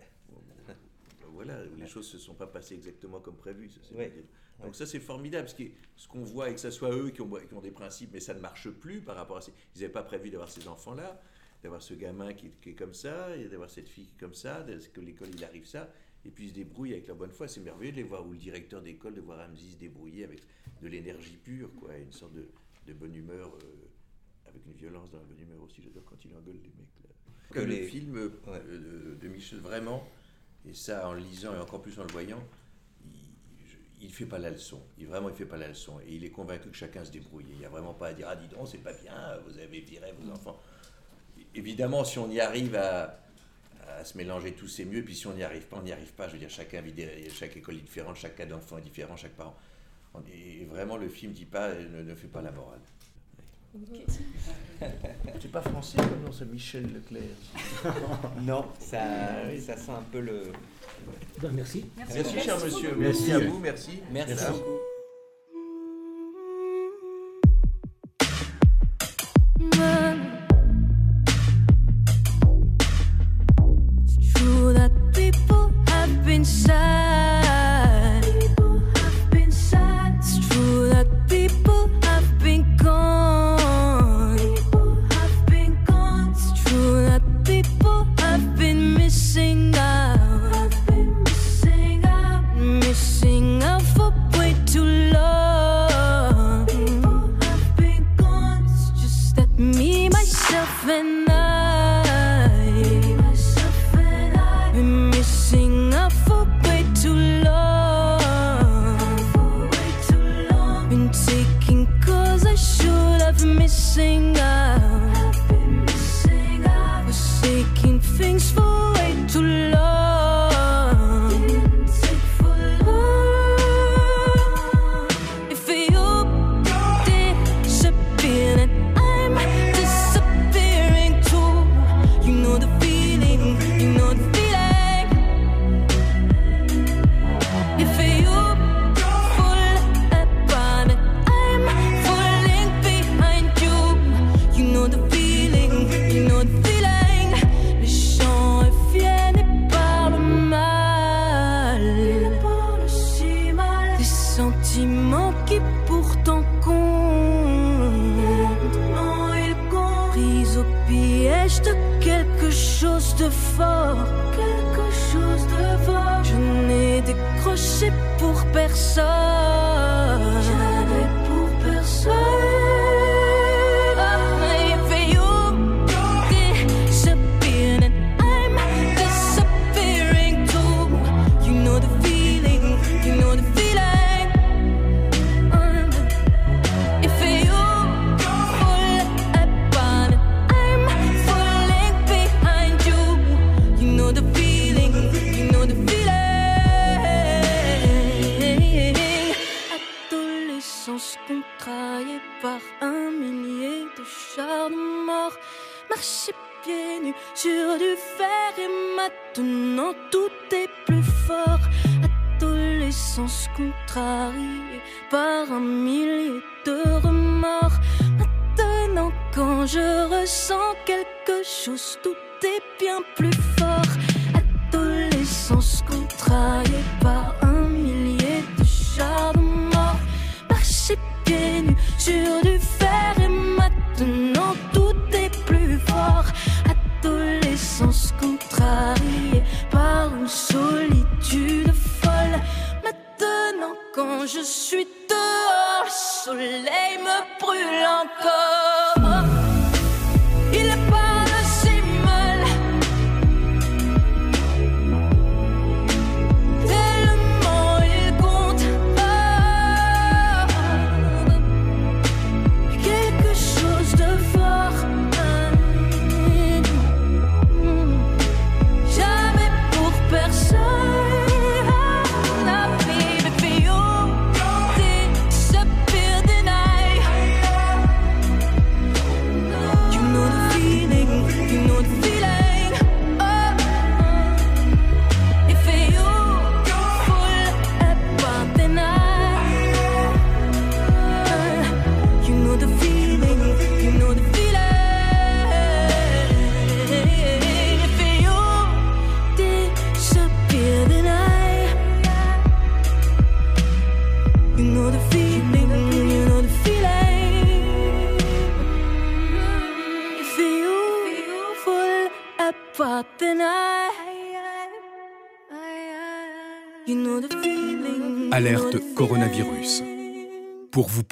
Voilà, 1.35 1.59
où 1.71 1.75
les 1.75 1.87
choses 1.87 2.11
ne 2.13 2.17
se 2.19 2.25
sont 2.25 2.33
pas 2.33 2.47
passées 2.47 2.73
exactement 2.75 3.19
comme 3.19 3.37
prévu. 3.37 3.69
ça, 3.69 3.79
Ouais. 3.95 4.11
Donc 4.63 4.75
ça, 4.75 4.85
c'est 4.85 4.99
formidable. 5.01 5.47
Ce 5.49 5.55
qui 5.55 5.63
est- 5.63 5.73
ce 5.97 6.07
qu'on 6.07 6.23
voit, 6.23 6.49
et 6.49 6.53
que 6.53 6.59
ce 6.61 6.71
soit 6.71 6.91
eux 6.95 7.09
qui 7.11 7.21
ont, 7.21 7.29
qui 7.29 7.53
ont 7.53 7.61
des 7.61 7.71
principes, 7.71 8.11
mais 8.13 8.19
ça 8.21 8.33
ne 8.33 8.39
marche 8.39 8.69
plus 8.69 9.01
par 9.01 9.15
rapport 9.17 9.37
à... 9.37 9.41
Ces, 9.41 9.51
ils 9.75 9.81
n'avaient 9.81 9.91
pas 9.93 10.03
prévu 10.03 10.29
d'avoir 10.29 10.49
ces 10.49 10.67
enfants-là, 10.67 11.21
d'avoir 11.61 11.81
ce 11.81 11.93
gamin 11.93 12.33
qui, 12.33 12.49
qui 12.61 12.69
est 12.69 12.73
comme 12.73 12.93
ça, 12.93 13.35
et 13.35 13.45
d'avoir 13.49 13.69
cette 13.69 13.89
fille 13.89 14.05
qui 14.05 14.13
est 14.15 14.19
comme 14.19 14.33
ça, 14.33 14.65
que 14.93 15.01
l'école, 15.01 15.27
il 15.35 15.43
arrive 15.43 15.65
ça, 15.67 15.91
et 16.23 16.29
puis 16.31 16.45
ils 16.45 16.49
se 16.49 16.53
débrouillent 16.55 16.93
avec 16.93 17.07
la 17.07 17.13
bonne 17.15 17.31
foi. 17.31 17.47
C'est 17.49 17.59
merveilleux 17.59 17.91
de 17.91 17.97
les 17.97 18.03
voir, 18.03 18.25
ou 18.25 18.31
le 18.31 18.37
directeur 18.37 18.81
d'école, 18.81 19.13
de 19.15 19.21
voir 19.21 19.39
Ramsey 19.39 19.71
se 19.71 19.77
débrouiller 19.77 20.23
avec 20.23 20.41
de 20.81 20.87
l'énergie 20.87 21.37
pure, 21.37 21.69
quoi, 21.75 21.95
une 21.97 22.11
sorte 22.13 22.33
de, 22.33 22.47
de 22.87 22.93
bonne 22.93 23.13
humeur, 23.15 23.53
euh, 23.61 24.47
avec 24.49 24.65
une 24.67 24.73
violence 24.73 25.11
dans 25.11 25.17
la 25.19 25.25
bonne 25.25 25.39
humeur 25.41 25.61
aussi. 25.63 25.81
J'adore 25.83 26.05
quand 26.05 26.23
il 26.23 26.31
engueule 26.33 26.55
les 26.63 26.69
mecs. 26.69 27.03
Là. 27.03 27.09
Que 27.51 27.59
les- 27.59 27.81
le 27.81 27.87
film 27.87 28.15
euh, 28.17 28.29
de, 29.11 29.15
de 29.15 29.27
Michel, 29.27 29.59
vraiment, 29.59 30.07
et 30.69 30.73
ça, 30.73 31.07
en 31.07 31.13
le 31.13 31.19
lisant 31.19 31.53
et 31.53 31.59
encore 31.59 31.81
plus 31.81 31.99
en 31.99 32.03
le 32.03 32.11
voyant, 32.11 32.41
il 34.01 34.07
ne 34.07 34.13
fait 34.13 34.25
pas 34.25 34.37
la 34.37 34.49
leçon. 34.49 34.81
Il 34.97 35.07
vraiment, 35.07 35.29
fait 35.33 35.45
pas 35.45 35.57
la 35.57 35.67
leçon. 35.67 35.99
Et 36.01 36.15
il 36.15 36.23
est 36.23 36.31
convaincu 36.31 36.69
que 36.69 36.75
chacun 36.75 37.03
se 37.03 37.11
débrouille. 37.11 37.45
Il 37.49 37.57
n'y 37.57 37.65
a 37.65 37.69
vraiment 37.69 37.93
pas 37.93 38.07
à 38.07 38.13
dire 38.13 38.27
ah 38.29 38.35
dis 38.35 38.47
donc, 38.47 38.67
c'est 38.67 38.77
pas 38.77 38.93
bien, 38.93 39.37
vous 39.47 39.57
avez 39.57 39.79
viré 39.79 40.13
vos 40.19 40.31
enfants. 40.31 40.59
Évidemment, 41.53 42.03
si 42.03 42.19
on 42.19 42.29
y 42.29 42.39
arrive 42.39 42.75
à, 42.75 43.19
à 43.87 44.03
se 44.03 44.17
mélanger 44.17 44.53
tous, 44.53 44.67
c'est 44.67 44.85
mieux. 44.85 44.99
Et 44.99 45.03
puis 45.03 45.15
si 45.15 45.27
on 45.27 45.33
n'y 45.33 45.43
arrive 45.43 45.67
pas, 45.67 45.77
on 45.77 45.83
n'y 45.83 45.91
arrive 45.91 46.13
pas. 46.13 46.27
Je 46.27 46.33
veux 46.33 46.39
dire, 46.39 46.49
chacun 46.49 46.81
vit, 46.81 46.93
chaque 47.31 47.55
école 47.57 47.75
est 47.75 47.81
différente, 47.81 48.15
chaque 48.15 48.35
cas 48.35 48.45
d'enfant 48.45 48.77
est 48.77 48.81
différent, 48.81 49.15
chaque 49.15 49.35
parent. 49.35 49.55
Et 50.31 50.65
vraiment, 50.65 50.97
le 50.97 51.09
film 51.09 51.33
dit 51.33 51.45
pas, 51.45 51.73
ne 51.73 52.15
fait 52.15 52.27
pas 52.27 52.41
la 52.41 52.51
morale. 52.51 52.79
Okay. 53.75 54.05
C'est 55.41 55.51
pas 55.51 55.61
français 55.61 55.97
comme 55.97 56.23
nom, 56.25 56.31
c'est 56.31 56.49
Michel 56.51 56.83
Leclerc. 56.93 57.23
non, 58.41 58.65
ça, 58.79 58.99
ah 59.01 59.49
oui, 59.51 59.59
ça 59.61 59.75
sent 59.75 59.91
un 59.91 60.03
peu 60.11 60.19
le. 60.19 60.43
Ben, 61.41 61.51
merci. 61.51 61.85
Merci, 61.97 62.39
cher 62.39 62.57
monsieur. 62.63 62.95
Merci, 62.97 63.31
à 63.31 63.39
vous, 63.39 63.59
merci. 63.59 64.01
Merci, 64.11 64.45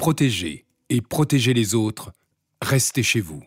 protéger 0.04 0.66
et 0.90 1.00
protéger 1.00 1.54
les 1.54 1.74
autres, 1.74 2.12
restez 2.60 3.02
chez 3.02 3.22
vous. 3.22 3.42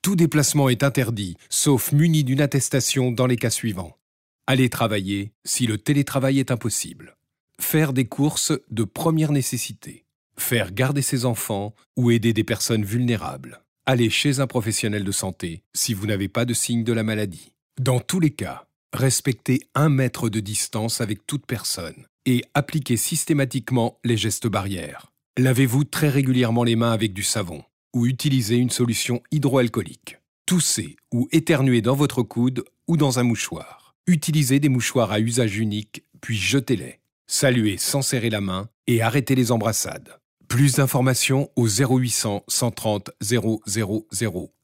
Tout 0.00 0.16
déplacement 0.16 0.70
est 0.70 0.82
interdit, 0.82 1.36
sauf 1.50 1.92
muni 1.92 2.24
d'une 2.24 2.40
attestation 2.40 3.12
dans 3.12 3.26
les 3.26 3.36
cas 3.36 3.50
suivants. 3.50 3.98
Aller 4.46 4.70
travailler 4.70 5.30
si 5.44 5.66
le 5.66 5.76
télétravail 5.76 6.38
est 6.38 6.50
impossible. 6.50 7.18
Faire 7.60 7.92
des 7.92 8.06
courses 8.06 8.54
de 8.70 8.84
première 8.84 9.30
nécessité. 9.30 10.06
Faire 10.38 10.72
garder 10.72 11.02
ses 11.02 11.26
enfants 11.26 11.74
ou 11.96 12.10
aider 12.12 12.32
des 12.32 12.44
personnes 12.44 12.86
vulnérables. 12.86 13.62
Aller 13.84 14.08
chez 14.08 14.40
un 14.40 14.46
professionnel 14.46 15.04
de 15.04 15.12
santé 15.12 15.60
si 15.74 15.92
vous 15.92 16.06
n'avez 16.06 16.28
pas 16.28 16.46
de 16.46 16.54
signe 16.54 16.82
de 16.82 16.94
la 16.94 17.02
maladie. 17.02 17.52
Dans 17.78 18.00
tous 18.00 18.20
les 18.20 18.30
cas, 18.30 18.66
respectez 18.94 19.60
un 19.74 19.90
mètre 19.90 20.30
de 20.30 20.40
distance 20.40 21.02
avec 21.02 21.26
toute 21.26 21.44
personne 21.44 22.06
et 22.24 22.42
appliquez 22.54 22.96
systématiquement 22.96 23.98
les 24.02 24.16
gestes 24.16 24.46
barrières. 24.46 25.12
Lavez-vous 25.38 25.84
très 25.84 26.08
régulièrement 26.08 26.64
les 26.64 26.74
mains 26.74 26.90
avec 26.90 27.12
du 27.12 27.22
savon 27.22 27.62
ou 27.94 28.06
utilisez 28.06 28.56
une 28.56 28.70
solution 28.70 29.22
hydroalcoolique. 29.30 30.18
Toussez 30.46 30.96
ou 31.14 31.28
éternuez 31.30 31.80
dans 31.80 31.94
votre 31.94 32.24
coude 32.24 32.64
ou 32.88 32.96
dans 32.96 33.20
un 33.20 33.22
mouchoir. 33.22 33.94
Utilisez 34.08 34.58
des 34.58 34.68
mouchoirs 34.68 35.12
à 35.12 35.20
usage 35.20 35.56
unique, 35.56 36.02
puis 36.20 36.36
jetez-les. 36.36 36.98
Saluez 37.28 37.76
sans 37.76 38.02
serrer 38.02 38.30
la 38.30 38.40
main 38.40 38.68
et 38.88 39.00
arrêtez 39.00 39.36
les 39.36 39.52
embrassades. 39.52 40.18
Plus 40.48 40.74
d'informations 40.74 41.52
au 41.54 41.68
0800 41.68 42.42
130 42.48 43.10
000, 43.22 43.62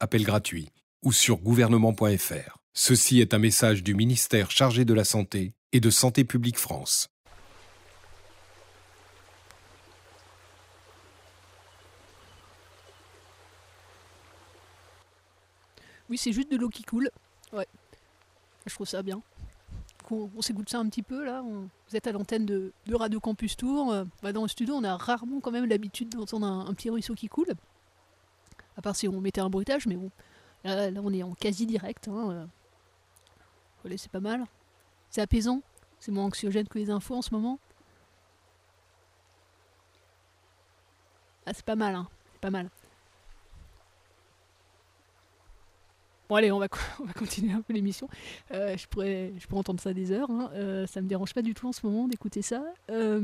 appel 0.01 0.25
gratuit, 0.25 0.71
ou 1.05 1.13
sur 1.13 1.37
gouvernement.fr. 1.37 2.59
Ceci 2.73 3.21
est 3.21 3.33
un 3.33 3.39
message 3.39 3.85
du 3.85 3.95
ministère 3.95 4.51
chargé 4.51 4.85
de 4.85 4.95
la 4.95 5.05
Santé 5.05 5.55
et 5.71 5.79
de 5.79 5.91
Santé 5.91 6.25
publique 6.25 6.59
France. 6.59 7.11
Oui, 16.15 16.19
c'est 16.19 16.31
juste 16.31 16.49
de 16.53 16.57
l'eau 16.57 16.69
qui 16.69 16.85
coule. 16.85 17.11
Ouais. 17.53 17.67
Je 18.67 18.73
trouve 18.73 18.87
ça 18.87 19.03
bien. 19.03 19.21
On, 20.13 20.31
on 20.37 20.43
s'écoute 20.43 20.71
ça 20.71 20.79
un 20.79 20.89
petit 20.89 21.03
peu 21.03 21.25
là. 21.25 21.43
On- 21.43 21.63
vous 21.89 21.97
êtes 21.97 22.07
à 22.07 22.13
l'antenne 22.13 22.47
de, 22.47 22.73
de 22.87 22.95
Radio 22.95 23.19
Campus 23.19 23.57
Tour. 23.57 23.91
Euh, 23.93 24.05
bah, 24.23 24.33
dans 24.33 24.43
le 24.43 24.49
studio, 24.49 24.75
on 24.77 24.85
a 24.85 24.97
rarement 24.97 25.41
quand 25.41 25.51
même 25.51 25.65
l'habitude 25.65 26.11
d'entendre 26.11 26.47
un, 26.47 26.67
un 26.69 26.75
petit 26.75 26.89
ruisseau 26.89 27.17
qui 27.17 27.27
coule. 27.27 27.53
À 28.77 28.81
part 28.83 28.95
si 28.95 29.09
on 29.09 29.21
mettait 29.21 29.41
un 29.41 29.51
bruitage, 29.51 29.89
mais 29.89 29.97
bon. 29.97 30.13
Là, 30.63 30.89
là, 30.89 31.01
on 31.03 31.13
est 31.13 31.25
en 31.25 31.35
quasi 31.35 31.67
direct. 31.67 32.07
Hein. 32.07 32.31
euh. 32.31 32.47
Voilà, 33.83 33.99
c'est 33.99 34.09
pas 34.13 34.21
mal. 34.21 34.45
C'est 35.11 35.21
apaisant. 35.21 35.63
C'est 35.99 36.13
moins 36.13 36.27
anxiogène 36.27 36.69
que 36.69 36.79
les 36.79 36.91
infos 36.91 37.17
en 37.17 37.23
ce 37.23 37.35
moment. 37.35 37.59
Ah, 41.45 41.53
c'est 41.55 41.65
pas 41.65 41.75
mal, 41.75 41.97
hein. 41.97 42.07
C'est 42.35 42.41
pas 42.41 42.51
mal. 42.53 42.71
Bon 46.29 46.37
allez, 46.37 46.51
on 46.51 46.59
va, 46.59 46.69
on 47.01 47.05
va 47.05 47.13
continuer 47.13 47.53
un 47.53 47.61
peu 47.61 47.73
l'émission. 47.75 48.09
Euh, 48.53 48.77
je, 48.77 48.87
pourrais, 48.87 49.33
entendre 49.53 49.81
ça 49.81 49.93
des 49.93 50.11
heures. 50.11 50.31
Hein. 50.31 50.51
Euh, 50.55 50.87
ça 50.87 51.03
me 51.03 51.09
dérange 51.09 51.35
pas 51.35 51.43
du 51.43 51.55
tout 51.55 51.69
en 51.69 51.73
ce 51.73 51.85
moment 51.85 52.09
d'écouter 52.09 52.41
ça. 52.41 52.63
Euh, 52.91 53.21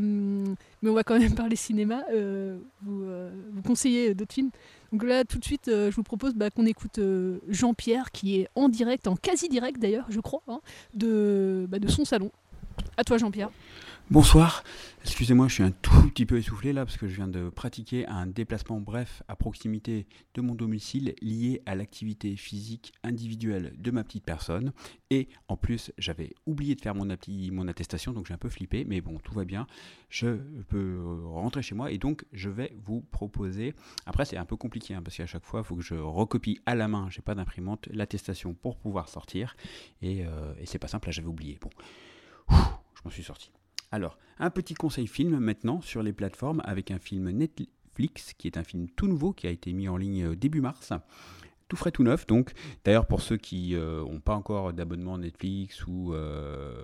mais 0.83 0.91
on 0.91 0.95
va 0.95 1.03
quand 1.03 1.19
même 1.19 1.35
parler 1.35 1.57
cinéma. 1.57 2.03
Euh, 2.13 2.59
vous, 2.83 3.05
vous 3.53 3.63
conseillez 3.63 4.15
d'autres 4.15 4.35
films. 4.35 4.51
Donc 4.93 5.05
là, 5.05 5.25
tout 5.25 5.39
de 5.39 5.45
suite, 5.45 5.67
je 5.67 5.95
vous 5.95 6.03
propose 6.03 6.35
bah, 6.35 6.51
qu'on 6.51 6.67
écoute 6.67 7.01
Jean-Pierre, 7.49 8.11
qui 8.11 8.41
est 8.41 8.49
en 8.55 8.69
direct, 8.69 9.07
en 9.07 9.17
quasi 9.17 9.49
direct 9.49 9.79
d'ailleurs, 9.79 10.07
je 10.09 10.21
crois, 10.21 10.43
hein, 10.49 10.61
de, 10.95 11.67
bah, 11.69 11.79
de 11.79 11.89
son 11.89 12.05
salon. 12.05 12.31
À 12.97 13.05
toi, 13.05 13.19
Jean-Pierre. 13.19 13.51
Bonsoir, 14.11 14.65
excusez-moi, 15.03 15.47
je 15.47 15.55
suis 15.55 15.63
un 15.63 15.71
tout 15.71 16.09
petit 16.09 16.27
peu 16.27 16.37
essoufflé 16.37 16.73
là 16.73 16.85
parce 16.85 16.97
que 16.97 17.07
je 17.07 17.15
viens 17.15 17.29
de 17.29 17.49
pratiquer 17.49 18.09
un 18.09 18.27
déplacement 18.27 18.81
bref 18.81 19.23
à 19.29 19.37
proximité 19.37 20.09
de 20.35 20.41
mon 20.41 20.57
domicile 20.57 21.15
lié 21.23 21.63
à 21.65 21.77
l'activité 21.77 22.35
physique 22.35 22.93
individuelle 23.05 23.73
de 23.79 23.91
ma 23.93 24.03
petite 24.03 24.25
personne. 24.25 24.73
Et 25.11 25.29
en 25.47 25.57
plus, 25.57 25.93
j'avais 25.97 26.35
oublié 26.45 26.75
de 26.75 26.81
faire 26.81 26.97
mon, 26.97 27.09
attestation, 27.69 28.13
donc 28.13 28.27
j'ai 28.27 28.35
un 28.35 28.39
peu 28.39 28.49
flippé, 28.49 28.85
mais 28.85 29.01
bon, 29.01 29.21
tout 29.21 29.33
va 29.33 29.45
bien. 29.45 29.69
Je 30.09 30.39
peux 30.69 30.77
euh, 30.77 31.29
rentrer 31.29 31.63
chez 31.63 31.77
moi 31.77 31.93
et 31.93 31.99
donc 31.99 32.25
je 32.33 32.51
vais 32.51 32.75
vous 32.85 33.03
proposer. 33.13 33.77
Après, 34.07 34.25
c'est 34.25 34.37
un 34.37 34.45
peu 34.45 34.57
compliqué 34.57 34.93
hein, 34.93 35.03
parce 35.05 35.17
qu'à 35.19 35.27
chaque 35.27 35.45
fois, 35.45 35.61
il 35.61 35.65
faut 35.65 35.77
que 35.77 35.85
je 35.85 35.95
recopie 35.95 36.59
à 36.67 36.75
la 36.75 36.89
main, 36.89 37.07
j'ai 37.11 37.23
pas 37.23 37.37
d'imprimante, 37.37 37.89
l'attestation 37.93 38.55
pour 38.55 38.77
pouvoir 38.77 39.09
sortir. 39.09 39.55
Et, 40.03 40.27
euh, 40.27 40.53
et 40.59 40.67
c'est 40.67 40.81
pas 40.81 40.89
simple, 40.89 41.07
là 41.07 41.13
j'avais 41.13 41.29
oublié. 41.29 41.61
Bon, 41.61 41.71
je 42.49 43.03
m'en 43.05 43.11
suis 43.11 43.23
sorti. 43.23 43.53
Alors, 43.91 44.19
un 44.39 44.51
petit 44.51 44.75
conseil 44.75 45.07
film 45.07 45.39
maintenant 45.39 45.81
sur 45.81 46.03
les 46.03 46.13
plateformes 46.13 46.63
avec 46.65 46.91
un 46.91 46.99
film 46.99 47.31
Netflix 47.31 48.35
qui 48.35 48.47
est 48.47 48.57
un 48.57 48.65
film 48.65 48.89
tout 48.89 49.07
nouveau 49.07 49.33
qui 49.33 49.47
a 49.47 49.51
été 49.51 49.73
mis 49.73 49.89
en 49.89 49.97
ligne 49.97 50.25
euh, 50.25 50.37
début 50.37 50.61
mars. 50.61 50.93
Tout 51.69 51.77
frais, 51.77 51.93
tout 51.93 52.03
neuf. 52.03 52.27
Donc, 52.27 52.53
d'ailleurs, 52.85 53.07
pour 53.07 53.21
ceux 53.21 53.37
qui 53.37 53.77
n'ont 53.77 54.19
pas 54.19 54.35
encore 54.35 54.73
d'abonnement 54.73 55.19
Netflix 55.19 55.87
ou 55.87 56.13
euh, 56.13 56.75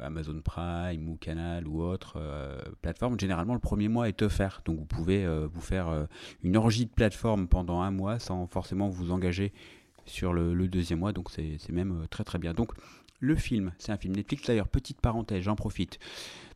Amazon 0.00 0.40
Prime 0.42 1.08
ou 1.08 1.16
Canal 1.16 1.68
ou 1.68 1.80
autre 1.80 2.14
euh, 2.16 2.60
plateforme, 2.80 3.20
généralement 3.20 3.54
le 3.54 3.60
premier 3.60 3.86
mois 3.86 4.08
est 4.08 4.20
offert. 4.20 4.62
Donc, 4.64 4.80
vous 4.80 4.84
pouvez 4.84 5.24
euh, 5.24 5.46
vous 5.46 5.60
faire 5.60 5.88
euh, 5.88 6.06
une 6.42 6.56
orgie 6.56 6.86
de 6.86 6.90
plateforme 6.90 7.46
pendant 7.46 7.82
un 7.82 7.92
mois 7.92 8.18
sans 8.18 8.48
forcément 8.48 8.88
vous 8.88 9.12
engager 9.12 9.52
sur 10.04 10.32
le, 10.32 10.68
deuxième 10.68 11.00
mois. 11.00 11.12
Donc, 11.12 11.30
c'est 11.30 11.68
même 11.70 12.02
euh, 12.02 12.06
très 12.08 12.24
très 12.24 12.38
bien. 12.38 12.52
Donc, 12.52 12.72
le 13.22 13.36
film, 13.36 13.72
c'est 13.78 13.92
un 13.92 13.96
film 13.96 14.16
Netflix. 14.16 14.48
D'ailleurs, 14.48 14.68
petite 14.68 15.00
parenthèse, 15.00 15.44
j'en 15.44 15.54
profite 15.54 16.00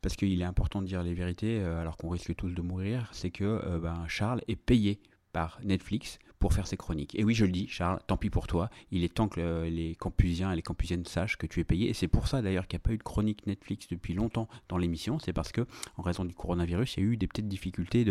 parce 0.02 0.16
qu'il 0.16 0.42
est 0.42 0.44
important 0.44 0.82
de 0.82 0.86
dire 0.86 1.04
les 1.04 1.14
vérités, 1.14 1.60
euh, 1.60 1.80
alors 1.80 1.96
qu'on 1.96 2.08
risque 2.08 2.34
tous 2.34 2.50
de 2.50 2.60
mourir. 2.60 3.08
C'est 3.12 3.30
que 3.30 3.44
euh, 3.44 3.78
ben, 3.78 4.04
Charles 4.08 4.42
est 4.48 4.56
payé 4.56 4.98
par 5.32 5.60
Netflix 5.62 6.18
faire 6.52 6.66
ses 6.66 6.76
chroniques. 6.76 7.14
Et 7.18 7.24
oui, 7.24 7.34
je 7.34 7.44
le 7.44 7.52
dis, 7.52 7.66
Charles, 7.68 8.00
tant 8.06 8.16
pis 8.16 8.30
pour 8.30 8.46
toi. 8.46 8.70
Il 8.90 9.04
est 9.04 9.12
temps 9.12 9.28
que 9.28 9.40
euh, 9.40 9.68
les 9.68 9.94
campusiens 9.94 10.52
et 10.52 10.56
les 10.56 10.62
campusiennes 10.62 11.04
sachent 11.04 11.36
que 11.36 11.46
tu 11.46 11.60
es 11.60 11.64
payé. 11.64 11.88
Et 11.88 11.94
c'est 11.94 12.08
pour 12.08 12.28
ça 12.28 12.42
d'ailleurs 12.42 12.66
qu'il 12.66 12.78
n'y 12.78 12.82
a 12.82 12.84
pas 12.84 12.92
eu 12.92 12.98
de 12.98 13.02
chronique 13.02 13.46
Netflix 13.46 13.88
depuis 13.88 14.14
longtemps 14.14 14.48
dans 14.68 14.78
l'émission. 14.78 15.18
C'est 15.18 15.32
parce 15.32 15.52
que, 15.52 15.66
en 15.96 16.02
raison 16.02 16.24
du 16.24 16.34
coronavirus, 16.34 16.96
il 16.96 17.00
y 17.00 17.06
a 17.06 17.10
eu 17.10 17.16
des 17.16 17.26
petites 17.26 17.48
difficultés 17.48 18.04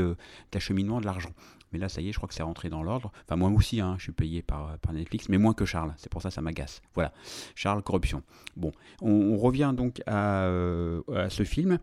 d'acheminement 0.51 0.99
de 0.99 1.05
l'argent. 1.05 1.31
Mais 1.71 1.79
là, 1.79 1.89
ça 1.89 2.01
y 2.01 2.09
est, 2.09 2.11
je 2.11 2.17
crois 2.17 2.27
que 2.27 2.35
c'est 2.35 2.43
rentré 2.43 2.69
dans 2.69 2.83
l'ordre. 2.83 3.11
Enfin, 3.23 3.35
moi 3.35 3.49
aussi, 3.49 3.81
hein, 3.81 3.95
je 3.97 4.03
suis 4.03 4.11
payé 4.11 4.41
par, 4.41 4.77
par 4.79 4.93
Netflix, 4.93 5.29
mais 5.29 5.37
moins 5.37 5.53
que 5.53 5.65
Charles. 5.65 5.93
C'est 5.97 6.09
pour 6.09 6.21
ça 6.21 6.29
que 6.29 6.35
ça 6.35 6.41
m'agace. 6.41 6.81
Voilà. 6.93 7.13
Charles, 7.53 7.83
corruption. 7.83 8.23
Bon, 8.55 8.71
on, 9.01 9.37
revient 9.37 9.73
donc 9.75 10.01
à, 10.07 10.43
euh, 10.45 11.01
à 11.13 11.29
ce 11.29 11.43
film. 11.43 11.79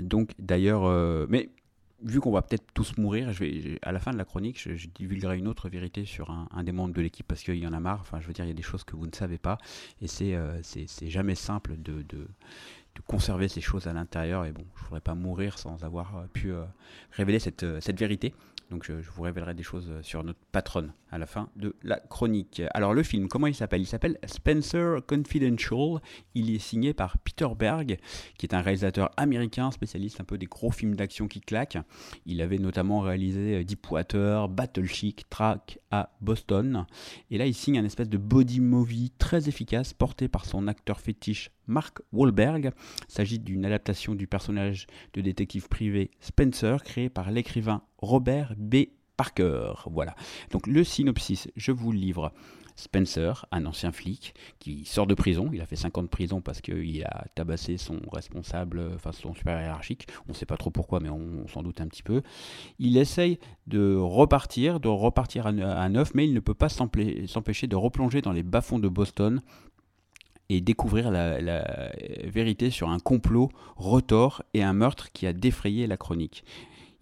Donc, 0.00 0.30
d'ailleurs, 0.38 0.84
euh, 0.84 1.26
mais 1.28 1.50
vu 2.04 2.20
qu'on 2.20 2.30
va 2.30 2.42
peut-être 2.42 2.66
tous 2.74 2.96
mourir, 2.98 3.32
je 3.32 3.44
vais, 3.44 3.78
à 3.82 3.90
la 3.90 3.98
fin 3.98 4.12
de 4.12 4.18
la 4.18 4.24
chronique, 4.24 4.60
je, 4.60 4.86
divulguerai 4.94 5.38
une 5.38 5.48
autre 5.48 5.68
vérité 5.68 6.04
sur 6.04 6.30
un, 6.30 6.62
des 6.62 6.72
membres 6.72 6.94
de 6.94 7.00
l'équipe 7.00 7.26
parce 7.26 7.42
qu'il 7.42 7.56
y 7.56 7.66
en 7.66 7.72
a 7.72 7.80
marre. 7.80 8.00
Enfin, 8.00 8.20
je 8.20 8.26
veux 8.26 8.32
dire, 8.32 8.44
il 8.44 8.48
y 8.48 8.52
a 8.52 8.54
des 8.54 8.62
choses 8.62 8.84
que 8.84 8.94
vous 8.94 9.06
ne 9.06 9.14
savez 9.14 9.38
pas 9.38 9.58
et 10.00 10.06
c'est 10.06 10.34
euh, 10.34 10.60
jamais 11.02 11.34
simple 11.34 11.76
de, 11.78 12.02
de, 12.02 12.28
de 12.94 13.00
conserver 13.06 13.48
ces 13.48 13.60
choses 13.60 13.86
à 13.86 13.92
l'intérieur. 13.92 14.44
Et 14.44 14.52
bon, 14.52 14.64
je 14.76 14.80
ne 14.80 14.84
voudrais 14.86 15.00
pas 15.00 15.14
mourir 15.14 15.58
sans 15.58 15.84
avoir 15.84 16.16
euh, 16.16 16.26
pu 16.32 16.52
euh, 16.52 16.64
révéler 17.12 17.38
cette, 17.38 17.64
euh, 17.64 17.80
cette 17.80 17.98
vérité. 17.98 18.34
Donc, 18.70 18.84
je, 18.84 18.92
vous 18.92 19.22
révélerai 19.22 19.54
des 19.54 19.62
choses 19.62 19.92
sur 20.00 20.24
notre 20.24 20.38
patronne 20.50 20.94
à 21.10 21.18
la 21.18 21.26
fin 21.26 21.50
de 21.54 21.76
la 21.82 22.00
chronique. 22.00 22.62
Alors, 22.72 22.94
le 22.94 23.02
film, 23.02 23.28
comment 23.28 23.46
il 23.46 23.54
s'appelle? 23.54 23.82
Il 23.82 23.86
s'appelle 23.86 24.18
Spencer 24.24 25.00
Confidential. 25.06 26.00
Il 26.34 26.52
est 26.52 26.58
signé 26.58 26.94
par 26.94 27.18
Peter 27.18 27.46
Berg, 27.56 27.98
qui 28.38 28.46
est 28.46 28.54
un 28.54 28.62
réalisateur 28.62 29.10
américain, 29.18 29.70
spécialiste 29.70 30.20
un 30.20 30.24
peu 30.24 30.38
des 30.38 30.46
gros 30.46 30.70
films 30.70 30.96
d'action 30.96 31.28
qui 31.28 31.40
claquent. 31.40 31.78
Il 32.24 32.40
avait 32.40 32.58
notamment 32.58 33.00
réalisé 33.00 33.64
Deepwater, 33.64 34.48
Battle 34.48 34.86
Chic, 34.86 35.28
Track 35.28 35.78
à 35.90 36.10
Boston. 36.22 36.86
Et 37.30 37.36
là, 37.36 37.46
il 37.46 37.54
signe 37.54 37.78
un 37.78 37.84
espèce 37.84 38.08
de 38.08 38.18
body 38.18 38.60
movie 38.60 39.12
très 39.18 39.46
efficace, 39.48 39.92
porté 39.92 40.26
par 40.26 40.46
son 40.46 40.68
acteur 40.68 41.00
fétiche 41.00 41.50
Mark 41.66 42.00
Wahlberg. 42.12 42.72
Il 43.08 43.12
s'agit 43.12 43.38
d'une 43.38 43.64
adaptation 43.64 44.14
du 44.14 44.26
personnage 44.26 44.86
de 45.12 45.20
détective 45.20 45.68
privé 45.68 46.10
Spencer, 46.20 46.82
créé 46.82 47.08
par 47.08 47.30
l'écrivain 47.30 47.82
Robert 47.98 48.54
B. 48.56 48.86
Parker. 49.16 49.74
Voilà. 49.86 50.16
Donc 50.50 50.66
le 50.66 50.82
synopsis, 50.82 51.48
je 51.56 51.72
vous 51.72 51.92
le 51.92 51.98
livre. 51.98 52.32
Spencer, 52.76 53.46
un 53.52 53.66
ancien 53.66 53.92
flic 53.92 54.34
qui 54.58 54.84
sort 54.84 55.06
de 55.06 55.14
prison, 55.14 55.48
il 55.52 55.60
a 55.60 55.66
fait 55.66 55.76
5 55.76 55.96
ans 55.96 56.02
de 56.02 56.08
prison 56.08 56.40
parce 56.40 56.60
qu'il 56.60 57.04
a 57.04 57.26
tabassé 57.36 57.76
son 57.76 58.00
responsable, 58.12 58.90
enfin 58.96 59.12
son 59.12 59.32
supérieur 59.32 59.62
hiérarchique, 59.62 60.08
on 60.26 60.32
ne 60.32 60.34
sait 60.34 60.46
pas 60.46 60.56
trop 60.56 60.70
pourquoi 60.70 60.98
mais 60.98 61.08
on, 61.08 61.46
s'en 61.46 61.62
doute 61.62 61.80
un 61.80 61.86
petit 61.86 62.02
peu. 62.02 62.22
Il 62.80 62.96
essaye 62.96 63.38
de 63.68 63.94
repartir, 63.96 64.80
de 64.80 64.88
repartir 64.88 65.46
à, 65.46 65.52
ne- 65.52 65.64
à 65.64 65.88
neuf, 65.88 66.14
mais 66.14 66.26
il 66.26 66.34
ne 66.34 66.40
peut 66.40 66.54
pas 66.54 66.68
s'empêcher 66.68 67.66
de 67.68 67.76
replonger 67.76 68.22
dans 68.22 68.32
les 68.32 68.42
bas-fonds 68.42 68.80
de 68.80 68.88
Boston 68.88 69.40
et 70.48 70.60
découvrir 70.60 71.10
la, 71.10 71.40
la 71.40 71.90
vérité 72.24 72.70
sur 72.70 72.90
un 72.90 72.98
complot 72.98 73.50
retors 73.76 74.42
et 74.52 74.62
un 74.62 74.72
meurtre 74.72 75.10
qui 75.12 75.26
a 75.26 75.32
défrayé 75.32 75.86
la 75.86 75.96
chronique. 75.96 76.44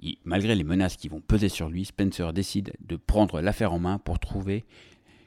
Il- 0.01 0.19
malgré 0.25 0.55
les 0.55 0.65
menaces 0.65 0.97
qui 0.97 1.09
vont 1.09 1.21
peser 1.21 1.49
sur 1.49 1.69
lui, 1.69 1.85
Spencer 1.85 2.33
décide 2.33 2.73
de 2.81 2.97
prendre 2.97 3.41
l'affaire 3.41 3.73
en 3.73 3.79
main 3.79 3.99
pour 3.99 4.19
trouver 4.19 4.65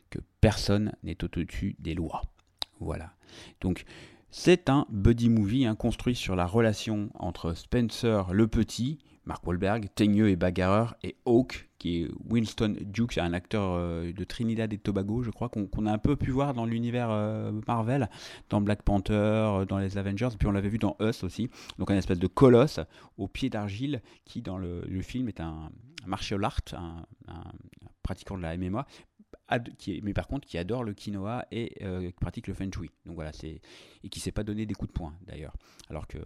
que 0.10 0.20
personne 0.42 0.94
n'est 1.04 1.24
au-dessus 1.24 1.76
des 1.80 1.94
lois. 1.94 2.22
Voilà. 2.80 3.14
Donc, 3.62 3.86
c'est 4.30 4.70
un 4.70 4.86
buddy 4.90 5.30
movie 5.30 5.66
hein, 5.66 5.76
construit 5.76 6.16
sur 6.16 6.36
la 6.36 6.46
relation 6.46 7.10
entre 7.16 7.54
Spencer 7.54 8.34
le 8.34 8.48
petit, 8.48 9.00
Mark 9.26 9.46
Wahlberg, 9.46 9.90
teigneux 9.96 10.30
et 10.30 10.36
bagarreur, 10.36 10.96
et 11.04 11.16
Hawk, 11.26 11.68
qui 11.80 12.02
est 12.02 12.10
Winston 12.30 12.76
Duke, 12.82 13.18
un 13.18 13.34
acteur 13.34 13.74
euh, 13.74 14.12
de 14.12 14.24
Trinidad 14.24 14.72
et 14.72 14.78
Tobago, 14.78 15.24
je 15.24 15.32
crois, 15.32 15.50
qu'on 15.50 15.86
a 15.86 15.92
un 15.92 15.98
peu 15.98 16.16
pu 16.16 16.32
voir 16.32 16.54
dans 16.54 16.66
l'univers 16.66 17.10
euh, 17.10 17.52
Marvel, 17.68 18.10
dans 18.50 18.62
Black 18.62 18.84
Panther, 18.84 19.14
euh, 19.14 19.66
dans 19.66 19.80
les 19.80 19.98
Avengers, 19.98 20.30
puis 20.38 20.48
on 20.48 20.52
l'avait 20.52 20.70
vu 20.70 20.78
dans 20.78 20.96
Us 21.02 21.24
aussi. 21.24 21.50
Donc 21.80 21.92
un 21.92 21.98
espèce 21.98 22.20
de 22.20 22.28
colosse 22.28 22.80
au 23.18 23.28
pied 23.28 23.50
d'argile, 23.50 24.02
qui 24.26 24.42
dans 24.42 24.58
le, 24.58 24.84
film 25.02 25.28
est 25.28 25.40
un, 25.40 25.70
martial 26.06 26.44
art, 26.44 26.62
un, 26.74 27.06
un 27.28 27.44
pratiquant 28.04 28.38
de 28.38 28.44
la 28.44 28.56
MMA, 28.58 28.86
qui 29.78 30.02
mais 30.04 30.14
par 30.14 30.28
contre 30.28 30.48
qui 30.48 30.58
adore 30.58 30.84
le 30.84 30.94
quinoa 30.94 31.46
et 31.52 31.74
euh, 31.84 32.08
qui 32.08 32.20
pratique 32.20 32.48
le 32.48 32.54
feng 32.54 32.70
shui. 32.72 32.92
Donc 33.06 33.16
voilà, 33.16 33.34
c'est 33.34 33.62
et 34.04 34.10
qui 34.10 34.20
sait 34.20 34.32
pas 34.32 34.44
donner 34.44 34.66
des 34.66 34.74
coups 34.74 34.92
de 34.92 34.98
poing 34.98 35.14
d'ailleurs. 35.28 35.54
Alors 35.90 36.08
que 36.08 36.18
euh, 36.18 36.24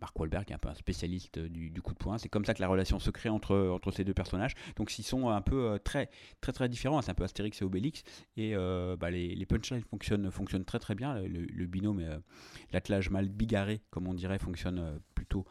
Mark 0.00 0.18
Wahlberg 0.18 0.50
est 0.50 0.54
un 0.54 0.58
peu 0.58 0.68
un 0.68 0.74
spécialiste 0.74 1.38
du, 1.38 1.82
coup 1.82 1.92
de 1.92 1.98
poing. 1.98 2.18
C'est 2.18 2.28
comme 2.28 2.44
ça 2.44 2.54
que 2.54 2.60
la 2.60 2.68
relation 2.68 2.98
se 2.98 3.10
crée 3.10 3.28
entre 3.28 3.56
entre 3.68 3.90
ces 3.90 4.04
deux 4.04 4.14
personnages. 4.14 4.54
Donc 4.76 4.96
ils 4.98 5.02
sont 5.02 5.28
un 5.28 5.42
peu 5.42 5.70
euh, 5.70 5.78
très 5.78 6.10
très 6.40 6.52
très 6.52 6.68
différents. 6.68 7.02
C'est 7.02 7.10
un 7.10 7.14
peu 7.14 7.24
Astérix 7.24 7.60
et 7.62 7.64
Obélix 7.64 8.02
et 8.36 8.54
bah, 8.98 9.10
les, 9.10 9.34
les 9.34 9.46
punchlines 9.46 9.82
fonctionnent 9.82 10.30
fonctionnent 10.30 10.64
très 10.64 10.78
très 10.78 10.94
bien. 10.94 11.14
Le, 11.20 11.44
le 11.44 11.66
binôme, 11.66 12.02
l'attelage 12.72 13.10
mal 13.10 13.28
bigarré 13.28 13.80
comme 13.90 14.08
on 14.08 14.14
dirait, 14.14 14.38
fonctionne 14.38 15.00
plutôt 15.14 15.44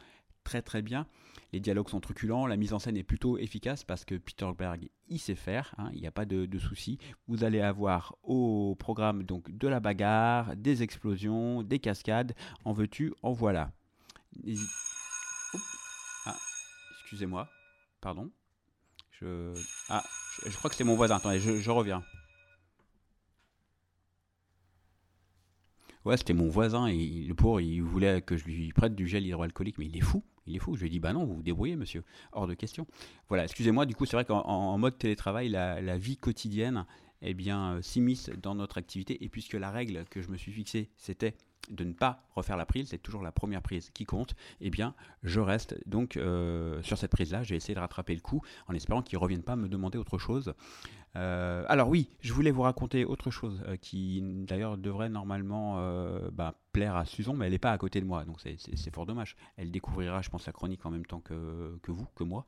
très 0.44 0.62
très 0.62 0.82
bien. 0.82 1.06
Les 1.52 1.60
dialogues 1.60 1.88
sont 1.88 2.00
truculents, 2.00 2.46
la 2.46 2.56
mise 2.56 2.72
en 2.72 2.78
scène 2.78 2.96
est 2.96 3.02
plutôt 3.02 3.38
efficace 3.38 3.84
parce 3.84 4.04
que 4.04 4.16
Peter 4.16 4.50
Berg 4.56 4.88
il 5.08 5.18
sait 5.18 5.34
faire, 5.34 5.74
hein, 5.78 5.90
il 5.92 6.00
n'y 6.00 6.06
a 6.06 6.10
pas 6.10 6.24
de, 6.24 6.46
de 6.46 6.58
souci. 6.58 6.98
Vous 7.28 7.44
allez 7.44 7.60
avoir 7.60 8.16
au 8.22 8.74
programme 8.78 9.22
donc 9.22 9.50
de 9.50 9.68
la 9.68 9.80
bagarre, 9.80 10.56
des 10.56 10.82
explosions, 10.82 11.62
des 11.62 11.78
cascades, 11.78 12.34
en 12.64 12.72
veux-tu, 12.72 13.12
en 13.22 13.32
voilà. 13.32 13.70
Ah, 16.26 16.36
excusez-moi, 17.00 17.48
pardon. 18.00 18.30
Je... 19.12 19.52
Ah, 19.88 20.04
je, 20.46 20.56
crois 20.56 20.68
que 20.68 20.76
c'est 20.76 20.84
mon 20.84 20.96
voisin, 20.96 21.16
attendez, 21.16 21.38
je, 21.38 21.56
je 21.60 21.70
reviens. 21.70 22.02
Ouais, 26.04 26.16
c'était 26.16 26.34
mon 26.34 26.48
voisin, 26.48 26.86
et 26.86 27.24
le 27.26 27.34
pauvre, 27.34 27.60
il 27.60 27.82
voulait 27.82 28.22
que 28.22 28.36
je 28.36 28.44
lui 28.44 28.72
prête 28.72 28.94
du 28.94 29.08
gel 29.08 29.26
hydroalcoolique, 29.26 29.78
mais 29.78 29.86
il 29.86 29.96
est 29.96 30.02
fou, 30.02 30.22
il 30.46 30.56
est 30.56 30.58
fou. 30.58 30.74
Je 30.76 30.80
lui 30.82 30.86
ai 30.88 30.90
dit, 30.90 31.00
bah 31.00 31.12
non, 31.12 31.24
vous 31.24 31.36
vous 31.36 31.42
débrouillez, 31.42 31.76
monsieur, 31.76 32.04
hors 32.32 32.46
de 32.46 32.54
question. 32.54 32.86
Voilà, 33.28 33.44
excusez-moi, 33.44 33.86
du 33.86 33.94
coup, 33.94 34.06
c'est 34.06 34.16
vrai 34.16 34.24
qu'en 34.24 34.40
en- 34.40 34.72
en 34.74 34.78
mode 34.78 34.98
télétravail, 34.98 35.48
la, 35.48 35.80
la 35.80 35.98
vie 35.98 36.16
quotidienne, 36.16 36.84
eh 37.22 37.34
bien, 37.34 37.74
euh, 37.76 37.82
s'immisce 37.82 38.30
dans 38.42 38.54
notre 38.54 38.78
activité, 38.78 39.24
et 39.24 39.28
puisque 39.28 39.54
la 39.54 39.70
règle 39.70 40.04
que 40.10 40.20
je 40.22 40.28
me 40.28 40.36
suis 40.36 40.52
fixée, 40.52 40.90
c'était 40.96 41.34
de 41.70 41.84
ne 41.84 41.92
pas 41.92 42.22
refaire 42.34 42.56
la 42.56 42.66
prise, 42.66 42.88
c'est 42.90 42.98
toujours 42.98 43.22
la 43.22 43.32
première 43.32 43.62
prise 43.62 43.90
qui 43.90 44.04
compte, 44.04 44.34
eh 44.60 44.70
bien, 44.70 44.94
je 45.22 45.40
reste 45.40 45.76
donc 45.86 46.16
euh, 46.16 46.82
sur 46.82 46.98
cette 46.98 47.10
prise-là, 47.10 47.42
j'ai 47.42 47.56
essayé 47.56 47.74
de 47.74 47.80
rattraper 47.80 48.14
le 48.14 48.20
coup, 48.20 48.42
en 48.68 48.74
espérant 48.74 49.02
qu'ils 49.02 49.16
ne 49.18 49.22
reviennent 49.22 49.42
pas 49.42 49.56
me 49.56 49.68
demander 49.68 49.98
autre 49.98 50.18
chose. 50.18 50.54
Euh, 51.14 51.64
alors 51.68 51.88
oui, 51.88 52.10
je 52.20 52.34
voulais 52.34 52.50
vous 52.50 52.60
raconter 52.60 53.06
autre 53.06 53.30
chose 53.30 53.62
euh, 53.66 53.76
qui 53.76 54.20
d'ailleurs 54.22 54.76
devrait 54.76 55.08
normalement 55.08 55.80
bah, 56.30 56.54
plaire 56.72 56.94
à 56.94 57.06
Susan, 57.06 57.32
mais 57.32 57.46
elle 57.46 57.52
n'est 57.52 57.58
pas 57.58 57.72
à 57.72 57.78
côté 57.78 58.00
de 58.00 58.06
moi, 58.06 58.24
donc 58.24 58.40
c'est- 58.40 58.90
fort 58.92 59.06
dommage. 59.06 59.34
Elle 59.56 59.70
découvrira, 59.70 60.20
je 60.22 60.28
pense, 60.28 60.46
la 60.46 60.52
chronique 60.52 60.84
en 60.84 60.90
même 60.90 61.06
temps 61.06 61.20
que, 61.20 61.78
vous, 61.88 62.06
que 62.14 62.24
moi. 62.24 62.44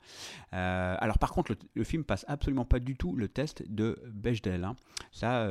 Alors 0.52 1.18
par 1.18 1.32
contre, 1.32 1.54
le, 1.74 1.84
film 1.84 2.04
passe 2.04 2.24
absolument 2.28 2.64
pas 2.64 2.78
du 2.78 2.96
tout 2.96 3.16
le 3.16 3.28
test 3.28 3.64
de 3.68 3.98
Bechdel. 4.12 4.64
hein. 4.64 4.76
Ça, 5.12 5.48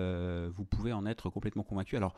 vous 0.50 0.66
pouvez 0.66 0.94
en 0.94 1.06
être 1.06 1.30
complètement 1.30 1.64
convaincu. 1.64 1.98
Alors 1.98 2.14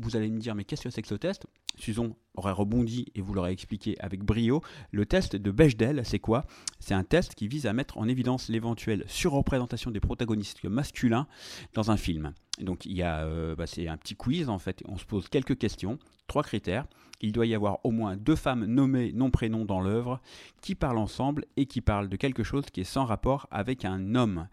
vous 0.00 0.16
allez 0.16 0.30
me 0.30 0.38
dire, 0.38 0.54
mais 0.54 0.64
qu'est-ce 0.64 0.82
que 0.82 0.90
c'est 0.90 1.02
que 1.02 1.08
ce 1.08 1.14
test? 1.14 1.46
Susan 1.78 2.16
aurait 2.34 2.52
rebondi 2.52 3.06
et 3.14 3.20
vous 3.20 3.34
l'aurez 3.34 3.52
expliqué 3.52 3.96
avec 4.00 4.24
brio. 4.24 4.62
Le 4.90 5.06
test 5.06 5.36
de 5.36 5.50
Bechdel, 5.50 6.02
c'est 6.04 6.18
quoi? 6.18 6.44
C'est 6.78 6.94
un 6.94 7.04
test 7.04 7.34
qui 7.34 7.48
vise 7.48 7.66
à 7.66 7.72
mettre 7.72 7.98
en 7.98 8.08
évidence 8.08 8.48
l'éventuelle 8.48 9.04
surreprésentation 9.06 9.90
des 9.90 10.00
protagonistes 10.00 10.64
masculins 10.64 11.26
dans 11.74 11.90
un 11.90 11.96
film. 11.96 12.32
Donc 12.60 12.86
il 12.86 12.92
y 12.92 13.02
a, 13.02 13.24
euh, 13.24 13.54
bah, 13.54 13.66
c'est 13.66 13.88
un 13.88 13.96
petit 13.96 14.16
quiz 14.16 14.48
en 14.48 14.58
fait. 14.58 14.82
On 14.86 14.96
se 14.96 15.04
pose 15.04 15.28
quelques 15.28 15.58
questions, 15.58 15.98
trois 16.26 16.42
critères. 16.42 16.86
Il 17.22 17.32
doit 17.32 17.46
y 17.46 17.54
avoir 17.54 17.84
au 17.84 17.90
moins 17.90 18.16
deux 18.16 18.36
femmes 18.36 18.64
nommées 18.64 19.12
non 19.12 19.30
prénom 19.30 19.66
dans 19.66 19.80
l'œuvre 19.80 20.20
qui 20.62 20.74
parlent 20.74 20.98
ensemble 20.98 21.44
et 21.56 21.66
qui 21.66 21.82
parlent 21.82 22.08
de 22.08 22.16
quelque 22.16 22.42
chose 22.42 22.64
qui 22.72 22.80
est 22.80 22.84
sans 22.84 23.04
rapport 23.04 23.46
avec 23.50 23.84
un 23.84 24.14
homme. 24.14 24.48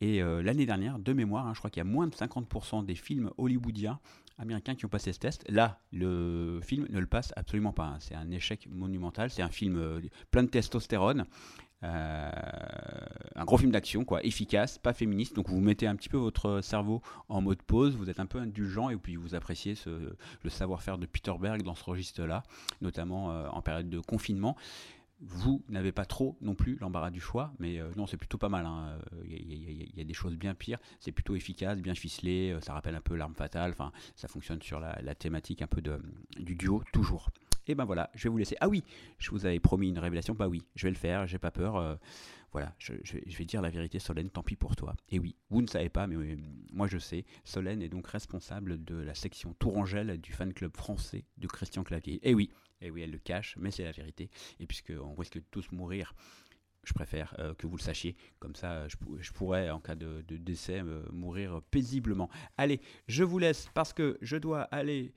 Et 0.00 0.22
euh, 0.22 0.42
l'année 0.42 0.66
dernière, 0.66 0.98
de 0.98 1.12
mémoire, 1.12 1.46
hein, 1.46 1.54
je 1.54 1.58
crois 1.58 1.70
qu'il 1.70 1.80
y 1.80 1.86
a 1.86 1.90
moins 1.90 2.06
de 2.06 2.14
50% 2.14 2.84
des 2.84 2.94
films 2.94 3.30
hollywoodiens 3.38 3.98
américains 4.38 4.74
qui 4.74 4.84
ont 4.84 4.88
passé 4.88 5.12
ce 5.12 5.18
test. 5.18 5.44
Là, 5.48 5.80
le 5.92 6.60
film 6.62 6.86
ne 6.90 6.98
le 6.98 7.06
passe 7.06 7.32
absolument 7.36 7.72
pas. 7.72 7.96
C'est 8.00 8.14
un 8.14 8.30
échec 8.30 8.68
monumental. 8.70 9.30
C'est 9.30 9.42
un 9.42 9.48
film 9.48 9.76
euh, 9.76 10.00
plein 10.30 10.42
de 10.42 10.48
testostérone. 10.48 11.26
Euh, 11.84 12.30
un 13.36 13.44
gros 13.44 13.58
film 13.58 13.70
d'action, 13.70 14.04
quoi, 14.04 14.24
efficace, 14.24 14.78
pas 14.78 14.94
féministe. 14.94 15.36
Donc 15.36 15.48
vous 15.48 15.60
mettez 15.60 15.86
un 15.86 15.96
petit 15.96 16.08
peu 16.08 16.16
votre 16.16 16.60
cerveau 16.62 17.02
en 17.28 17.42
mode 17.42 17.62
pause, 17.62 17.96
vous 17.96 18.08
êtes 18.08 18.20
un 18.20 18.26
peu 18.26 18.38
indulgent 18.38 18.88
et 18.88 18.96
puis 18.96 19.16
vous 19.16 19.34
appréciez 19.34 19.74
le 19.86 20.50
savoir-faire 20.50 20.98
de 20.98 21.06
Peter 21.06 21.34
Berg 21.38 21.62
dans 21.62 21.74
ce 21.74 21.84
registre-là, 21.84 22.42
notamment 22.80 23.32
euh, 23.32 23.48
en 23.48 23.60
période 23.60 23.90
de 23.90 24.00
confinement. 24.00 24.56
Vous 25.26 25.62
n'avez 25.68 25.90
pas 25.92 26.04
trop 26.04 26.36
non 26.42 26.54
plus 26.54 26.76
l'embarras 26.80 27.10
du 27.10 27.20
choix, 27.20 27.54
mais 27.58 27.80
euh, 27.80 27.90
non, 27.96 28.06
c'est 28.06 28.16
plutôt 28.18 28.36
pas 28.38 28.48
mal. 28.50 28.66
hein. 28.66 28.98
Il 29.24 29.32
y, 29.32 29.34
a- 29.36 29.38
il 29.70 29.96
y 29.96 30.00
a- 30.00 30.04
des 30.04 30.12
choses 30.14 30.36
bien 30.36 30.54
pires. 30.54 30.78
C'est 31.00 31.12
plutôt 31.12 31.34
efficace, 31.34 31.80
bien 31.80 31.94
ficelé. 31.94 32.52
euh, 32.52 32.60
Ça 32.60 32.74
rappelle 32.74 32.94
un 32.94 33.00
peu 33.00 33.16
l'arme 33.16 33.34
fatale. 33.34 33.70
Enfin, 33.70 33.90
ça 34.16 34.28
fonctionne 34.28 34.60
sur 34.60 34.80
la, 34.80 35.00
la 35.02 35.14
thématique 35.14 35.62
un 35.62 35.66
peu 35.66 35.80
de, 35.80 35.98
du 36.38 36.54
duo, 36.56 36.82
toujours. 36.92 37.30
Et 37.66 37.74
ben 37.74 37.84
voilà, 37.84 38.10
je 38.14 38.24
vais 38.24 38.28
vous 38.28 38.38
laisser. 38.38 38.56
Ah 38.60 38.68
oui, 38.68 38.82
je 39.18 39.30
vous 39.30 39.46
avais 39.46 39.60
promis 39.60 39.88
une 39.88 39.98
révélation. 39.98 40.34
Bah 40.34 40.48
oui, 40.48 40.62
je 40.74 40.86
vais 40.86 40.90
le 40.90 40.96
faire. 40.96 41.26
J'ai 41.26 41.38
pas 41.38 41.50
peur. 41.50 41.76
euh, 41.76 41.96
voilà, 42.52 42.72
je, 42.78 42.92
vais- 42.92 43.44
dire 43.44 43.60
la 43.62 43.68
vérité, 43.70 43.98
Solène, 43.98 44.30
tant 44.30 44.44
pis 44.44 44.54
pour 44.54 44.76
toi. 44.76 44.94
Et 45.10 45.18
oui, 45.18 45.34
vous 45.50 45.60
ne 45.60 45.66
savez 45.66 45.88
pas, 45.88 46.06
mais 46.06 46.14
euh, 46.14 46.36
moi 46.72 46.86
je 46.86 46.98
sais, 46.98 47.24
Solène 47.42 47.82
est 47.82 47.88
donc 47.88 48.06
responsable 48.06 48.84
de 48.84 48.94
la 48.94 49.14
section 49.14 49.54
Tourangelle 49.54 50.20
du 50.20 50.32
fan 50.32 50.52
club 50.54 50.76
français 50.76 51.24
de 51.36 51.48
Christian 51.48 51.82
Clavier. 51.82 52.20
Et 52.22 52.32
oui, 52.32 52.50
et 52.80 52.92
oui, 52.92 53.02
elle 53.02 53.10
le 53.10 53.18
cache, 53.18 53.56
mais 53.58 53.72
c'est 53.72 53.82
la 53.82 53.90
vérité. 53.90 54.30
Et 54.60 54.66
puisqu'on 54.68 55.14
risque 55.14 55.34
de 55.34 55.44
tous 55.50 55.72
mourir, 55.72 56.14
je 56.88 56.94
préfère 56.94 57.34
euh, 57.38 57.54
que 57.54 57.66
vous 57.66 57.76
le 57.76 57.82
sachiez. 57.82 58.16
Comme 58.38 58.54
ça, 58.54 58.72
euh, 58.72 58.88
je, 58.88 58.96
pou- 58.96 59.16
je 59.20 59.32
pourrais, 59.32 59.70
en 59.70 59.80
cas 59.80 59.94
de, 59.94 60.22
décès, 60.28 60.80
euh, 60.80 61.02
mourir 61.12 61.62
paisiblement. 61.70 62.28
Allez, 62.56 62.80
je 63.08 63.24
vous 63.24 63.38
laisse 63.38 63.68
parce 63.74 63.92
que 63.92 64.18
je 64.20 64.36
dois 64.36 64.62
aller 64.62 65.12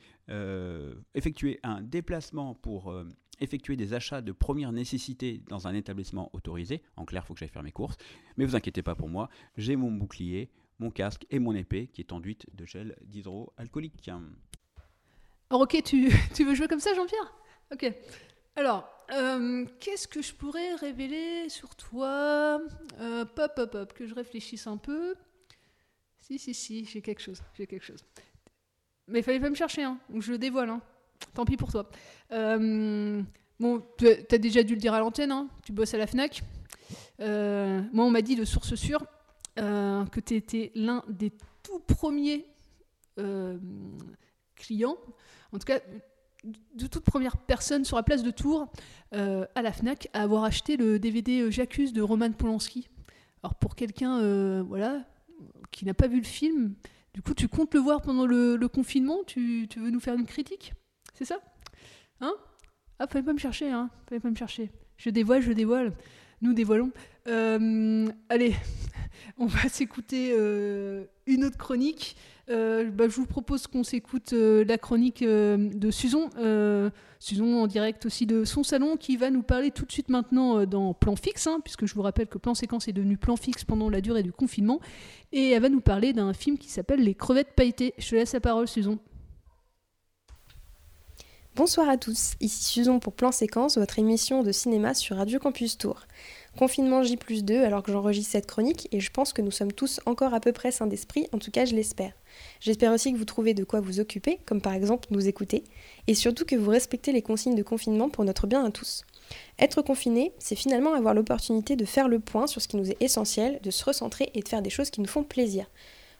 effectuer 1.14 1.60
un 1.64 1.82
déplacement 1.82 2.54
pour 2.54 2.94
effectuer 3.40 3.78
des 3.78 3.94
achats 3.94 4.22
de 4.22 4.34
première 4.34 4.74
nécessité 4.74 5.42
dans 5.48 5.68
un 5.68 5.74
établissement 5.74 6.30
autorisé. 6.34 6.82
En 6.98 7.06
clair, 7.06 7.24
il 7.24 7.28
faut 7.28 7.34
que 7.34 7.40
j'aille 7.40 7.48
faire 7.48 7.64
mes 7.64 7.72
courses. 7.72 7.96
Mais 8.36 8.44
vous 8.44 8.56
inquiétez 8.56 8.82
pas 8.82 8.96
pour 8.96 9.08
moi, 9.08 9.30
j'ai 9.56 9.78
mon 9.78 9.90
bouclier, 9.92 10.50
mon 10.80 10.92
casque 10.92 11.26
et 11.30 11.40
mon 11.40 11.56
épée 11.56 11.88
qui 11.88 12.02
est 12.02 12.12
enduite 12.12 12.46
de 12.54 12.66
gel 12.66 12.98
d'hydroalcoolique. 13.06 14.10
Alors 15.50 15.62
ok, 15.62 15.82
tu 15.84 16.10
veux 16.44 16.56
jouer 16.56 16.68
comme 16.68 16.82
ça, 16.82 16.94
Jean-Pierre? 16.94 17.34
Ok. 17.72 17.94
Alors, 18.58 18.90
euh, 19.12 19.66
qu'est-ce 19.80 20.08
que 20.08 20.22
je 20.22 20.34
pourrais 20.34 20.76
révéler 20.76 21.50
sur 21.50 21.76
toi? 21.76 22.62
Euh, 23.00 23.26
Pop, 23.26 23.56
pop, 23.56 23.72
pop, 23.72 23.94
que 23.94 24.06
je 24.06 24.14
réfléchisse 24.14 24.68
un 24.68 24.78
peu. 24.78 25.16
Si, 26.20 26.38
si, 26.38 26.54
si, 26.54 26.86
j'ai 26.86 27.02
quelque 27.02 27.22
chose, 27.22 27.42
j'ai 27.58 27.68
quelque 27.68 27.86
chose. 27.86 28.04
Mais 29.08 29.20
il 29.20 29.24
fallait 29.24 29.40
pas 29.40 29.50
me 29.50 29.56
chercher, 29.56 29.84
hein, 29.84 29.98
ou 30.10 30.22
je 30.22 30.32
le 30.32 30.38
dévoile, 30.38 30.70
hein. 30.70 30.82
Tant 31.34 31.46
pis 31.46 31.58
pour 31.58 31.72
toi. 31.72 31.90
Euh, 32.32 33.22
bon, 33.60 33.84
tu 33.98 34.08
as 34.08 34.38
déjà 34.38 34.62
dû 34.64 34.74
le 34.76 34.80
dire 34.80 34.94
à 34.94 35.00
l'antenne, 35.00 35.32
hein, 35.32 35.48
tu 35.64 35.72
bosses 35.72 35.94
à 35.94 35.98
la 35.98 36.06
FNAC. 36.06 36.44
Euh, 37.22 37.82
moi, 37.94 38.06
on 38.06 38.10
m'a 38.12 38.22
dit 38.22 38.36
de 38.36 38.46
source 38.46 38.76
sûre 38.76 39.06
que 39.56 40.20
tu 40.20 40.36
étais 40.36 40.72
l'un 40.76 41.04
des 41.08 41.32
tout 41.64 41.80
premiers 41.80 42.46
clients, 44.56 44.98
en 45.52 45.58
tout 45.58 45.66
cas 45.66 45.80
de 46.76 46.88
toute 46.88 47.04
première 47.04 47.38
personne 47.38 47.86
sur 47.86 47.98
la 47.98 48.04
place 48.04 48.24
de 48.24 48.32
Tours 48.32 48.72
euh, 49.14 49.46
à 49.56 49.62
la 49.62 49.72
FNAC 49.72 50.10
à 50.14 50.24
avoir 50.24 50.44
acheté 50.44 50.78
le 50.78 51.00
DVD 51.00 51.42
euh, 51.42 51.52
J'accuse 51.52 51.94
de 51.94 52.02
Roman 52.02 52.32
Polanski. 52.32 52.90
Alors 53.44 53.56
pour 53.56 53.76
quelqu'un 53.76 54.20
euh, 54.20 54.64
voilà, 54.68 55.06
qui 55.72 55.86
n'a 55.86 55.94
pas 55.94 56.08
vu 56.08 56.18
le 56.18 56.26
film, 56.26 56.76
du 57.14 57.22
coup 57.22 57.34
tu 57.34 57.48
comptes 57.48 57.74
le 57.74 57.80
voir 57.80 58.02
pendant 58.02 58.26
le, 58.26 58.68
confinement, 58.68 59.20
tu, 59.26 59.68
veux 59.78 59.90
nous 59.90 60.00
faire 60.00 60.16
une 60.16 60.26
critique? 60.26 60.74
C'est 61.14 61.26
ça? 61.26 61.40
Hein? 62.22 62.34
Ah, 63.00 63.08
fallait 63.08 63.26
pas 63.26 63.34
me 63.34 63.40
chercher, 63.40 63.72
hein 63.72 63.90
Fallait 64.10 64.20
pas 64.20 64.30
me 64.30 64.36
chercher. 64.36 64.72
Je 64.98 65.10
dévoile, 65.10 65.42
je 65.42 65.52
dévoile. 65.52 65.94
Nous 66.42 66.54
dévoilons. 66.54 66.92
Allez, 67.26 68.56
on 69.38 69.46
va 69.46 69.70
s'écouter 69.70 70.34
euh, 70.34 71.06
une 71.26 71.44
autre 71.46 71.58
chronique. 71.58 72.16
Euh, 72.50 72.90
bah, 72.90 73.10
je 73.10 73.16
vous 73.16 73.26
propose 73.26 73.68
qu'on 73.68 73.84
s'écoute 73.84 74.32
euh, 74.32 74.64
la 74.64 74.78
chronique 74.78 75.22
de 75.22 75.28
euh, 75.28 76.90
Susan 77.20 77.62
en 77.62 77.68
direct 77.68 78.06
aussi 78.06 78.26
de 78.26 78.46
son 78.46 78.64
salon, 78.64 78.96
qui 78.96 79.18
va 79.18 79.30
nous 79.30 79.44
parler 79.44 79.72
tout 79.72 79.86
de 79.86 79.92
suite 79.92 80.10
maintenant 80.10 80.66
dans 80.66 80.94
Plan 80.94 81.16
Fixe, 81.16 81.48
hein, 81.48 81.60
puisque 81.64 81.86
je 81.86 81.94
vous 81.94 82.02
rappelle 82.02 82.28
que 82.28 82.38
Plan 82.38 82.54
Séquence 82.54 82.88
est 82.88 82.94
devenu 82.94 83.18
Plan 83.18 83.36
Fixe 83.36 83.66
pendant 83.66 83.90
la 83.90 84.00
durée 84.00 84.24
du 84.24 84.32
confinement, 84.32 84.80
et 85.34 85.52
elle 85.52 85.62
va 85.62 85.70
nous 85.70 85.82
parler 85.82 86.14
d'un 86.14 86.34
film 86.34 86.58
qui 86.58 86.70
s'appelle 86.70 87.02
Les 87.02 87.16
crevettes 87.16 87.54
pailletées. 87.54 87.94
Je 87.98 88.10
te 88.10 88.16
laisse 88.16 88.34
la 88.34 88.40
parole, 88.40 88.68
Susan. 88.68 88.98
Bonsoir 91.56 91.90
à 91.90 91.98
tous, 91.98 92.36
ici 92.40 92.64
Susan 92.64 93.00
pour 93.00 93.14
Plan 93.14 93.32
Séquence, 93.32 93.78
votre 93.78 93.98
émission 93.98 94.44
de 94.44 94.52
cinéma 94.52 94.94
sur 94.94 95.18
Radio 95.18 95.40
Campus 95.40 95.78
Tour. 95.78 96.04
Confinement 96.58 97.04
J 97.04 97.20
2 97.44 97.64
alors 97.64 97.84
que 97.84 97.92
j'enregistre 97.92 98.32
cette 98.32 98.48
chronique 98.48 98.88
et 98.92 99.00
je 99.00 99.12
pense 99.12 99.32
que 99.32 99.44
nous 99.44 99.52
sommes 99.52 99.72
tous 99.72 100.00
encore 100.08 100.34
à 100.34 100.40
peu 100.40 100.52
près 100.52 100.72
sains 100.72 100.88
d'esprit, 100.88 101.28
en 101.32 101.38
tout 101.38 101.52
cas 101.52 101.66
je 101.66 101.76
l'espère. 101.76 102.14
J'espère 102.62 102.92
aussi 102.92 103.14
que 103.14 103.18
vous 103.18 103.26
trouvez 103.26 103.54
de 103.54 103.64
quoi 103.64 103.80
vous 103.80 104.00
occuper, 104.00 104.40
comme 104.44 104.60
par 104.60 104.74
exemple 104.74 105.08
nous 105.12 105.28
écouter, 105.28 105.64
et 106.08 106.16
surtout 106.16 106.46
que 106.46 106.56
vous 106.56 106.72
respectez 106.72 107.12
les 107.12 107.22
consignes 107.22 107.54
de 107.54 107.62
confinement 107.62 108.10
pour 108.10 108.26
notre 108.26 108.48
bien 108.48 108.66
à 108.66 108.72
tous. 108.72 109.04
Être 109.60 109.84
confiné, 109.84 110.34
c'est 110.40 110.56
finalement 110.56 110.96
avoir 110.96 111.14
l'opportunité 111.14 111.76
de 111.76 111.86
faire 111.86 112.08
le 112.08 112.20
point 112.20 112.48
sur 112.48 112.60
ce 112.60 112.68
qui 112.68 112.78
nous 112.78 112.90
est 112.90 113.02
essentiel, 113.04 113.60
de 113.62 113.70
se 113.70 113.86
recentrer 113.86 114.32
et 114.34 114.42
de 114.42 114.48
faire 114.48 114.64
des 114.64 114.72
choses 114.72 114.90
qui 114.90 115.02
nous 115.02 115.08
font 115.08 115.24
plaisir. 115.24 115.70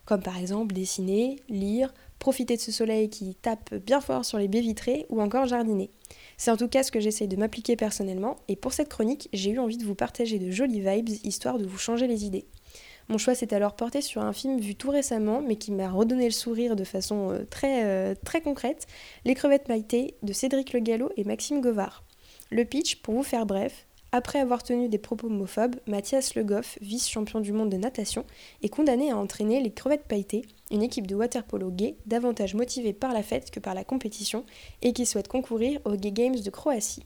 comme 0.06 0.22
par 0.22 0.38
exemple 0.38 0.74
dessiner, 0.74 1.36
lire, 1.50 1.94
profiter 2.20 2.56
de 2.56 2.62
ce 2.62 2.72
soleil 2.72 3.10
qui 3.10 3.36
tape 3.36 3.74
bien 3.76 4.02
fort 4.02 4.24
sur 4.24 4.38
les 4.38 4.48
baies 4.48 4.62
vitrées 4.62 5.06
ou 5.10 5.22
encore 5.22 5.48
jardiner. 5.48 5.90
C'est 6.38 6.52
en 6.52 6.58
tout 6.58 6.68
cas 6.68 6.84
ce 6.84 6.92
que 6.92 7.00
j'essaye 7.00 7.28
de 7.28 7.36
m'appliquer 7.36 7.76
personnellement, 7.76 8.38
et 8.48 8.56
pour 8.56 8.72
cette 8.72 8.90
chronique, 8.90 9.28
j'ai 9.34 9.50
eu 9.52 9.60
envie 9.60 9.78
de 9.78 9.86
vous 9.86 9.96
partager 9.96 10.38
de 10.38 10.52
jolies 10.52 10.82
vibes, 10.82 11.10
histoire 11.24 11.58
de 11.58 11.66
vous 11.66 11.80
changer 11.80 12.08
les 12.08 12.26
idées. 12.26 12.46
Mon 13.10 13.18
choix 13.18 13.36
s'est 13.36 13.54
alors 13.54 13.76
porté 13.76 14.02
sur 14.02 14.22
un 14.22 14.34
film 14.34 14.60
vu 14.60 14.76
tout 14.76 14.92
récemment, 14.92 15.42
mais 15.42 15.56
qui 15.56 15.72
m'a 15.72 15.90
redonné 15.90 16.26
le 16.26 16.32
sourire 16.32 16.76
de 16.76 16.84
façon 16.84 17.32
euh, 17.32 17.46
très, 17.50 17.86
euh, 17.86 18.16
très 18.24 18.42
concrète, 18.42 18.86
Les 19.26 19.34
crevettes 19.34 19.70
maïtées 19.70 20.16
de 20.24 20.34
Cédric 20.34 20.74
Le 20.74 20.80
Gallo 20.80 21.10
et 21.16 21.24
Maxime 21.24 21.62
Govard. 21.62 22.04
Le 22.52 22.66
pitch, 22.66 22.98
pour 22.98 23.16
vous 23.16 23.24
faire 23.24 23.46
bref, 23.46 23.88
après 24.12 24.40
avoir 24.40 24.64
tenu 24.64 24.88
des 24.88 24.98
propos 24.98 25.28
homophobes, 25.28 25.76
Mathias 25.86 26.36
Le 26.36 26.44
Goff, 26.44 26.78
vice-champion 26.82 27.42
du 27.42 27.52
monde 27.52 27.70
de 27.70 27.78
natation, 27.78 28.26
est 28.62 28.70
condamné 28.70 29.12
à 29.12 29.18
entraîner 29.18 29.60
les 29.62 29.72
crevettes 29.72 30.08
pailletées, 30.08 30.46
une 30.72 30.82
équipe 30.82 31.08
de 31.08 31.16
waterpolo 31.16 31.72
gay 31.72 31.98
davantage 32.06 32.56
motivée 32.56 32.94
par 32.94 33.14
la 33.14 33.24
fête 33.24 33.52
que 33.52 33.60
par 33.60 33.74
la 33.74 33.84
compétition 33.84 34.46
et 34.82 34.94
qui 34.94 35.06
souhaite 35.06 35.28
concourir 35.28 35.82
aux 35.84 35.96
Gay 35.96 36.12
Games 36.12 36.40
de 36.40 36.50
Croatie. 36.50 37.06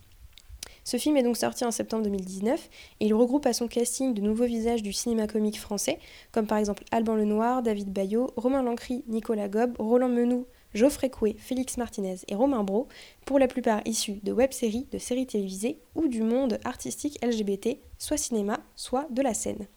Ce 0.83 0.97
film 0.97 1.17
est 1.17 1.23
donc 1.23 1.37
sorti 1.37 1.63
en 1.63 1.71
septembre 1.71 2.03
2019 2.03 2.69
et 2.99 3.05
il 3.05 3.13
regroupe 3.13 3.45
à 3.45 3.53
son 3.53 3.67
casting 3.67 4.13
de 4.13 4.21
nouveaux 4.21 4.45
visages 4.45 4.81
du 4.81 4.93
cinéma 4.93 5.27
comique 5.27 5.59
français, 5.59 5.99
comme 6.31 6.47
par 6.47 6.57
exemple 6.57 6.83
Alban 6.91 7.15
Lenoir, 7.15 7.61
David 7.61 7.91
Bayot, 7.91 8.31
Romain 8.35 8.63
Lancry, 8.63 9.03
Nicolas 9.07 9.47
Gob, 9.47 9.75
Roland 9.77 10.09
Menou, 10.09 10.47
Geoffrey 10.73 11.09
Coué, 11.09 11.35
Félix 11.37 11.77
Martinez 11.77 12.17
et 12.27 12.35
Romain 12.35 12.63
Bro, 12.63 12.87
pour 13.25 13.39
la 13.39 13.47
plupart 13.47 13.81
issus 13.85 14.19
de 14.23 14.31
web-séries, 14.31 14.87
de 14.91 14.97
séries 14.97 15.27
télévisées 15.27 15.79
ou 15.95 16.07
du 16.07 16.21
monde 16.21 16.59
artistique 16.63 17.19
LGBT, 17.25 17.77
soit 17.97 18.17
cinéma, 18.17 18.59
soit 18.75 19.07
de 19.09 19.21
la 19.21 19.33
scène. 19.33 19.67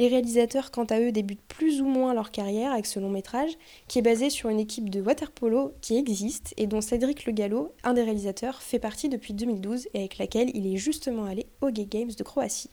Les 0.00 0.08
réalisateurs, 0.08 0.70
quant 0.70 0.84
à 0.84 0.98
eux, 0.98 1.12
débutent 1.12 1.46
plus 1.46 1.82
ou 1.82 1.84
moins 1.84 2.14
leur 2.14 2.30
carrière 2.30 2.72
avec 2.72 2.86
ce 2.86 2.98
long 2.98 3.10
métrage, 3.10 3.50
qui 3.86 3.98
est 3.98 4.02
basé 4.02 4.30
sur 4.30 4.48
une 4.48 4.58
équipe 4.58 4.88
de 4.88 5.02
waterpolo 5.02 5.74
qui 5.82 5.98
existe 5.98 6.54
et 6.56 6.66
dont 6.66 6.80
Cédric 6.80 7.26
Le 7.26 7.32
Gallo, 7.32 7.74
un 7.84 7.92
des 7.92 8.02
réalisateurs, 8.02 8.62
fait 8.62 8.78
partie 8.78 9.10
depuis 9.10 9.34
2012 9.34 9.88
et 9.92 9.98
avec 9.98 10.16
laquelle 10.16 10.50
il 10.54 10.66
est 10.66 10.78
justement 10.78 11.24
allé 11.24 11.44
aux 11.60 11.70
Gay 11.70 11.84
Games 11.84 12.12
de 12.16 12.22
Croatie. 12.22 12.70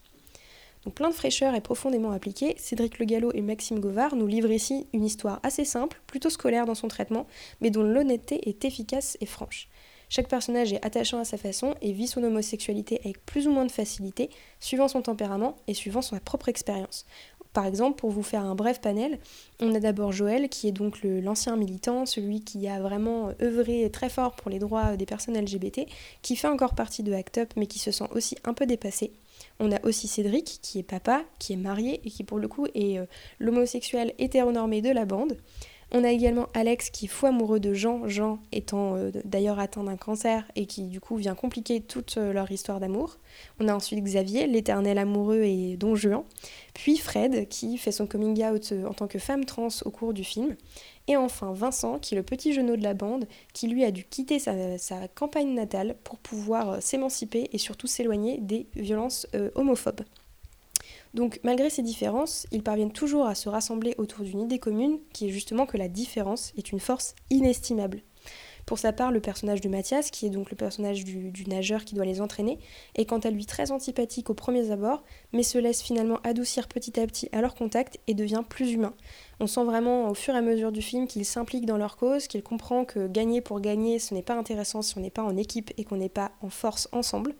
Donc 0.88 0.94
plein 0.94 1.10
de 1.10 1.14
fraîcheur 1.14 1.54
et 1.54 1.60
profondément 1.60 2.12
appliqué, 2.12 2.56
Cédric 2.58 2.98
Le 2.98 3.04
Gallo 3.04 3.30
et 3.34 3.42
Maxime 3.42 3.82
Govard 3.82 4.16
nous 4.16 4.26
livrent 4.26 4.54
ici 4.54 4.88
une 4.94 5.04
histoire 5.04 5.42
assez 5.44 5.66
simple, 5.66 6.00
plutôt 6.08 6.30
scolaire 6.30 6.66
dans 6.66 6.76
son 6.76 6.88
traitement, 6.88 7.28
mais 7.60 7.72
dont 7.72 7.84
l'honnêteté 7.84 8.48
est 8.48 8.64
efficace 8.64 9.18
et 9.20 9.26
franche. 9.26 9.68
Chaque 10.08 10.30
personnage 10.30 10.72
est 10.72 10.86
attachant 10.86 11.20
à 11.20 11.26
sa 11.26 11.36
façon 11.36 11.76
et 11.82 11.92
vit 11.92 12.08
son 12.08 12.24
homosexualité 12.24 13.02
avec 13.04 13.26
plus 13.26 13.50
ou 13.50 13.52
moins 13.52 13.66
de 13.66 13.72
facilité, 13.72 14.30
suivant 14.62 14.88
son 14.88 15.02
tempérament 15.02 15.58
et 15.68 15.74
suivant 15.74 16.02
sa 16.02 16.22
propre 16.22 16.48
expérience. 16.48 17.06
Par 17.52 17.66
exemple, 17.66 18.00
pour 18.00 18.12
vous 18.12 18.24
faire 18.24 18.46
un 18.46 18.56
bref 18.56 18.80
panel, 18.80 19.20
on 19.60 19.76
a 19.76 19.82
d'abord 19.82 20.14
Joël, 20.14 20.48
qui 20.48 20.70
est 20.70 20.72
donc 20.72 21.00
l'ancien 21.04 21.58
militant, 21.58 22.06
celui 22.06 22.46
qui 22.46 22.66
a 22.70 22.80
vraiment 22.80 23.34
œuvré 23.42 23.90
très 23.92 24.08
fort 24.08 24.38
pour 24.38 24.50
les 24.50 24.60
droits 24.60 24.96
des 24.96 25.06
personnes 25.06 25.38
LGBT, 25.38 25.82
qui 26.22 26.38
fait 26.38 26.48
encore 26.48 26.76
partie 26.76 27.04
de 27.04 27.12
Act 27.12 27.40
Up, 27.40 27.54
mais 27.58 27.68
qui 27.68 27.80
se 27.80 27.92
sent 27.92 28.08
aussi 28.12 28.38
un 28.46 28.54
peu 28.54 28.66
dépassé. 28.66 29.12
On 29.60 29.72
a 29.72 29.84
aussi 29.84 30.08
Cédric, 30.08 30.60
qui 30.62 30.80
est 30.80 30.84
papa, 30.84 31.24
qui 31.40 31.54
est 31.54 31.58
marié 31.58 32.02
et 32.06 32.10
qui 32.10 32.24
pour 32.24 32.38
le 32.38 32.48
coup 32.48 32.68
est 32.76 33.00
euh, 33.00 33.06
l'homosexuel 33.40 34.14
hétéronormé 34.20 34.82
de 34.82 34.92
la 34.92 35.06
bande. 35.06 35.38
On 35.94 36.04
a 36.04 36.12
également 36.12 36.48
Alex 36.54 36.90
qui 36.90 37.06
est 37.06 37.08
fou 37.08 37.28
amoureux 37.28 37.62
de 37.62 37.74
Jean, 37.74 38.10
Jean 38.10 38.40
étant 38.52 38.96
euh, 38.96 39.10
d'ailleurs 39.24 39.58
atteint 39.58 39.86
d'un 39.86 39.96
cancer 39.96 40.44
et 40.58 40.66
qui 40.66 40.84
du 40.84 41.00
coup 41.00 41.16
vient 41.16 41.34
compliquer 41.34 41.80
toute 41.80 42.18
euh, 42.18 42.34
leur 42.34 42.52
histoire 42.52 42.82
d'amour. 42.82 43.18
On 43.62 43.70
a 43.70 43.74
ensuite 43.74 44.04
Xavier, 44.04 44.48
l'éternel 44.48 44.98
amoureux 44.98 45.44
et 45.44 45.78
don 45.78 45.96
Juan. 45.96 46.24
Puis 46.74 46.98
Fred 46.98 47.48
qui 47.48 47.78
fait 47.78 47.94
son 47.94 48.06
coming 48.06 48.44
out 48.44 48.74
euh, 48.74 48.86
en 48.86 48.94
tant 48.94 49.08
que 49.08 49.18
femme 49.18 49.46
trans 49.46 49.70
au 49.86 49.90
cours 49.90 50.14
du 50.14 50.26
film. 50.26 50.58
Et 51.08 51.16
enfin 51.16 51.54
Vincent 51.54 52.00
qui 52.00 52.16
est 52.16 52.18
le 52.18 52.24
petit 52.24 52.52
genou 52.52 52.76
de 52.76 52.84
la 52.84 52.94
bande 52.94 53.26
qui 53.54 53.70
lui 53.70 53.86
a 53.86 53.92
dû 53.92 54.04
quitter 54.04 54.40
sa, 54.40 55.08
campagne 55.16 55.54
natale 55.54 55.96
pour 56.04 56.18
pouvoir 56.18 56.82
s'émanciper 56.82 57.50
et 57.54 57.58
surtout 57.58 57.88
s'éloigner 57.88 58.40
des 58.40 58.68
violences 58.76 59.26
homophobes. 59.56 60.02
Donc 61.18 61.40
malgré 61.42 61.72
ces 61.72 61.82
différences, 61.82 62.46
ils 62.52 62.62
parviennent 62.62 62.92
toujours 62.92 63.26
à 63.26 63.34
se 63.34 63.50
rassembler 63.50 63.96
autour 63.98 64.24
d'une 64.24 64.42
idée 64.42 64.60
commune 64.60 65.00
qui 65.14 65.26
est 65.26 65.32
justement 65.32 65.66
que 65.66 65.76
la 65.76 65.88
différence 65.88 66.54
est 66.58 66.72
une 66.72 66.80
force 66.80 67.16
inestimable. 67.32 68.04
Pour 68.68 68.78
sa 68.78 68.94
part, 68.94 69.12
le 69.12 69.20
personnage 69.20 69.62
de 69.62 69.68
Mathias, 69.68 70.12
qui 70.12 70.28
est 70.28 70.30
donc 70.30 70.52
le 70.52 70.56
personnage 70.56 71.04
du, 71.04 71.46
nageur 71.48 71.86
qui 71.86 71.96
doit 71.96 72.06
les 72.06 72.22
entraîner, 72.22 72.60
est 72.94 73.06
quant 73.06 73.18
à 73.18 73.32
lui 73.32 73.48
très 73.48 73.72
antipathique 73.72 74.30
au 74.30 74.36
premier 74.36 74.70
abord, 74.70 75.04
mais 75.34 75.42
se 75.42 75.58
laisse 75.58 75.82
finalement 75.82 76.20
adoucir 76.24 76.68
petit 76.68 77.00
à 77.00 77.08
petit 77.08 77.30
à 77.32 77.42
leur 77.42 77.56
contact 77.56 77.98
et 78.06 78.14
devient 78.14 78.44
plus 78.48 78.74
humain. 78.74 78.94
On 79.40 79.46
sent 79.46 79.64
vraiment 79.66 80.10
au 80.10 80.16
fur 80.16 80.34
et 80.34 80.38
à 80.38 80.42
mesure 80.42 80.72
du 80.72 80.82
film 80.82 81.06
qu'il 81.06 81.24
s'implique 81.24 81.68
dans 81.68 81.78
leur 81.78 81.96
cause, 81.96 82.26
qu'il 82.28 82.42
comprend 82.42 82.86
que 82.86 83.08
gagner 83.08 83.40
pour 83.40 83.60
gagner, 83.60 84.00
ce 84.00 84.16
n'est 84.16 84.24
pas 84.24 84.36
intéressant 84.36 84.82
si 84.82 84.98
on 84.98 85.02
n'est 85.02 85.12
pas 85.12 85.22
en 85.22 85.38
équipe 85.38 85.72
et 85.78 85.84
qu'on 85.84 85.98
n'est 85.98 86.10
pas 86.10 86.32
en 86.42 86.50
force 86.50 86.90
ensemble. 86.92 87.36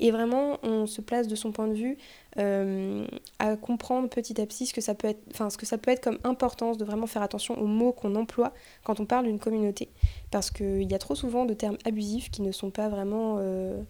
Et 0.00 0.10
vraiment, 0.10 0.58
on 0.62 0.86
se 0.86 1.02
place 1.02 1.28
de 1.28 1.34
son 1.34 1.52
point 1.52 1.68
de 1.68 1.74
vue 1.74 1.98
euh, 2.38 3.06
à 3.38 3.56
comprendre 3.56 4.08
petit 4.08 4.40
à 4.40 4.46
petit 4.46 4.64
ce 4.64 4.72
que, 4.72 4.80
ça 4.80 4.94
peut 4.94 5.08
être, 5.08 6.00
comme 6.00 6.18
importance 6.24 6.78
de 6.78 6.86
vraiment 6.86 7.06
faire 7.06 7.22
attention 7.22 7.58
aux 7.60 7.66
mots 7.66 7.92
qu'on 7.92 8.14
emploie 8.14 8.54
quand 8.82 8.98
on 8.98 9.04
parle 9.04 9.26
d'une 9.26 9.38
communauté. 9.38 9.90
Parce 10.30 10.50
qu'il 10.50 10.90
y 10.90 10.94
a 10.94 10.98
trop 10.98 11.14
souvent 11.14 11.44
de 11.44 11.52
termes 11.52 11.78
abusifs 11.84 12.30
qui 12.30 12.40
ne 12.40 12.50
sont 12.50 12.70
pas 12.70 12.88
vraiment 12.88 13.36
euh, 13.40 13.82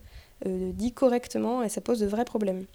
euh, 0.47 0.73
dits 0.73 0.93
correctement 0.93 1.63
et 1.63 1.69
ça 1.69 1.81
pose 1.81 2.01
de 2.01 2.07
vrais 2.07 2.25
problèmes. 2.25 2.67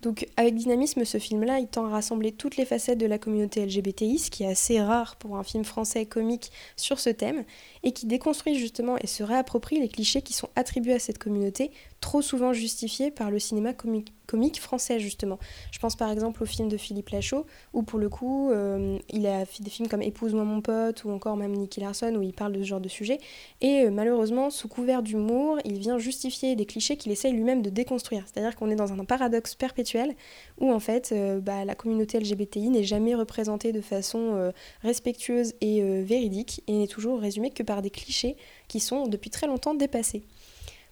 Donc 0.00 0.26
avec 0.36 0.54
Dynamisme, 0.54 1.04
ce 1.04 1.18
film-là, 1.18 1.58
il 1.58 1.66
tend 1.66 1.86
à 1.86 1.88
rassembler 1.88 2.30
toutes 2.30 2.56
les 2.56 2.64
facettes 2.64 2.98
de 2.98 3.06
la 3.06 3.18
communauté 3.18 3.66
LGBTI, 3.66 4.18
ce 4.18 4.30
qui 4.30 4.44
est 4.44 4.48
assez 4.48 4.80
rare 4.80 5.16
pour 5.16 5.36
un 5.36 5.42
film 5.42 5.64
français 5.64 6.06
comique 6.06 6.52
sur 6.76 7.00
ce 7.00 7.10
thème, 7.10 7.44
et 7.88 7.92
qui 7.92 8.04
déconstruit 8.04 8.54
justement 8.54 8.98
et 8.98 9.06
se 9.06 9.22
réapproprie 9.22 9.80
les 9.80 9.88
clichés 9.88 10.20
qui 10.20 10.34
sont 10.34 10.50
attribués 10.56 10.92
à 10.92 10.98
cette 10.98 11.16
communauté, 11.16 11.70
trop 12.02 12.20
souvent 12.20 12.52
justifiés 12.52 13.10
par 13.10 13.30
le 13.30 13.38
cinéma 13.38 13.72
comique 13.72 14.12
comique 14.28 14.60
français 14.60 15.00
justement. 15.00 15.38
Je 15.72 15.78
pense 15.80 15.96
par 15.96 16.10
exemple 16.10 16.42
au 16.42 16.46
film 16.46 16.68
de 16.68 16.76
Philippe 16.76 17.08
Lachaud 17.08 17.46
où 17.72 17.82
pour 17.82 17.98
le 17.98 18.08
coup 18.08 18.50
euh, 18.50 18.98
il 19.08 19.26
a 19.26 19.44
fait 19.46 19.64
des 19.64 19.70
films 19.70 19.88
comme 19.88 20.02
Épouse-moi 20.02 20.44
mon 20.44 20.60
pote 20.60 21.02
ou 21.04 21.10
encore 21.10 21.36
même 21.36 21.52
Nicky 21.52 21.80
Larson 21.80 22.14
où 22.14 22.22
il 22.22 22.34
parle 22.34 22.52
de 22.52 22.58
ce 22.58 22.64
genre 22.68 22.80
de 22.80 22.90
sujet 22.90 23.18
et 23.62 23.84
euh, 23.84 23.90
malheureusement 23.90 24.50
sous 24.50 24.68
couvert 24.68 25.02
d'humour 25.02 25.58
il 25.64 25.78
vient 25.78 25.98
justifier 25.98 26.54
des 26.56 26.66
clichés 26.66 26.96
qu'il 26.96 27.10
essaye 27.10 27.32
lui-même 27.32 27.62
de 27.62 27.70
déconstruire. 27.70 28.24
C'est-à-dire 28.26 28.54
qu'on 28.54 28.70
est 28.70 28.76
dans 28.76 28.92
un 28.92 29.04
paradoxe 29.06 29.54
perpétuel 29.54 30.14
où 30.60 30.70
en 30.70 30.80
fait 30.80 31.10
euh, 31.12 31.40
bah, 31.40 31.64
la 31.64 31.74
communauté 31.74 32.20
LGBTI 32.20 32.68
n'est 32.68 32.84
jamais 32.84 33.14
représentée 33.14 33.72
de 33.72 33.80
façon 33.80 34.52
respectueuse 34.82 35.54
et 35.62 36.02
véridique 36.02 36.62
et 36.66 36.72
n'est 36.72 36.86
toujours 36.86 37.18
résumée 37.20 37.50
que 37.50 37.62
par 37.62 37.77
des 37.82 37.90
clichés 37.90 38.36
qui 38.68 38.80
sont 38.80 39.06
depuis 39.06 39.30
très 39.30 39.46
longtemps 39.46 39.74
dépassés. 39.74 40.22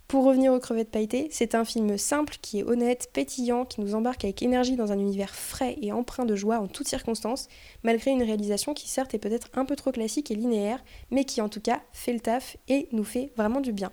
Pour 0.08 0.22
revenir 0.22 0.52
aux 0.52 0.60
crevettes 0.60 0.92
pailletées, 0.92 1.26
c'est 1.32 1.56
un 1.56 1.64
film 1.64 1.98
simple 1.98 2.36
qui 2.40 2.60
est 2.60 2.62
honnête, 2.62 3.10
pétillant, 3.12 3.64
qui 3.64 3.80
nous 3.80 3.96
embarque 3.96 4.22
avec 4.22 4.40
énergie 4.40 4.76
dans 4.76 4.92
un 4.92 4.98
univers 5.00 5.34
frais 5.34 5.76
et 5.82 5.90
empreint 5.90 6.24
de 6.24 6.36
joie 6.36 6.60
en 6.60 6.68
toutes 6.68 6.86
circonstances, 6.86 7.48
malgré 7.82 8.12
une 8.12 8.22
réalisation 8.22 8.72
qui 8.72 8.88
certes 8.88 9.14
est 9.14 9.18
peut-être 9.18 9.48
un 9.54 9.64
peu 9.64 9.74
trop 9.74 9.90
classique 9.90 10.30
et 10.30 10.36
linéaire, 10.36 10.84
mais 11.10 11.24
qui 11.24 11.40
en 11.40 11.48
tout 11.48 11.60
cas 11.60 11.82
fait 11.92 12.12
le 12.12 12.20
taf 12.20 12.56
et 12.68 12.88
nous 12.92 13.02
fait 13.02 13.32
vraiment 13.36 13.60
du 13.60 13.72
bien. 13.72 13.90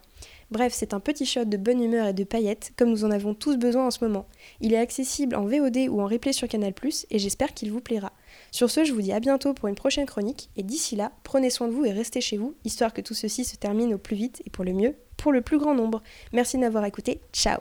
Bref, 0.51 0.73
c'est 0.75 0.93
un 0.93 0.99
petit 0.99 1.25
shot 1.25 1.45
de 1.45 1.57
bonne 1.57 1.81
humeur 1.81 2.05
et 2.05 2.13
de 2.13 2.23
paillettes, 2.23 2.73
comme 2.77 2.91
nous 2.91 3.05
en 3.05 3.11
avons 3.11 3.33
tous 3.33 3.57
besoin 3.57 3.87
en 3.87 3.91
ce 3.91 4.03
moment. 4.05 4.27
Il 4.61 4.71
est 4.71 4.77
accessible 4.77 5.35
en 5.35 5.47
VOD 5.47 5.87
ou 5.89 5.99
en 5.99 6.05
replay 6.05 6.31
sur 6.31 6.47
Canal+, 6.47 6.75
et 7.09 7.17
j'espère 7.17 7.55
qu'il 7.55 7.71
vous 7.71 7.81
plaira. 7.81 8.13
Sur 8.53 8.69
ce, 8.69 8.85
je 8.85 8.93
vous 8.93 9.01
dis 9.01 9.11
à 9.11 9.19
bientôt 9.19 9.55
pour 9.55 9.67
une 9.67 9.73
prochaine 9.73 10.05
chronique, 10.05 10.51
et 10.55 10.61
d'ici 10.61 10.95
là, 10.95 11.11
prenez 11.23 11.49
soin 11.49 11.67
de 11.67 11.73
vous 11.73 11.85
et 11.85 11.91
restez 11.91 12.21
chez 12.21 12.37
vous, 12.37 12.53
histoire 12.63 12.93
que 12.93 13.01
tout 13.01 13.15
ceci 13.15 13.45
se 13.45 13.55
termine 13.55 13.95
au 13.95 13.97
plus 13.97 14.15
vite 14.15 14.43
et 14.45 14.51
pour 14.51 14.63
le 14.63 14.73
mieux, 14.73 14.93
pour 15.17 15.31
le 15.31 15.41
plus 15.41 15.57
grand 15.57 15.73
nombre. 15.73 16.03
Merci 16.33 16.59
d'avoir 16.59 16.85
écouté, 16.85 17.19
ciao 17.33 17.59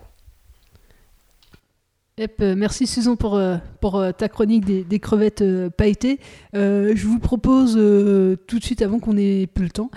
euh, 2.21 2.55
merci 2.55 2.87
Susan 2.87 3.17
pour, 3.17 3.37
euh, 3.37 3.57
pour 3.81 3.97
euh, 3.97 4.13
ta 4.13 4.29
chronique 4.29 4.67
des, 4.67 5.01
crevettes 5.01 5.43
pailletées. 5.71 6.21
je 6.53 7.07
vous 7.07 7.19
propose 7.19 7.73
tout 7.73 8.59
de 8.59 8.63
suite, 8.63 8.83
avant 8.83 8.99
qu'on 8.99 9.17
ait 9.17 9.47
plus 9.47 9.65
le 9.65 9.71
temps, 9.71 9.91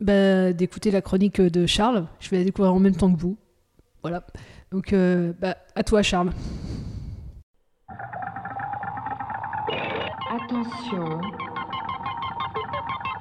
bah, 0.00 0.52
d'écouter 0.52 0.90
la 0.90 1.00
chronique 1.00 1.40
de 1.40 1.66
Charles. 1.66 2.08
Je 2.18 2.28
vais 2.30 2.38
la 2.38 2.44
découvrir 2.44 2.74
en 2.74 2.80
même 2.80 2.96
temps 2.96 3.14
que 3.14 3.20
vous. 3.20 3.36
Voilà. 4.02 4.26
Donc, 4.72 4.92
bah, 5.40 5.56
à 5.76 5.84
toi 5.84 6.02
Charles. 6.02 6.32
Attention. 10.32 11.20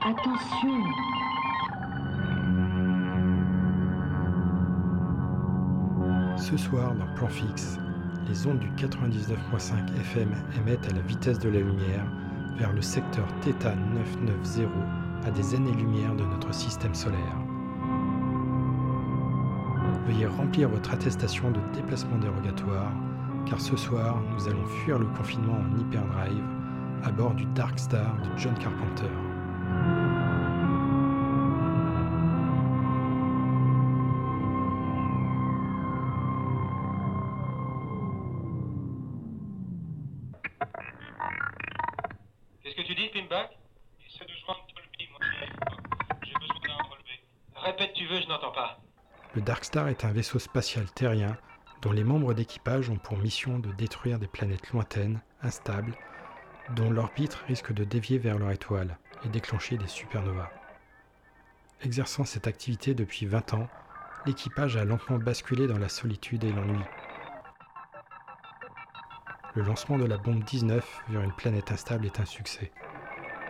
Attention. 0.06 0.84
Ce 6.38 6.56
soir, 6.56 6.94
dans 6.94 7.08
Plan 7.16 7.28
Fixe, 7.28 7.80
les 8.28 8.46
ondes 8.46 8.60
du 8.60 8.70
99.5 8.74 9.92
FM 10.02 10.30
émettent 10.60 10.88
à 10.88 10.94
la 10.94 11.02
vitesse 11.02 11.40
de 11.40 11.50
la 11.50 11.62
lumière 11.62 12.06
vers 12.58 12.72
le 12.74 12.82
secteur 12.84 13.26
θ 13.42 13.54
990 13.56 14.68
à 15.26 15.32
des 15.32 15.56
années-lumière 15.56 16.16
de 16.16 16.26
notre 16.26 16.54
système 16.54 16.94
solaire. 16.94 17.38
Veuillez 20.06 20.28
remplir 20.28 20.70
votre 20.70 20.94
attestation 20.94 21.50
de 21.50 21.60
déplacement 21.74 22.20
dérogatoire, 22.20 22.94
car 23.48 23.60
ce 23.60 23.76
soir, 23.76 24.22
nous 24.32 24.48
allons 24.48 24.66
fuir 24.84 25.00
le 25.00 25.08
confinement 25.08 25.58
en 25.58 25.80
hyperdrive 25.80 26.59
à 27.04 27.12
bord 27.12 27.34
du 27.34 27.46
Dark 27.54 27.80
Star 27.80 28.16
de 28.22 28.38
John 28.38 28.58
Carpenter. 28.58 29.10
Qu'est-ce 42.64 42.76
que 42.76 42.82
tu 42.82 42.96
dis, 42.96 43.10
Pinback 43.10 43.58
Essaie 44.06 44.26
de 44.26 44.32
joindre 44.46 44.66
Tolby, 44.74 45.08
moi 45.12 45.20
j'y 45.22 45.38
arrive 45.44 45.56
pas. 45.58 45.78
J'ai 46.24 46.34
besoin 46.34 46.56
d'un 46.68 46.84
relevé. 46.84 47.24
Répète, 47.56 47.94
tu 47.94 48.06
veux, 48.08 48.22
je 48.22 48.28
n'entends 48.28 48.52
pas. 48.52 48.80
Le 49.36 49.42
Dark 49.42 49.64
Star 49.64 49.88
est 49.88 50.06
un 50.06 50.12
vaisseau 50.12 50.40
spatial 50.40 50.92
terrien 50.92 51.38
dont 51.82 51.92
les 51.92 52.04
membres 52.04 52.34
d'équipage 52.34 52.90
ont 52.90 52.98
pour 52.98 53.18
mission 53.18 53.60
de 53.60 53.72
détruire 53.72 54.20
des 54.20 54.28
planètes 54.28 54.72
lointaines, 54.72 55.22
instables, 55.42 55.96
dont 56.76 56.92
l'orbite 56.92 57.34
risque 57.48 57.74
de 57.74 57.84
dévier 57.84 58.18
vers 58.18 58.38
leur 58.38 58.52
étoile 58.52 58.98
et 59.26 59.30
déclencher 59.30 59.78
des 59.78 59.88
supernovas. 59.88 60.52
Exerçant 61.82 62.26
cette 62.26 62.48
activité 62.48 62.94
depuis 62.94 63.26
20 63.26 63.54
ans, 63.54 63.68
l'équipage 64.26 64.78
a 64.78 64.86
lentement 64.86 65.18
basculé 65.18 65.68
dans 65.68 65.78
la 65.78 65.90
solitude 65.90 66.44
et 66.44 66.52
l'ennui. 66.52 66.84
Le 69.56 69.64
lancement 69.64 69.98
de 69.98 70.06
la 70.06 70.18
bombe 70.18 70.44
19 70.44 71.04
vers 71.10 71.22
une 71.22 71.34
planète 71.34 71.72
instable 71.72 72.06
est 72.06 72.20
un 72.20 72.26
succès. 72.26 72.72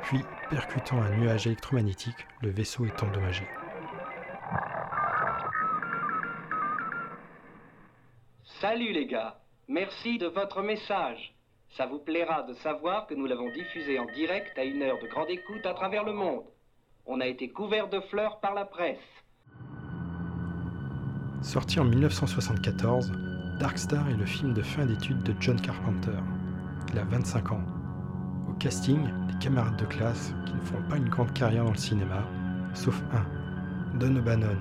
Puis, 0.04 0.24
percutant 0.50 1.02
un 1.02 1.10
nuage 1.18 1.46
électromagnétique, 1.46 2.26
le 2.42 2.50
vaisseau 2.50 2.86
est 2.86 3.04
endommagé. 3.04 3.48
Salut 8.62 8.92
les 8.92 9.08
gars, 9.08 9.40
merci 9.68 10.18
de 10.18 10.28
votre 10.28 10.62
message. 10.62 11.34
Ça 11.78 11.86
vous 11.86 12.00
plaira 12.00 12.44
de 12.44 12.54
savoir 12.56 13.06
que 13.08 13.14
nous 13.14 13.26
l'avons 13.26 13.52
diffusé 13.52 14.00
en 14.00 14.06
direct 14.14 14.58
à 14.58 14.64
une 14.64 14.82
heure 14.82 15.00
de 15.02 15.08
grande 15.08 15.30
écoute 15.30 15.66
à 15.66 15.74
travers 15.74 16.04
le 16.04 16.14
monde. 16.14 16.44
On 17.06 17.22
a 17.22 17.28
été 17.28 17.50
couvert 17.50 17.88
de 17.90 18.00
fleurs 18.02 18.40
par 18.40 18.54
la 18.54 18.66
presse. 18.66 18.98
Sorti 21.42 21.80
en 21.80 21.86
1974, 21.86 23.12
Dark 23.60 23.78
Star 23.78 24.10
est 24.10 24.18
le 24.18 24.26
film 24.26 24.54
de 24.54 24.62
fin 24.62 24.86
d'études 24.86 25.24
de 25.24 25.34
John 25.40 25.60
Carpenter. 25.62 26.20
Il 26.92 27.00
a 27.00 27.04
25 27.04 27.52
ans. 27.52 27.64
Au 28.50 28.54
casting, 28.54 29.02
des 29.28 29.38
camarades 29.40 29.78
de 29.78 29.86
classe 29.86 30.34
qui 30.46 30.54
ne 30.54 30.62
font 30.62 30.82
pas 30.90 30.98
une 30.98 31.08
grande 31.08 31.32
carrière 31.34 31.64
dans 31.64 31.72
le 31.72 31.78
cinéma, 31.78 32.24
sauf 32.74 33.02
un, 33.14 33.98
Don 34.00 34.16
O'Bannon, 34.16 34.58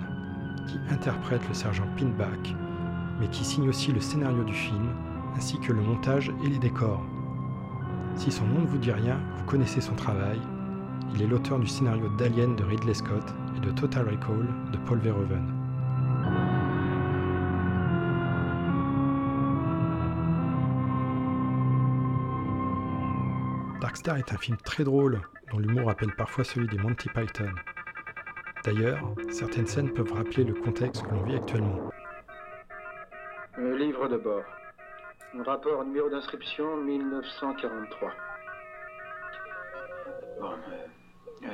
qui 0.66 0.78
interprète 0.92 1.46
le 1.48 1.54
sergent 1.54 1.86
Pinback, 1.96 2.54
mais 3.18 3.28
qui 3.28 3.44
signe 3.44 3.68
aussi 3.68 3.92
le 3.92 4.00
scénario 4.00 4.44
du 4.44 4.54
film, 4.54 4.94
ainsi 5.36 5.58
que 5.58 5.72
le 5.72 5.80
montage 5.80 6.32
et 6.44 6.48
les 6.48 6.58
décors. 6.58 7.02
Si 8.16 8.30
son 8.32 8.44
nom 8.46 8.60
ne 8.62 8.66
vous 8.66 8.78
dit 8.78 8.92
rien, 8.92 9.20
vous 9.36 9.44
connaissez 9.44 9.80
son 9.80 9.94
travail. 9.94 10.40
Il 11.14 11.22
est 11.22 11.26
l'auteur 11.26 11.58
du 11.58 11.66
scénario 11.66 12.08
d'Alien 12.18 12.56
de 12.56 12.64
Ridley 12.64 12.94
Scott 12.94 13.24
et 13.56 13.60
de 13.60 13.70
Total 13.70 14.08
Recall 14.08 14.46
de 14.72 14.78
Paul 14.78 14.98
Verhoeven. 14.98 15.54
Darkstar 23.80 24.16
est 24.16 24.32
un 24.32 24.36
film 24.36 24.56
très 24.56 24.84
drôle, 24.84 25.20
dont 25.52 25.58
l'humour 25.58 25.86
rappelle 25.86 26.14
parfois 26.16 26.44
celui 26.44 26.66
des 26.66 26.78
Monty 26.78 27.08
Python. 27.08 27.50
D'ailleurs, 28.64 29.14
certaines 29.30 29.66
scènes 29.66 29.92
peuvent 29.92 30.12
rappeler 30.12 30.44
le 30.44 30.54
contexte 30.54 31.06
que 31.06 31.14
l'on 31.14 31.22
vit 31.22 31.36
actuellement. 31.36 31.90
Euh, 33.58 33.78
livre 33.78 34.08
de 34.08 34.16
bord. 34.16 34.42
Rapport 35.34 35.84
numéro 35.84 36.08
d'inscription 36.08 36.76
1943. 36.78 38.12
Bon, 40.40 40.46
euh, 40.46 41.46
euh, 41.46 41.48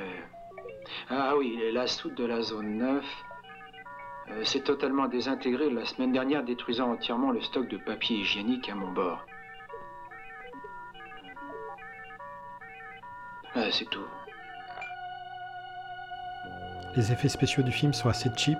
ah 1.09 1.35
oui, 1.37 1.59
la 1.73 1.85
soute 1.85 2.15
de 2.15 2.25
la 2.25 2.41
zone 2.41 2.77
9 2.77 3.05
euh, 4.31 4.43
s'est 4.43 4.61
totalement 4.61 5.07
désintégrée 5.07 5.69
la 5.69 5.85
semaine 5.85 6.13
dernière, 6.13 6.43
détruisant 6.43 6.91
entièrement 6.93 7.31
le 7.31 7.41
stock 7.41 7.67
de 7.67 7.77
papier 7.77 8.17
hygiénique 8.17 8.69
à 8.69 8.75
mon 8.75 8.91
bord. 8.91 9.25
Ah, 13.55 13.71
c'est 13.71 13.89
tout. 13.89 14.05
Les 16.95 17.11
effets 17.11 17.29
spéciaux 17.29 17.63
du 17.63 17.71
film 17.73 17.93
sont 17.93 18.07
assez 18.07 18.29
cheap. 18.37 18.57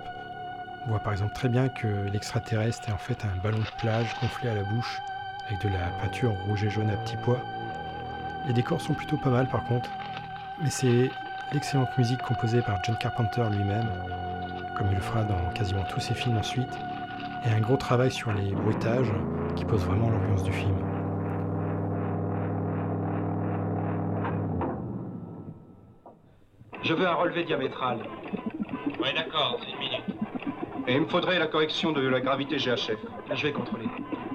On 0.86 0.90
voit 0.90 1.00
par 1.00 1.12
exemple 1.12 1.34
très 1.34 1.48
bien 1.48 1.68
que 1.68 1.88
l'extraterrestre 2.12 2.88
est 2.88 2.92
en 2.92 2.98
fait 2.98 3.24
un 3.24 3.42
ballon 3.42 3.58
de 3.58 3.76
plage 3.76 4.14
gonflé 4.20 4.50
à 4.50 4.54
la 4.54 4.62
bouche 4.62 5.00
avec 5.48 5.60
de 5.62 5.68
la 5.68 5.86
peinture 6.00 6.32
rouge 6.46 6.62
et 6.62 6.70
jaune 6.70 6.90
à 6.90 6.96
petits 6.96 7.16
pois. 7.24 7.40
Les 8.46 8.52
décors 8.52 8.80
sont 8.80 8.94
plutôt 8.94 9.16
pas 9.16 9.30
mal 9.30 9.48
par 9.48 9.64
contre, 9.64 9.90
mais 10.62 10.70
c'est 10.70 11.10
l'excellente 11.52 11.96
musique 11.98 12.22
composée 12.22 12.62
par 12.62 12.82
John 12.84 12.96
Carpenter 12.98 13.42
lui-même, 13.50 13.88
comme 14.76 14.86
il 14.90 14.94
le 14.94 15.00
fera 15.00 15.24
dans 15.24 15.50
quasiment 15.54 15.82
tous 15.90 15.98
ses 15.98 16.14
films 16.14 16.36
ensuite, 16.36 16.78
et 17.44 17.50
un 17.50 17.60
gros 17.60 17.76
travail 17.76 18.12
sur 18.12 18.32
les 18.32 18.52
bruitages 18.52 19.12
qui 19.56 19.64
posent 19.64 19.84
vraiment 19.86 20.08
l'ambiance 20.08 20.44
du 20.44 20.52
film. 20.52 20.76
Je 26.84 26.94
veux 26.94 27.06
un 27.08 27.14
relevé 27.14 27.42
diamétral. 27.42 27.98
Ouais, 29.00 29.12
d'accord, 29.12 29.58
c'est 29.60 29.72
une 29.72 29.78
minute. 29.78 30.15
Et 30.88 30.94
il 30.94 31.00
me 31.00 31.06
faudrait 31.06 31.38
la 31.38 31.46
correction 31.48 31.92
de 31.92 32.00
la 32.00 32.20
gravité 32.20 32.56
GHF. 32.58 32.98
Là, 33.28 33.34
je 33.34 33.42
vais 33.42 33.52
contrôler. 33.52 33.86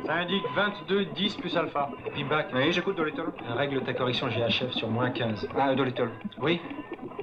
Ça 0.06 0.16
indique 0.16 0.43
22, 0.56 1.06
10 1.06 1.36
plus 1.36 1.56
alpha. 1.56 1.89
Pinback. 2.14 2.47
Oui, 2.54 2.72
j'écoute 2.74 2.97
Dolittle. 2.97 3.32
Règle 3.56 3.82
ta 3.84 3.93
correction 3.93 4.28
GHF 4.28 4.72
sur 4.72 4.89
moins 4.89 5.12
15. 5.12 5.47
Ah, 5.58 5.74
Dolittle. 5.76 6.10
Oui 6.41 6.60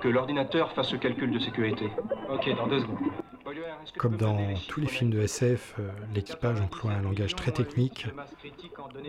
Que 0.00 0.08
l'ordinateur 0.08 0.72
fasse 0.72 0.92
le 0.92 0.98
calcul 0.98 1.30
de 1.30 1.38
sécurité. 1.38 1.90
Ok, 2.30 2.48
dans 2.56 2.66
deux 2.66 2.80
secondes. 2.80 2.98
Comme 3.96 4.16
dans 4.16 4.36
tous 4.68 4.80
les 4.80 4.86
films 4.86 5.10
de 5.10 5.20
SF, 5.20 5.74
euh, 5.78 5.90
l'équipage 6.14 6.60
emploie 6.60 6.92
un 6.92 7.02
langage 7.02 7.34
très 7.34 7.50
technique. 7.50 8.06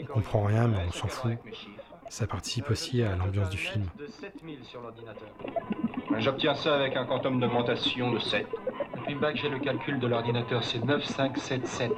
On 0.10 0.14
comprend 0.14 0.44
rien, 0.44 0.68
mais 0.68 0.78
on 0.88 0.92
s'en 0.92 1.08
fout. 1.08 1.34
Ça 2.10 2.26
participe 2.26 2.70
aussi 2.72 3.04
à 3.04 3.16
l'ambiance 3.16 3.50
du 3.50 3.58
film. 3.58 3.86
J'obtiens 6.18 6.54
ça 6.56 6.76
avec 6.76 6.96
un 6.96 7.06
quantum 7.06 7.40
d'augmentation 7.40 8.12
de 8.12 8.20
7. 8.20 8.46
Pinback, 9.06 9.38
j'ai 9.38 9.50
le 9.50 9.60
calcul 9.60 10.00
de 10.00 10.08
l'ordinateur, 10.08 10.64
c'est 10.64 10.84
9577. 10.84 11.92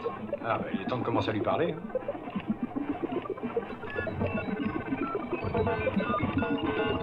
Ah, 0.45 0.57
bah, 0.59 0.65
il 0.73 0.81
est 0.81 0.85
temps 0.85 0.97
de 0.97 1.03
commencer 1.03 1.29
à 1.29 1.33
lui 1.33 1.41
parler. 1.41 1.73
hein. 1.73 1.77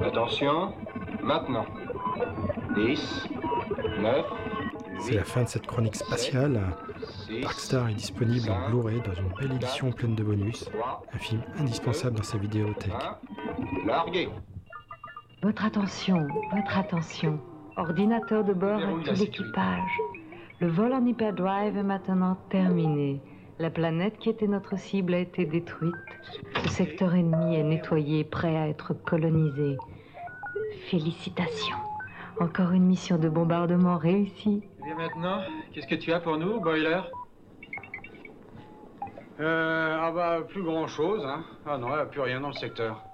Attention, 0.05 0.73
maintenant. 1.23 1.67
10, 2.75 3.29
9, 4.01 4.25
C'est 5.01 5.15
la 5.15 5.25
fin 5.25 5.43
de 5.43 5.49
cette 5.49 5.67
chronique 5.67 5.97
spatiale. 5.97 6.61
Darkstar 7.43 7.89
est 7.89 7.95
disponible 7.95 8.51
en 8.51 8.69
Blu-ray 8.71 9.01
dans 9.01 9.15
une 9.15 9.29
belle 9.41 9.53
édition 9.57 9.91
pleine 9.93 10.15
de 10.15 10.23
bonus. 10.23 10.69
Un 11.13 11.19
film 11.19 11.43
indispensable 11.59 12.17
dans 12.17 12.23
sa 12.23 12.39
vidéothèque. 12.39 12.93
larguez. 13.87 14.29
Votre 15.41 15.67
attention, 15.67 16.27
votre 16.53 16.77
attention. 16.77 17.39
Ordinateur 17.77 18.43
de 18.43 18.53
bord 18.53 18.81
à 18.81 19.05
tout 19.05 19.15
l'équipage. 19.21 19.99
Le 20.59 20.67
vol 20.67 20.93
en 20.93 21.07
hyperdrive 21.07 21.77
est 21.77 21.85
maintenant 21.85 22.37
terminé. 22.51 23.21
La 23.61 23.71
planète 23.71 24.19
qui 24.19 24.31
était 24.31 24.49
notre 24.49 24.77
cible 24.77 25.15
a 25.15 25.19
été 25.19 25.45
détruite. 25.45 25.95
Ce 26.65 26.69
secteur 26.71 27.15
ennemi 27.15 27.55
est 27.55 27.63
nettoyé, 27.63 28.25
prêt 28.25 28.57
à 28.57 28.69
être 28.69 28.95
colonisé. 28.95 29.77
Félicitations. 30.91 31.79
Encore 32.41 32.73
une 32.73 32.87
mission 32.87 33.17
de 33.17 33.29
bombardement 33.29 33.97
réussie. 33.97 34.65
Et 34.81 34.85
bien 34.87 34.97
maintenant, 34.97 35.39
qu'est-ce 35.73 35.87
que 35.87 35.95
tu 35.95 36.13
as 36.13 36.19
pour 36.19 36.37
nous, 36.37 36.61
Boiler? 36.61 37.01
Euh, 39.39 39.99
ah 40.01 40.11
bah, 40.11 40.41
plus 40.49 40.65
grand 40.65 40.89
chose, 40.89 41.25
hein. 41.25 41.45
Ah 41.65 41.79
non, 41.79 41.91
il 41.91 41.95
n'y 41.95 42.01
a 42.01 42.07
plus 42.07 42.23
rien 42.23 42.41
dans 42.41 42.49
le 42.49 42.55
secteur. 42.55 43.08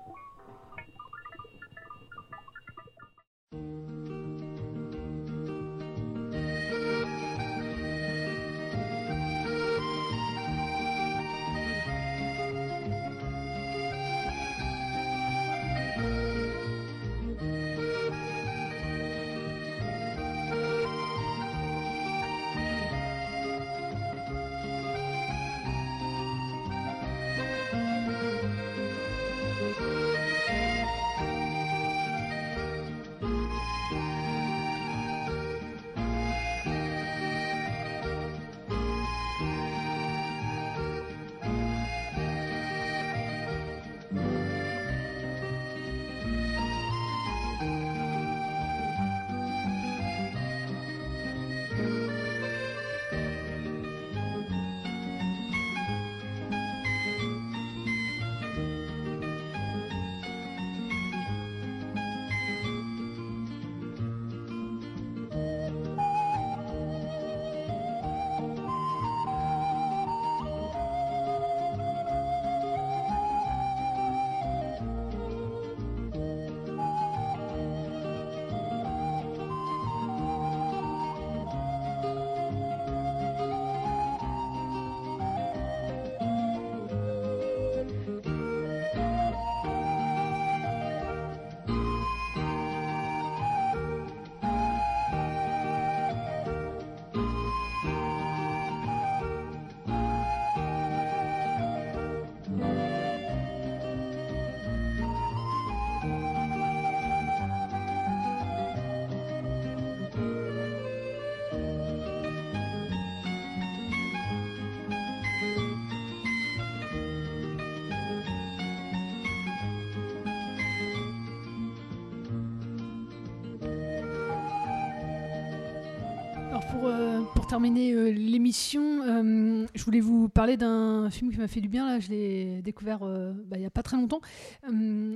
Terminer 127.55 127.93
euh, 127.93 128.11
l'émission, 128.11 129.01
euh, 129.05 129.65
je 129.77 129.85
voulais 129.85 130.01
vous 130.01 130.29
parler 130.29 130.57
d'un 130.57 131.09
film 131.09 131.31
qui 131.31 131.39
m'a 131.39 131.47
fait 131.47 131.61
du 131.61 131.69
bien. 131.69 131.87
Là, 131.87 132.01
je 132.01 132.09
l'ai 132.09 132.63
découvert 132.63 133.05
euh, 133.05 133.33
bah, 133.47 133.57
il 133.59 133.61
n'y 133.61 133.65
a 133.65 133.71
pas 133.71 133.85
très 133.85 133.97
longtemps. 133.97 134.21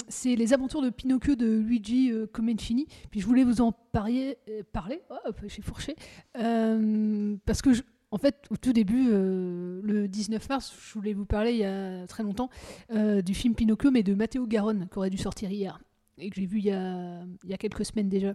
C'est 0.07 0.37
Les 0.37 0.53
Aventures 0.53 0.81
de 0.81 0.91
Pinocchio 0.91 1.35
de 1.35 1.59
Luigi 1.59 2.13
Comencini. 2.33 2.87
Puis 3.11 3.19
je 3.19 3.27
voulais 3.27 3.43
vous 3.43 3.61
en 3.61 3.73
parier, 3.73 4.39
parler. 4.73 5.03
Oh, 5.11 5.31
j'ai 5.49 5.63
fourché. 5.63 5.97
Parce 6.33 7.61
que, 7.61 7.71
en 8.13 8.19
fait, 8.19 8.37
au 8.51 8.57
tout 8.57 8.73
début, 8.73 9.09
le 9.11 10.07
19 10.07 10.49
mars, 10.49 10.73
je 10.81 10.95
voulais 10.95 11.15
vous 11.15 11.27
parler 11.27 11.51
il 11.51 11.59
y 11.59 11.65
a 11.65 12.07
très 12.07 12.23
longtemps 12.23 12.51
du 12.89 13.35
film 13.35 13.57
Pinocchio, 13.57 13.91
mais 13.91 14.05
de 14.05 14.15
Matteo 14.15 14.47
Garonne, 14.47 14.87
qui 14.93 14.99
aurait 14.99 15.11
dû 15.11 15.19
sortir 15.19 15.51
hier. 15.51 15.81
Et 16.19 16.31
que 16.31 16.37
j'ai 16.37 16.47
vu 16.47 16.59
il 16.59 16.67
y 16.67 16.73
a 16.73 17.59
quelques 17.59 17.85
semaines 17.85 18.09
déjà. 18.09 18.33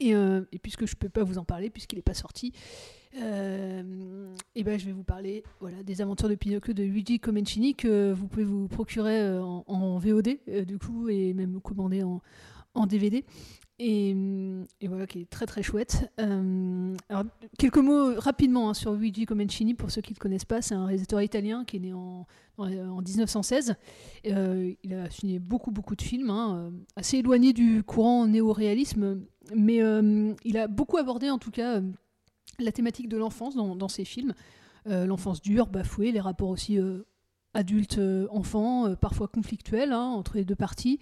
Et, 0.00 0.14
euh, 0.14 0.42
et 0.52 0.58
puisque 0.58 0.86
je 0.86 0.92
ne 0.92 0.98
peux 0.98 1.08
pas 1.08 1.24
vous 1.24 1.38
en 1.38 1.44
parler, 1.44 1.70
puisqu'il 1.70 1.96
n'est 1.96 2.02
pas 2.02 2.14
sorti, 2.14 2.52
euh, 3.20 4.34
et 4.56 4.64
ben 4.64 4.78
je 4.78 4.86
vais 4.86 4.92
vous 4.92 5.04
parler 5.04 5.44
voilà, 5.60 5.82
des 5.82 6.00
aventures 6.00 6.28
de 6.28 6.34
Pinocchio 6.34 6.72
de 6.72 6.82
Luigi 6.82 7.20
Comencini 7.20 7.74
que 7.74 8.12
vous 8.12 8.26
pouvez 8.26 8.44
vous 8.44 8.66
procurer 8.66 9.20
euh, 9.20 9.40
en, 9.42 9.98
VOD, 9.98 10.38
du 10.66 10.78
coup, 10.78 11.08
et 11.08 11.32
même 11.32 11.60
commander 11.60 12.02
en, 12.02 12.20
en 12.74 12.86
DVD. 12.86 13.24
Et, 13.80 14.12
hum, 14.12 14.66
et 14.80 14.86
voilà, 14.86 15.06
qui 15.06 15.20
est 15.20 15.30
très 15.30 15.46
très 15.46 15.62
chouette. 15.62 16.12
Euh, 16.20 16.96
alors, 17.08 17.24
quelques 17.58 17.78
mots 17.78 18.14
rapidement 18.16 18.70
hein, 18.70 18.74
sur 18.74 18.92
Luigi 18.92 19.26
Comencini, 19.26 19.74
pour 19.74 19.90
ceux 19.90 20.00
qui 20.00 20.12
ne 20.12 20.16
le 20.16 20.20
connaissent 20.20 20.44
pas. 20.44 20.62
C'est 20.62 20.74
un 20.74 20.86
réalisateur 20.86 21.20
italien 21.20 21.64
qui 21.64 21.76
est 21.76 21.80
né 21.80 21.92
en, 21.92 22.26
en, 22.56 22.72
en 22.72 23.02
1916. 23.02 23.74
Euh, 24.26 24.72
il 24.84 24.94
a 24.94 25.10
signé 25.10 25.40
beaucoup 25.40 25.72
beaucoup 25.72 25.96
de 25.96 26.02
films, 26.02 26.30
hein, 26.30 26.56
euh, 26.56 26.70
assez 26.94 27.18
éloignés 27.18 27.52
du 27.52 27.82
courant 27.82 28.26
néo-réalisme, 28.26 29.22
mais 29.54 29.80
il 30.44 30.56
a 30.56 30.68
beaucoup 30.68 30.96
abordé 30.96 31.28
en 31.30 31.38
tout 31.38 31.50
cas 31.50 31.82
la 32.60 32.72
thématique 32.72 33.08
de 33.08 33.16
l'enfance 33.16 33.56
dans, 33.56 33.88
ses 33.88 34.04
films. 34.04 34.32
L'enfance 34.86 35.42
dure, 35.42 35.66
bafouée, 35.66 36.12
les 36.12 36.20
rapports 36.20 36.48
aussi 36.48 36.78
adultes-enfants, 37.52 38.94
parfois 38.94 39.28
conflictuels 39.28 39.92
hein, 39.92 40.04
entre 40.04 40.36
les 40.36 40.44
deux 40.44 40.54
parties. 40.54 40.98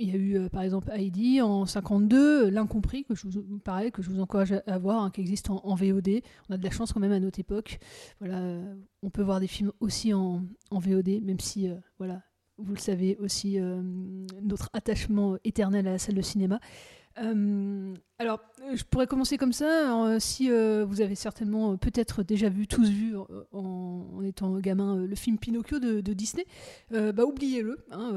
Il 0.00 0.10
y 0.10 0.12
a 0.12 0.16
eu 0.16 0.38
euh, 0.38 0.48
par 0.48 0.62
exemple 0.62 0.90
Heidi 0.92 1.42
en 1.42 1.66
52, 1.66 2.50
L'incompris, 2.50 3.04
que 3.04 3.16
je 3.16 3.26
vous, 3.26 3.58
pareil, 3.58 3.90
que 3.90 4.00
je 4.00 4.10
vous 4.10 4.20
encourage 4.20 4.54
à, 4.66 4.78
voir, 4.78 5.02
hein, 5.02 5.10
qui 5.10 5.20
existe 5.20 5.50
en, 5.50 5.74
VOD. 5.74 6.20
On 6.48 6.54
a 6.54 6.56
de 6.56 6.62
la 6.62 6.70
chance 6.70 6.92
quand 6.92 7.00
même 7.00 7.12
à 7.12 7.18
notre 7.18 7.40
époque. 7.40 7.80
Voilà, 8.20 8.38
euh, 8.38 8.74
on 9.02 9.10
peut 9.10 9.22
voir 9.22 9.40
des 9.40 9.48
films 9.48 9.72
aussi 9.80 10.14
en, 10.14 10.44
VOD, 10.70 11.20
même 11.22 11.40
si, 11.40 11.68
euh, 11.68 11.74
voilà, 11.98 12.22
vous 12.58 12.74
le 12.74 12.78
savez 12.78 13.16
aussi, 13.20 13.56
notre 14.42 14.68
attachement 14.72 15.36
éternel 15.44 15.86
à 15.86 15.92
la 15.92 15.98
salle 15.98 16.16
de 16.16 16.22
cinéma. 16.22 16.58
Alors, 18.20 18.40
euh, 18.62 18.74
je 18.74 18.82
pourrais 18.82 19.06
commencer 19.06 19.38
comme 19.38 19.52
ça. 19.52 20.04
euh, 20.06 20.18
si 20.18 20.50
euh, 20.50 20.84
vous 20.84 21.00
avez 21.00 21.14
certainement 21.14 21.76
peut-être 21.76 22.24
déjà 22.24 22.48
vu, 22.48 22.66
tous 22.66 22.88
vu 22.88 23.14
en, 23.52 24.22
étant 24.24 24.58
gamin, 24.58 24.96
le 24.96 25.14
film 25.14 25.38
Pinocchio 25.38 25.78
de, 25.78 26.00
Disney, 26.12 26.44
bah, 26.90 27.24
oubliez-le. 27.24 27.78
hein, 27.92 28.12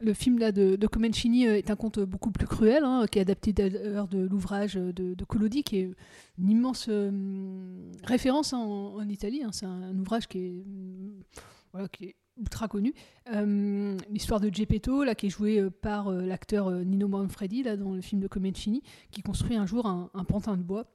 le 0.00 0.12
film 0.12 0.38
là 0.38 0.52
de, 0.52 0.86
Comencini 0.86 1.44
est 1.44 1.70
un 1.70 1.76
conte 1.76 2.00
beaucoup 2.00 2.30
plus 2.30 2.46
cruel, 2.46 2.84
hein, 2.84 3.06
qui 3.10 3.18
est 3.18 3.22
adapté 3.22 3.52
d'ailleurs 3.52 4.08
de 4.08 4.26
l'ouvrage 4.26 4.74
de, 4.74 5.14
de 5.14 5.24
Collodi, 5.24 5.62
qui 5.62 5.78
est 5.78 5.90
une 6.38 6.50
immense 6.50 6.90
référence 8.04 8.52
hein, 8.52 8.58
en, 8.58 9.08
Italie. 9.08 9.42
hein. 9.42 9.50
C'est 9.52 9.66
un, 9.66 9.82
un 9.82 9.98
ouvrage 9.98 10.28
qui 10.28 10.38
est, 10.38 10.64
mm, 10.66 11.22
voilà, 11.72 11.88
qui 11.88 12.04
est 12.06 12.16
ultra 12.38 12.68
connu. 12.68 12.94
Euh, 13.32 13.96
L'histoire 14.10 14.40
de 14.40 14.52
Geppetto, 14.52 15.04
là, 15.04 15.14
qui 15.14 15.26
est 15.26 15.30
jouée 15.30 15.58
euh, 15.58 15.70
par 15.70 16.08
euh, 16.08 16.22
l'acteur 16.22 16.70
Nino 16.70 17.08
Manfredi, 17.08 17.62
là, 17.62 17.76
dans 17.76 17.94
le 17.94 18.00
film 18.00 18.20
de 18.20 18.28
Comencini, 18.28 18.82
qui 19.10 19.22
construit 19.22 19.56
un 19.56 19.66
jour 19.66 19.86
un, 19.86 20.24
pantin 20.24 20.56
de 20.56 20.62
bois. 20.62 20.86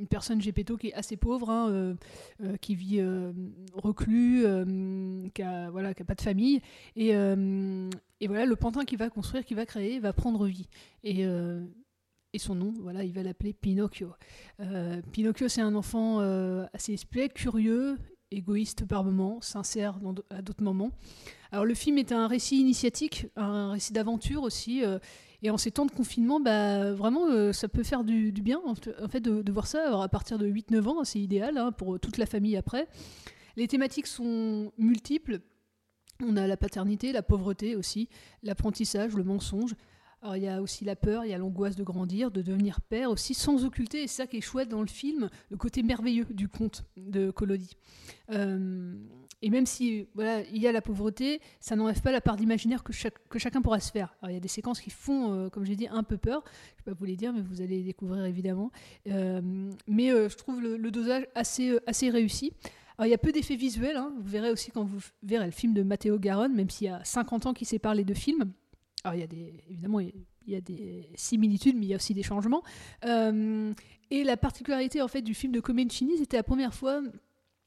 Une 0.00 0.08
personne 0.08 0.40
Geppetto 0.40 0.76
qui 0.76 0.88
est 0.88 0.94
assez 0.94 1.16
pauvre, 1.16 1.50
hein, 1.50 1.96
qui 2.60 2.74
vit 2.74 3.00
reclus, 3.74 4.44
qui 5.32 5.42
a, 5.42 5.70
voilà, 5.70 5.94
pas 5.94 6.16
de 6.16 6.20
famille. 6.20 6.60
Et, 6.96 7.10
et 7.10 8.26
voilà, 8.26 8.44
le 8.44 8.56
pantin 8.56 8.84
qu'il 8.84 8.98
va 8.98 9.08
construire, 9.08 9.44
qu'il 9.44 9.56
va 9.56 9.66
créer, 9.66 10.00
va 10.00 10.12
prendre 10.12 10.48
vie. 10.48 10.66
Et, 11.04 11.22
et 11.22 12.38
son 12.38 12.56
nom, 12.56 12.74
voilà, 12.80 13.04
il 13.04 13.12
va 13.12 13.22
l'appeler 13.22 13.52
Pinocchio. 13.52 14.10
Pinocchio, 15.12 15.46
c'est 15.46 15.60
un 15.60 15.76
enfant 15.76 16.18
assez 16.72 16.94
espiègle, 16.94 17.32
curieux, 17.32 17.96
égoïste 18.34 18.86
par 18.86 19.04
moments, 19.04 19.40
sincère 19.40 19.98
à 20.30 20.42
d'autres 20.42 20.62
moments. 20.62 20.90
Alors 21.52 21.64
le 21.64 21.74
film 21.74 21.98
est 21.98 22.12
un 22.12 22.26
récit 22.26 22.60
initiatique, 22.60 23.26
un 23.36 23.72
récit 23.72 23.92
d'aventure 23.92 24.42
aussi. 24.42 24.84
euh, 24.84 24.98
et 25.42 25.50
en 25.50 25.58
ces 25.58 25.70
temps 25.70 25.84
de 25.84 25.90
confinement, 25.90 26.40
bah, 26.40 26.94
vraiment, 26.94 27.26
euh, 27.26 27.52
ça 27.52 27.68
peut 27.68 27.82
faire 27.82 28.02
du, 28.02 28.32
bien 28.32 28.62
en 28.64 28.74
fait 29.08 29.20
de, 29.20 29.52
voir 29.52 29.66
ça. 29.66 29.86
Alors, 29.86 30.02
à 30.02 30.08
partir 30.08 30.38
de 30.38 30.46
8-9 30.46 30.88
ans, 30.88 31.04
c'est 31.04 31.20
idéal 31.20 31.58
hein, 31.58 31.70
pour 31.70 32.00
toute 32.00 32.16
la 32.16 32.24
famille 32.24 32.56
après. 32.56 32.88
Les 33.56 33.68
thématiques 33.68 34.06
sont 34.06 34.72
multiples. 34.78 35.40
On 36.22 36.38
a 36.38 36.46
la 36.46 36.56
paternité, 36.56 37.12
la 37.12 37.22
pauvreté 37.22 37.76
aussi, 37.76 38.08
l'apprentissage, 38.42 39.14
le 39.14 39.22
mensonge. 39.22 39.74
Alors 40.24 40.36
il 40.38 40.42
y 40.42 40.48
a 40.48 40.62
aussi 40.62 40.86
la 40.86 40.96
peur, 40.96 41.26
il 41.26 41.30
y 41.30 41.34
a 41.34 41.38
l'angoisse 41.38 41.76
de 41.76 41.82
grandir, 41.82 42.30
de 42.30 42.40
devenir 42.40 42.80
père 42.80 43.10
aussi, 43.10 43.34
sans 43.34 43.66
occulter, 43.66 44.04
et 44.04 44.06
c'est 44.06 44.22
ça 44.22 44.26
qui 44.26 44.38
est 44.38 44.40
chouette 44.40 44.70
dans 44.70 44.80
le 44.80 44.88
film, 44.88 45.28
le 45.50 45.56
côté 45.58 45.82
merveilleux 45.82 46.24
du 46.30 46.48
conte 46.48 46.86
de 46.96 47.30
Collodi. 47.30 47.76
Euh, 48.30 48.94
et 49.42 49.50
même 49.50 49.66
si 49.66 50.06
voilà, 50.14 50.40
il 50.48 50.62
y 50.62 50.66
a 50.66 50.72
la 50.72 50.80
pauvreté, 50.80 51.42
ça 51.60 51.76
n'enlève 51.76 52.00
pas 52.00 52.10
la 52.10 52.22
part 52.22 52.36
d'imaginaire 52.36 52.82
que, 52.82 52.92
que 53.28 53.38
chacun 53.38 53.60
pourra 53.60 53.78
se 53.80 53.92
faire. 53.92 54.16
Alors 54.22 54.30
il 54.30 54.34
y 54.34 54.38
a 54.38 54.40
des 54.40 54.48
séquences 54.48 54.80
qui 54.80 54.88
font, 54.88 55.34
euh, 55.34 55.48
comme 55.50 55.66
j'ai 55.66 55.76
dit, 55.76 55.88
un 55.88 56.02
peu 56.02 56.16
peur. 56.16 56.42
Je 56.46 56.72
ne 56.80 56.86
vais 56.86 56.92
pas 56.92 56.98
vous 56.98 57.04
les 57.04 57.16
dire, 57.16 57.34
mais 57.34 57.42
vous 57.42 57.60
allez 57.60 57.76
les 57.76 57.84
découvrir 57.84 58.24
évidemment. 58.24 58.70
Euh, 59.08 59.42
mais 59.86 60.10
euh, 60.10 60.30
je 60.30 60.36
trouve 60.38 60.62
le, 60.62 60.90
dosage 60.90 61.26
assez, 61.34 61.78
assez 61.86 62.08
réussi. 62.08 62.54
Alors, 62.96 63.08
il 63.08 63.10
y 63.10 63.14
a 63.14 63.18
peu 63.18 63.32
d'effets 63.32 63.56
visuels. 63.56 63.98
hein. 63.98 64.14
Vous 64.18 64.30
verrez 64.30 64.50
aussi 64.50 64.70
quand 64.70 64.84
vous 64.84 65.00
verrez 65.22 65.44
le 65.44 65.52
film 65.52 65.74
de 65.74 65.82
Matteo 65.82 66.18
Garonne, 66.18 66.54
même 66.54 66.70
s'il 66.70 66.86
y 66.86 66.90
a 66.90 67.04
50 67.04 67.44
ans 67.44 67.52
qui 67.52 67.66
séparent 67.66 67.94
les 67.94 68.04
deux 68.04 68.14
films. 68.14 68.50
Alors, 69.04 69.14
il 69.16 69.20
y 69.20 69.24
a 69.24 69.26
des, 69.26 69.52
évidemment, 69.68 70.00
il 70.00 70.12
y 70.46 70.54
a- 70.54 70.60
des 70.62 71.08
similitudes, 71.14 71.76
mais 71.76 71.84
il 71.86 71.88
y 71.90 71.92
a 71.92 71.96
aussi 71.96 72.14
des 72.14 72.22
changements. 72.22 72.62
Euh, 73.04 73.72
et 74.10 74.24
la 74.24 74.36
particularité 74.36 75.02
en 75.02 75.08
fait 75.08 75.22
du 75.22 75.34
film 75.34 75.52
de 75.52 75.60
Comencini, 75.60 76.16
c'était 76.18 76.36
la 76.38 76.42
première 76.42 76.74
fois 76.74 77.02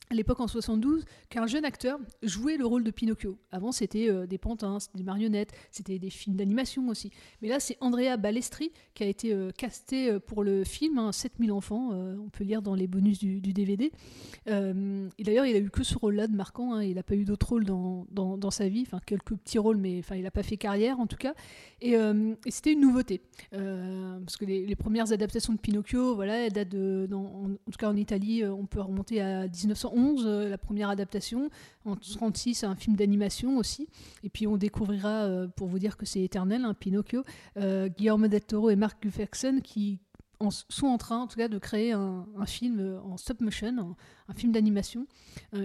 à 0.09 0.13
l'époque 0.13 0.39
en 0.39 0.47
72 0.47 1.05
qu'un 1.29 1.47
jeune 1.47 1.65
acteur 1.65 1.99
jouait 2.23 2.57
le 2.57 2.65
rôle 2.65 2.83
de 2.83 2.91
Pinocchio. 2.91 3.37
Avant, 3.51 3.71
c'était 3.71 4.09
euh, 4.09 4.25
des 4.25 4.37
pantins, 4.37 4.77
des 4.95 5.03
marionnettes, 5.03 5.51
c'était 5.71 5.99
des 5.99 6.09
films 6.09 6.35
d'animation 6.35 6.87
aussi. 6.89 7.11
Mais 7.41 7.49
là, 7.49 7.59
c'est 7.59 7.77
Andrea 7.81 8.17
Balestri 8.17 8.71
qui 8.97 9.03
a 9.03 9.07
été 9.07 9.31
euh, 9.31 9.51
casté 9.51 10.09
euh, 10.09 10.19
pour 10.19 10.43
le 10.43 10.63
film, 10.63 10.97
hein, 10.97 11.11
7000 11.11 11.51
enfants, 11.51 11.91
euh, 11.93 12.15
on 12.17 12.29
peut 12.29 12.43
lire 12.43 12.63
dans 12.63 12.73
les 12.73 12.87
bonus 12.87 13.19
du, 13.19 13.39
DVD. 13.39 13.91
Et 14.47 15.23
d'ailleurs, 15.23 15.45
il 15.45 15.55
a 15.55 15.59
eu 15.59 15.69
que 15.69 15.83
ce 15.83 15.97
rôle-là 15.97 16.27
de 16.27 16.35
marquant, 16.35 16.73
hein, 16.73 16.83
il 16.83 16.95
n'a 16.95 17.03
pas 17.03 17.15
eu 17.15 17.25
d'autres 17.25 17.47
rôles 17.49 17.65
dans, 17.65 18.07
dans, 18.11 18.51
sa 18.51 18.67
vie, 18.67 18.83
enfin 18.85 18.99
quelques 19.05 19.35
petits 19.35 19.59
rôles, 19.59 19.77
mais 19.77 19.99
enfin, 19.99 20.15
il 20.15 20.23
n'a 20.23 20.31
pas 20.31 20.43
fait 20.43 20.57
carrière 20.57 20.99
en 20.99 21.07
tout 21.07 21.17
cas. 21.17 21.33
Et, 21.81 21.95
c'était 22.49 22.73
une 22.73 22.81
nouveauté, 22.81 23.21
parce 23.51 24.37
que 24.37 24.45
les, 24.45 24.75
premières 24.75 25.11
adaptations 25.11 25.53
de 25.53 25.59
Pinocchio, 25.59 26.15
voilà, 26.15 26.45
elles 26.45 26.53
datent 26.53 26.75
en, 27.13 27.49
tout 27.71 27.77
cas 27.77 27.89
en 27.89 27.95
Italie, 27.95 28.45
on 28.45 28.65
peut 28.65 28.81
remonter 28.81 29.21
à 29.21 29.47
1911, 29.47 29.96
euh, 29.97 30.49
la 30.49 30.57
première 30.57 30.89
adaptation, 30.89 31.49
en 31.85 31.91
1936, 31.91 32.63
un 32.63 32.75
film 32.75 32.95
d'animation 32.95 33.57
aussi, 33.57 33.87
et 34.23 34.29
puis 34.29 34.47
on 34.47 34.57
découvrira, 34.57 35.25
euh, 35.25 35.47
pour 35.47 35.67
vous 35.67 35.79
dire 35.79 35.97
que 35.97 36.05
c'est 36.05 36.21
éternel, 36.21 36.65
hein, 36.65 36.73
Pinocchio, 36.73 37.23
euh, 37.57 37.89
Guillermo 37.89 38.27
del 38.27 38.41
Toro 38.41 38.69
et 38.69 38.75
Mark 38.75 39.01
Gufferson 39.01 39.59
qui 39.63 39.99
sont 40.69 40.85
en 40.85 40.99
train, 40.99 41.17
en 41.17 41.27
tout 41.27 41.37
cas, 41.37 41.47
de 41.47 41.57
créer 41.57 41.93
un, 41.93 42.27
film 42.45 43.01
en 43.03 43.17
stop 43.17 43.41
motion, 43.41 43.95
un, 44.27 44.33
film 44.35 44.51
d'animation, 44.51 45.07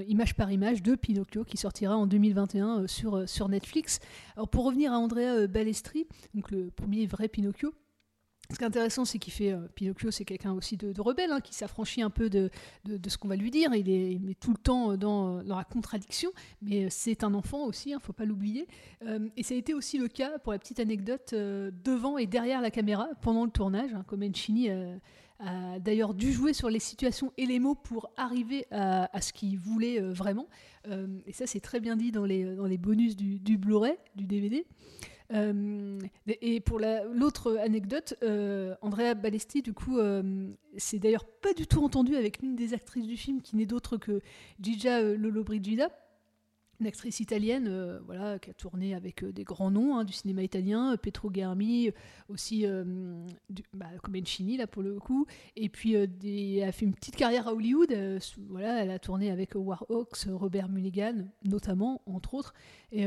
image 0.08 0.34
par 0.34 0.50
image, 0.50 0.82
de 0.82 0.94
Pinocchio, 0.94 1.44
qui 1.44 1.58
sortira 1.58 1.94
en 1.94 2.06
2021 2.06 2.78
euh, 2.78 2.86
sur, 2.86 3.28
sur 3.28 3.50
Netflix. 3.50 4.00
Alors, 4.34 4.48
pour 4.48 4.64
revenir 4.64 4.94
à 4.94 4.98
Andrea 4.98 5.46
Balestri, 5.46 6.06
donc 6.32 6.50
le 6.50 6.70
premier 6.70 7.04
vrai 7.04 7.28
Pinocchio, 7.28 7.74
ce 8.52 8.58
qui 8.58 8.64
est 8.64 8.66
intéressant, 8.66 9.04
c'est 9.04 9.18
qu'il 9.18 9.32
fait. 9.32 9.52
euh, 9.52 9.66
Pinocchio, 9.74 10.10
c'est 10.10 10.24
quelqu'un 10.24 10.52
aussi 10.52 10.76
de, 10.76 11.00
rebelle, 11.00 11.30
hein, 11.30 11.40
qui 11.40 11.54
s'affranchit 11.54 12.02
un 12.02 12.10
peu 12.10 12.28
de, 12.28 12.50
de, 12.84 13.08
ce 13.08 13.16
qu'on 13.18 13.28
va 13.28 13.36
lui 13.36 13.50
dire. 13.50 13.74
Il 13.74 13.88
est, 13.88 14.38
tout 14.40 14.52
le 14.52 14.58
temps 14.58 14.92
euh, 14.92 14.96
dans, 14.96 15.38
euh, 15.38 15.42
dans 15.42 15.56
la 15.56 15.64
contradiction, 15.64 16.30
mais 16.60 16.90
c'est 16.90 17.24
un 17.24 17.34
enfant 17.34 17.64
aussi, 17.64 17.90
il 17.90 17.94
ne 17.94 18.00
faut 18.00 18.12
pas 18.12 18.24
l'oublier. 18.24 18.66
Et 19.36 19.42
ça 19.42 19.54
a 19.54 19.56
été 19.56 19.74
aussi 19.74 19.98
le 19.98 20.08
cas, 20.08 20.38
pour 20.38 20.52
la 20.52 20.58
petite 20.58 20.80
anecdote, 20.80 21.34
devant 21.34 22.18
et 22.18 22.26
derrière 22.26 22.60
la 22.60 22.70
caméra 22.70 23.08
pendant 23.20 23.44
le 23.44 23.50
tournage. 23.50 23.92
Hein, 23.94 24.04
Comencini 24.06 24.70
a 25.40 25.78
d'ailleurs 25.80 26.14
dû 26.14 26.32
jouer 26.32 26.52
sur 26.52 26.70
les 26.70 26.78
situations 26.78 27.32
et 27.36 27.46
les 27.46 27.58
mots 27.58 27.74
pour 27.74 28.10
arriver 28.16 28.66
à, 28.70 29.14
à 29.16 29.20
ce 29.20 29.32
qu'il 29.32 29.58
voulait 29.58 30.00
vraiment. 30.00 30.46
Et 31.26 31.32
ça, 31.32 31.46
c'est 31.46 31.60
très 31.60 31.80
bien 31.80 31.96
dit 31.96 32.12
dans 32.12 32.24
les, 32.24 32.44
dans 32.54 32.66
les 32.66 32.78
bonus 32.78 33.16
du, 33.16 33.38
du 33.38 33.58
Blu-ray, 33.58 33.96
du 34.14 34.26
DVD. 34.26 34.66
Euh, 35.34 35.98
et 36.40 36.60
pour 36.60 36.78
la- 36.78 37.04
l'autre 37.04 37.56
anecdote, 37.56 38.14
euh, 38.22 38.74
Andrea 38.82 39.14
Balesti, 39.14 39.62
du 39.62 39.72
coup, 39.72 39.98
euh, 39.98 40.50
c'est 40.76 40.98
d'ailleurs 40.98 41.24
pas 41.24 41.52
du 41.54 41.66
tout 41.66 41.82
entendu 41.82 42.16
avec 42.16 42.40
l'une 42.42 42.54
des 42.56 42.74
actrices 42.74 43.06
du 43.06 43.16
film, 43.16 43.40
qui 43.40 43.56
n'est 43.56 43.66
d'autre 43.66 43.96
que 43.96 44.20
euh, 45.00 45.16
Lollobrigida. 45.16 45.88
Une 46.82 46.88
actrice 46.88 47.20
italienne 47.20 47.68
euh, 47.68 48.00
voilà, 48.06 48.40
qui 48.40 48.50
a 48.50 48.54
tourné 48.54 48.94
avec 48.94 49.22
euh, 49.22 49.32
des 49.32 49.44
grands 49.44 49.70
noms 49.70 49.96
hein, 49.96 50.04
du 50.04 50.12
cinéma 50.12 50.42
italien, 50.42 50.96
Petro 51.00 51.30
Germi, 51.32 51.90
aussi 52.28 52.66
euh, 52.66 52.84
du, 53.48 53.62
bah, 53.72 53.86
Comencini 54.02 54.56
là 54.56 54.66
pour 54.66 54.82
le 54.82 54.98
coup, 54.98 55.26
et 55.54 55.68
puis 55.68 55.94
des, 56.08 56.56
elle 56.56 56.68
a 56.68 56.72
fait 56.72 56.84
une 56.84 56.94
petite 56.94 57.14
carrière 57.14 57.46
à 57.46 57.54
Hollywood, 57.54 57.94
voilà, 58.48 58.82
elle 58.82 58.90
a 58.90 58.98
tourné 58.98 59.30
avec 59.30 59.52
War 59.54 59.86
Hawks, 59.88 60.26
Robert 60.28 60.68
Mulligan 60.68 61.26
notamment, 61.44 62.02
entre 62.06 62.34
autres, 62.34 62.54
et, 62.90 63.06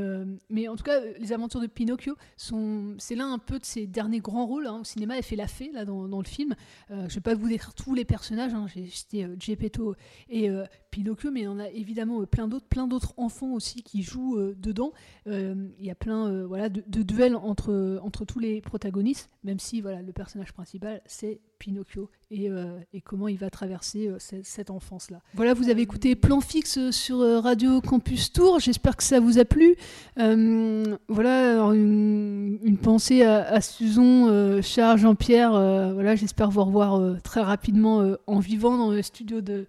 mais 0.50 0.68
en 0.68 0.76
tout 0.76 0.84
cas 0.84 1.02
les 1.20 1.34
aventures 1.34 1.60
de 1.60 1.68
Pinocchio, 1.68 2.16
sont, 2.38 2.96
c'est 2.98 3.16
l'un 3.16 3.34
un 3.34 3.40
peu 3.40 3.60
de 3.60 3.66
ses 3.66 3.88
derniers 3.88 4.20
grands 4.20 4.46
rôles 4.46 4.68
hein, 4.68 4.80
au 4.80 4.84
cinéma, 4.86 5.18
elle 5.18 5.24
fait 5.24 5.36
la 5.36 5.48
fée 5.48 5.72
là 5.74 5.84
dans, 5.84 6.08
dans 6.08 6.20
le 6.20 6.28
film, 6.28 6.56
je 6.90 6.96
ne 6.96 7.08
vais 7.08 7.22
pas 7.22 7.36
vous 7.36 7.50
décrire 7.50 7.74
tous 7.74 7.94
les 7.94 8.06
personnages, 8.06 8.54
hein, 8.54 8.68
j'ai 8.74 8.88
cité 8.88 9.28
Geppetto 9.38 9.96
et 10.30 10.50
Pinocchio, 10.96 11.30
mais 11.30 11.42
il 11.42 11.44
y 11.44 11.48
en 11.48 11.60
a 11.60 11.68
évidemment 11.68 12.24
plein 12.24 12.48
d'autres, 12.48 12.68
plein 12.68 12.88
d'autres 12.88 13.14
enfants 13.18 13.52
aussi 13.52 13.84
qui 13.84 14.02
jouent 14.02 14.38
euh, 14.38 14.56
dedans. 14.58 14.94
Euh, 15.28 15.68
il 15.78 15.86
y 15.86 15.92
a 15.92 15.96
plein 15.96 16.28
euh, 16.28 16.46
voilà, 16.48 16.70
de, 16.70 17.02
duels 17.04 17.36
entre, 17.36 18.00
entre 18.02 18.24
tous 18.24 18.40
les 18.40 18.62
protagonistes, 18.62 19.30
même 19.44 19.60
si 19.60 19.82
voilà, 19.82 20.02
le 20.02 20.14
personnage 20.14 20.54
principal, 20.54 21.02
c'est 21.06 21.42
Pinocchio 21.60 22.10
et, 22.32 22.50
et, 22.94 23.02
comment 23.02 23.28
il 23.28 23.38
va 23.38 23.50
traverser 23.50 24.10
cette, 24.20 24.70
enfance-là. 24.70 25.22
Voilà, 25.36 25.54
vous 25.54 25.70
avez 25.70 25.82
écouté 25.82 26.16
Plan 26.16 26.42
Fixe 26.42 26.92
sur 26.92 27.20
Radio 27.20 27.80
Campus 27.82 28.34
Tour. 28.34 28.60
J'espère 28.60 28.98
que 28.98 29.04
ça 29.04 29.20
vous 29.20 29.40
a 29.40 29.46
plu. 29.46 29.76
voilà, 30.18 31.60
une, 31.74 32.78
pensée 32.82 33.24
à, 33.24 33.48
à 33.48 33.62
Susan, 33.62 34.62
Charles, 34.62 34.98
Jean-Pierre. 35.00 35.52
voilà, 35.52 36.16
j'espère 36.16 36.52
vous 36.52 36.64
revoir 36.64 37.22
très 37.22 37.42
rapidement 37.42 38.16
en 38.28 38.40
vivant 38.40 38.78
dans 38.78 38.92
le 38.92 39.02
studio 39.02 39.40
de 39.40 39.66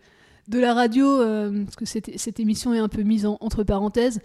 de 0.49 0.59
la 0.59 0.75
radio, 0.75 1.21
euh, 1.21 1.65
parce 1.65 1.77
que 1.77 1.85
cette, 1.85 2.41
émission 2.41 2.73
est 2.73 2.79
un 2.79 2.89
peu 2.89 3.03
mise 3.03 3.27
entre 3.27 3.65
parenthèses, 3.65 4.21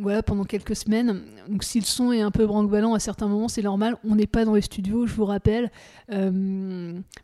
voilà, 0.00 0.22
pendant 0.22 0.44
quelques 0.44 0.76
semaines. 0.76 1.22
Donc 1.48 1.64
si 1.64 1.80
le 1.80 1.84
son 1.84 2.12
est 2.12 2.20
un 2.20 2.30
peu 2.30 2.46
branque-ballant 2.46 2.94
à 2.94 3.00
certains 3.00 3.26
moments, 3.26 3.48
c'est 3.48 3.62
normal. 3.62 3.96
On 4.04 4.14
n'est 4.14 4.28
pas 4.28 4.44
dans 4.44 4.54
les 4.54 4.60
studios, 4.60 5.06
je 5.06 5.14
vous 5.14 5.24
rappelle. 5.24 5.72
Euh, 6.12 6.30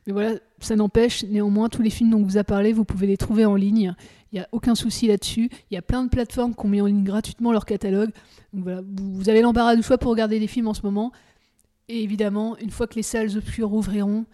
mais 0.07 0.13
voilà, 0.13 0.35
ça 0.59 0.75
n'empêche. 0.75 1.25
Néanmoins, 1.25 1.69
tous 1.69 1.83
les 1.83 1.91
films 1.91 2.11
dont 2.11 2.19
on 2.19 2.25
vous 2.25 2.39
a 2.39 2.45
parlé, 2.45 2.73
vous 2.73 2.85
pouvez 2.85 3.07
les 3.07 3.17
trouver 3.17 3.45
en 3.45 3.55
ligne. 3.55 3.95
Il 4.33 4.37
n'y 4.37 4.41
a 4.41 4.49
aucun 4.51 4.75
souci 4.75 5.07
là-dessus. 5.07 5.49
Il 5.71 5.75
y 5.75 5.77
a 5.77 5.83
plein 5.83 6.03
de 6.03 6.09
plateformes 6.09 6.55
qui 6.55 6.67
ont 6.67 6.69
mis 6.69 6.81
en 6.81 6.87
ligne 6.87 7.05
gratuitement 7.05 7.53
leur 7.53 7.65
catalogue. 7.65 8.11
Donc 8.53 8.65
voilà, 8.65 8.81
vous, 8.83 9.29
avez 9.29 9.43
l'embarras 9.43 9.77
du 9.77 9.83
choix 9.83 9.99
pour 9.99 10.11
regarder 10.11 10.41
des 10.41 10.49
films 10.49 10.67
en 10.67 10.75
ce 10.75 10.83
moment. 10.83 11.13
Et 11.89 12.03
évidemment, 12.03 12.57
une 12.59 12.71
fois 12.71 12.89
que 12.89 12.97
les 12.97 13.03
salles 13.03 13.37
obscures 13.37 13.73
ouvriront, 13.73 14.25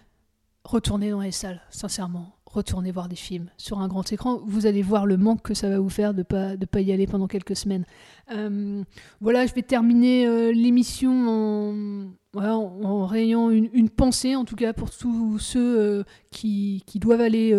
retournez 0.64 1.10
dans 1.10 1.20
les 1.20 1.32
salles, 1.32 1.60
sincèrement 1.70 2.39
retournez 2.50 2.90
voir 2.90 3.08
des 3.08 3.16
films 3.16 3.48
sur 3.56 3.78
un 3.78 3.88
grand 3.88 4.12
écran. 4.12 4.40
Vous 4.44 4.66
allez 4.66 4.82
voir 4.82 5.06
le 5.06 5.16
manque 5.16 5.42
que 5.42 5.54
ça 5.54 5.68
va 5.68 5.78
vous 5.78 5.88
faire 5.88 6.12
de 6.12 6.18
ne 6.18 6.22
pas, 6.24 6.56
de 6.56 6.66
pas 6.66 6.80
y 6.80 6.92
aller 6.92 7.06
pendant 7.06 7.28
quelques 7.28 7.56
semaines. 7.56 7.84
Euh, 8.32 8.82
voilà, 9.20 9.46
je 9.46 9.54
vais 9.54 9.62
terminer 9.62 10.26
euh, 10.26 10.52
l'émission 10.52 12.10
en, 12.34 13.06
rayant 13.06 13.50
une, 13.50 13.88
pensée, 13.88 14.36
en 14.36 14.44
tout 14.44 14.56
cas 14.56 14.72
pour 14.72 14.90
tous 14.90 15.38
ceux 15.38 15.80
euh, 15.80 16.02
qui, 16.30 16.82
doivent 16.96 17.20
aller 17.20 17.56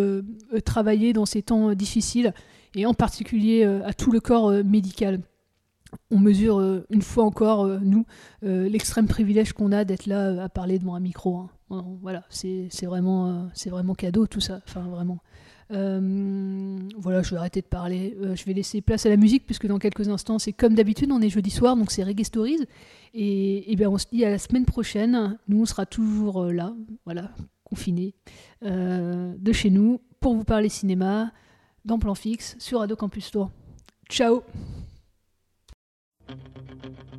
travailler 0.65 1.13
dans 1.13 1.25
ces 1.25 1.41
temps 1.41 1.73
difficiles, 1.73 2.33
et 2.75 2.85
en 2.85 2.93
particulier 2.93 3.63
à 3.63 3.93
tout 3.93 4.11
le 4.11 4.19
corps 4.19 4.51
médical 4.63 5.21
on 6.09 6.19
mesure 6.19 6.83
une 6.89 7.01
fois 7.01 7.23
encore, 7.25 7.67
nous, 7.67 8.05
l'extrême 8.41 9.07
privilège 9.07 9.53
qu'on 9.53 9.71
a 9.71 9.85
d'être 9.85 10.05
là 10.05 10.43
à 10.43 10.49
parler 10.49 10.79
devant 10.79 10.95
un 10.95 10.99
micro. 10.99 11.37
Hein. 11.37 11.49
Voilà, 12.01 12.23
c'est 12.29 12.69
vraiment, 12.83 13.27
euh, 13.27 13.69
vraiment 13.69 13.95
cadeau 13.95 14.27
tout 14.27 14.41
ça. 14.41 14.61
Enfin, 14.67 14.81
vraiment. 14.81 15.19
Euh, 15.71 16.79
voilà, 16.97 17.21
je 17.21 17.31
vais 17.31 17.37
arrêter 17.37 17.61
de 17.61 17.67
parler. 17.67 18.17
Euh, 18.21 18.35
je 18.35 18.43
vais 18.43 18.53
laisser 18.53 18.81
place 18.81 19.05
à 19.05 19.09
la 19.09 19.15
musique, 19.15 19.45
puisque 19.45 19.67
dans 19.67 19.79
quelques 19.79 20.09
instants, 20.09 20.37
c'est 20.37 20.51
comme 20.51 20.75
d'habitude, 20.75 21.11
on 21.11 21.21
est 21.21 21.29
jeudi 21.29 21.49
soir, 21.49 21.77
donc 21.77 21.91
c'est 21.91 22.03
Reggae 22.03 22.23
Stories. 22.23 22.67
Et, 23.13 23.71
et 23.71 23.75
bien, 23.75 23.89
on 23.89 23.97
se 23.97 24.05
dit 24.11 24.25
à 24.25 24.29
la 24.29 24.37
semaine 24.37 24.65
prochaine. 24.65 25.37
Nous, 25.47 25.61
on 25.61 25.65
sera 25.65 25.85
toujours 25.85 26.45
là, 26.45 26.73
voilà, 27.05 27.31
confinés, 27.63 28.15
de 28.61 29.51
chez 29.53 29.69
nous, 29.69 30.01
pour 30.19 30.35
vous 30.35 30.43
parler 30.43 30.67
cinéma, 30.67 31.31
dans 31.85 31.99
Plan 31.99 32.15
Fixe, 32.15 32.55
sur 32.59 32.79
Radio 32.79 32.95
Campus 32.95 33.31
Tour. 33.31 33.49
Ciao 34.09 34.43
thank 36.31 36.83
you 36.83 37.10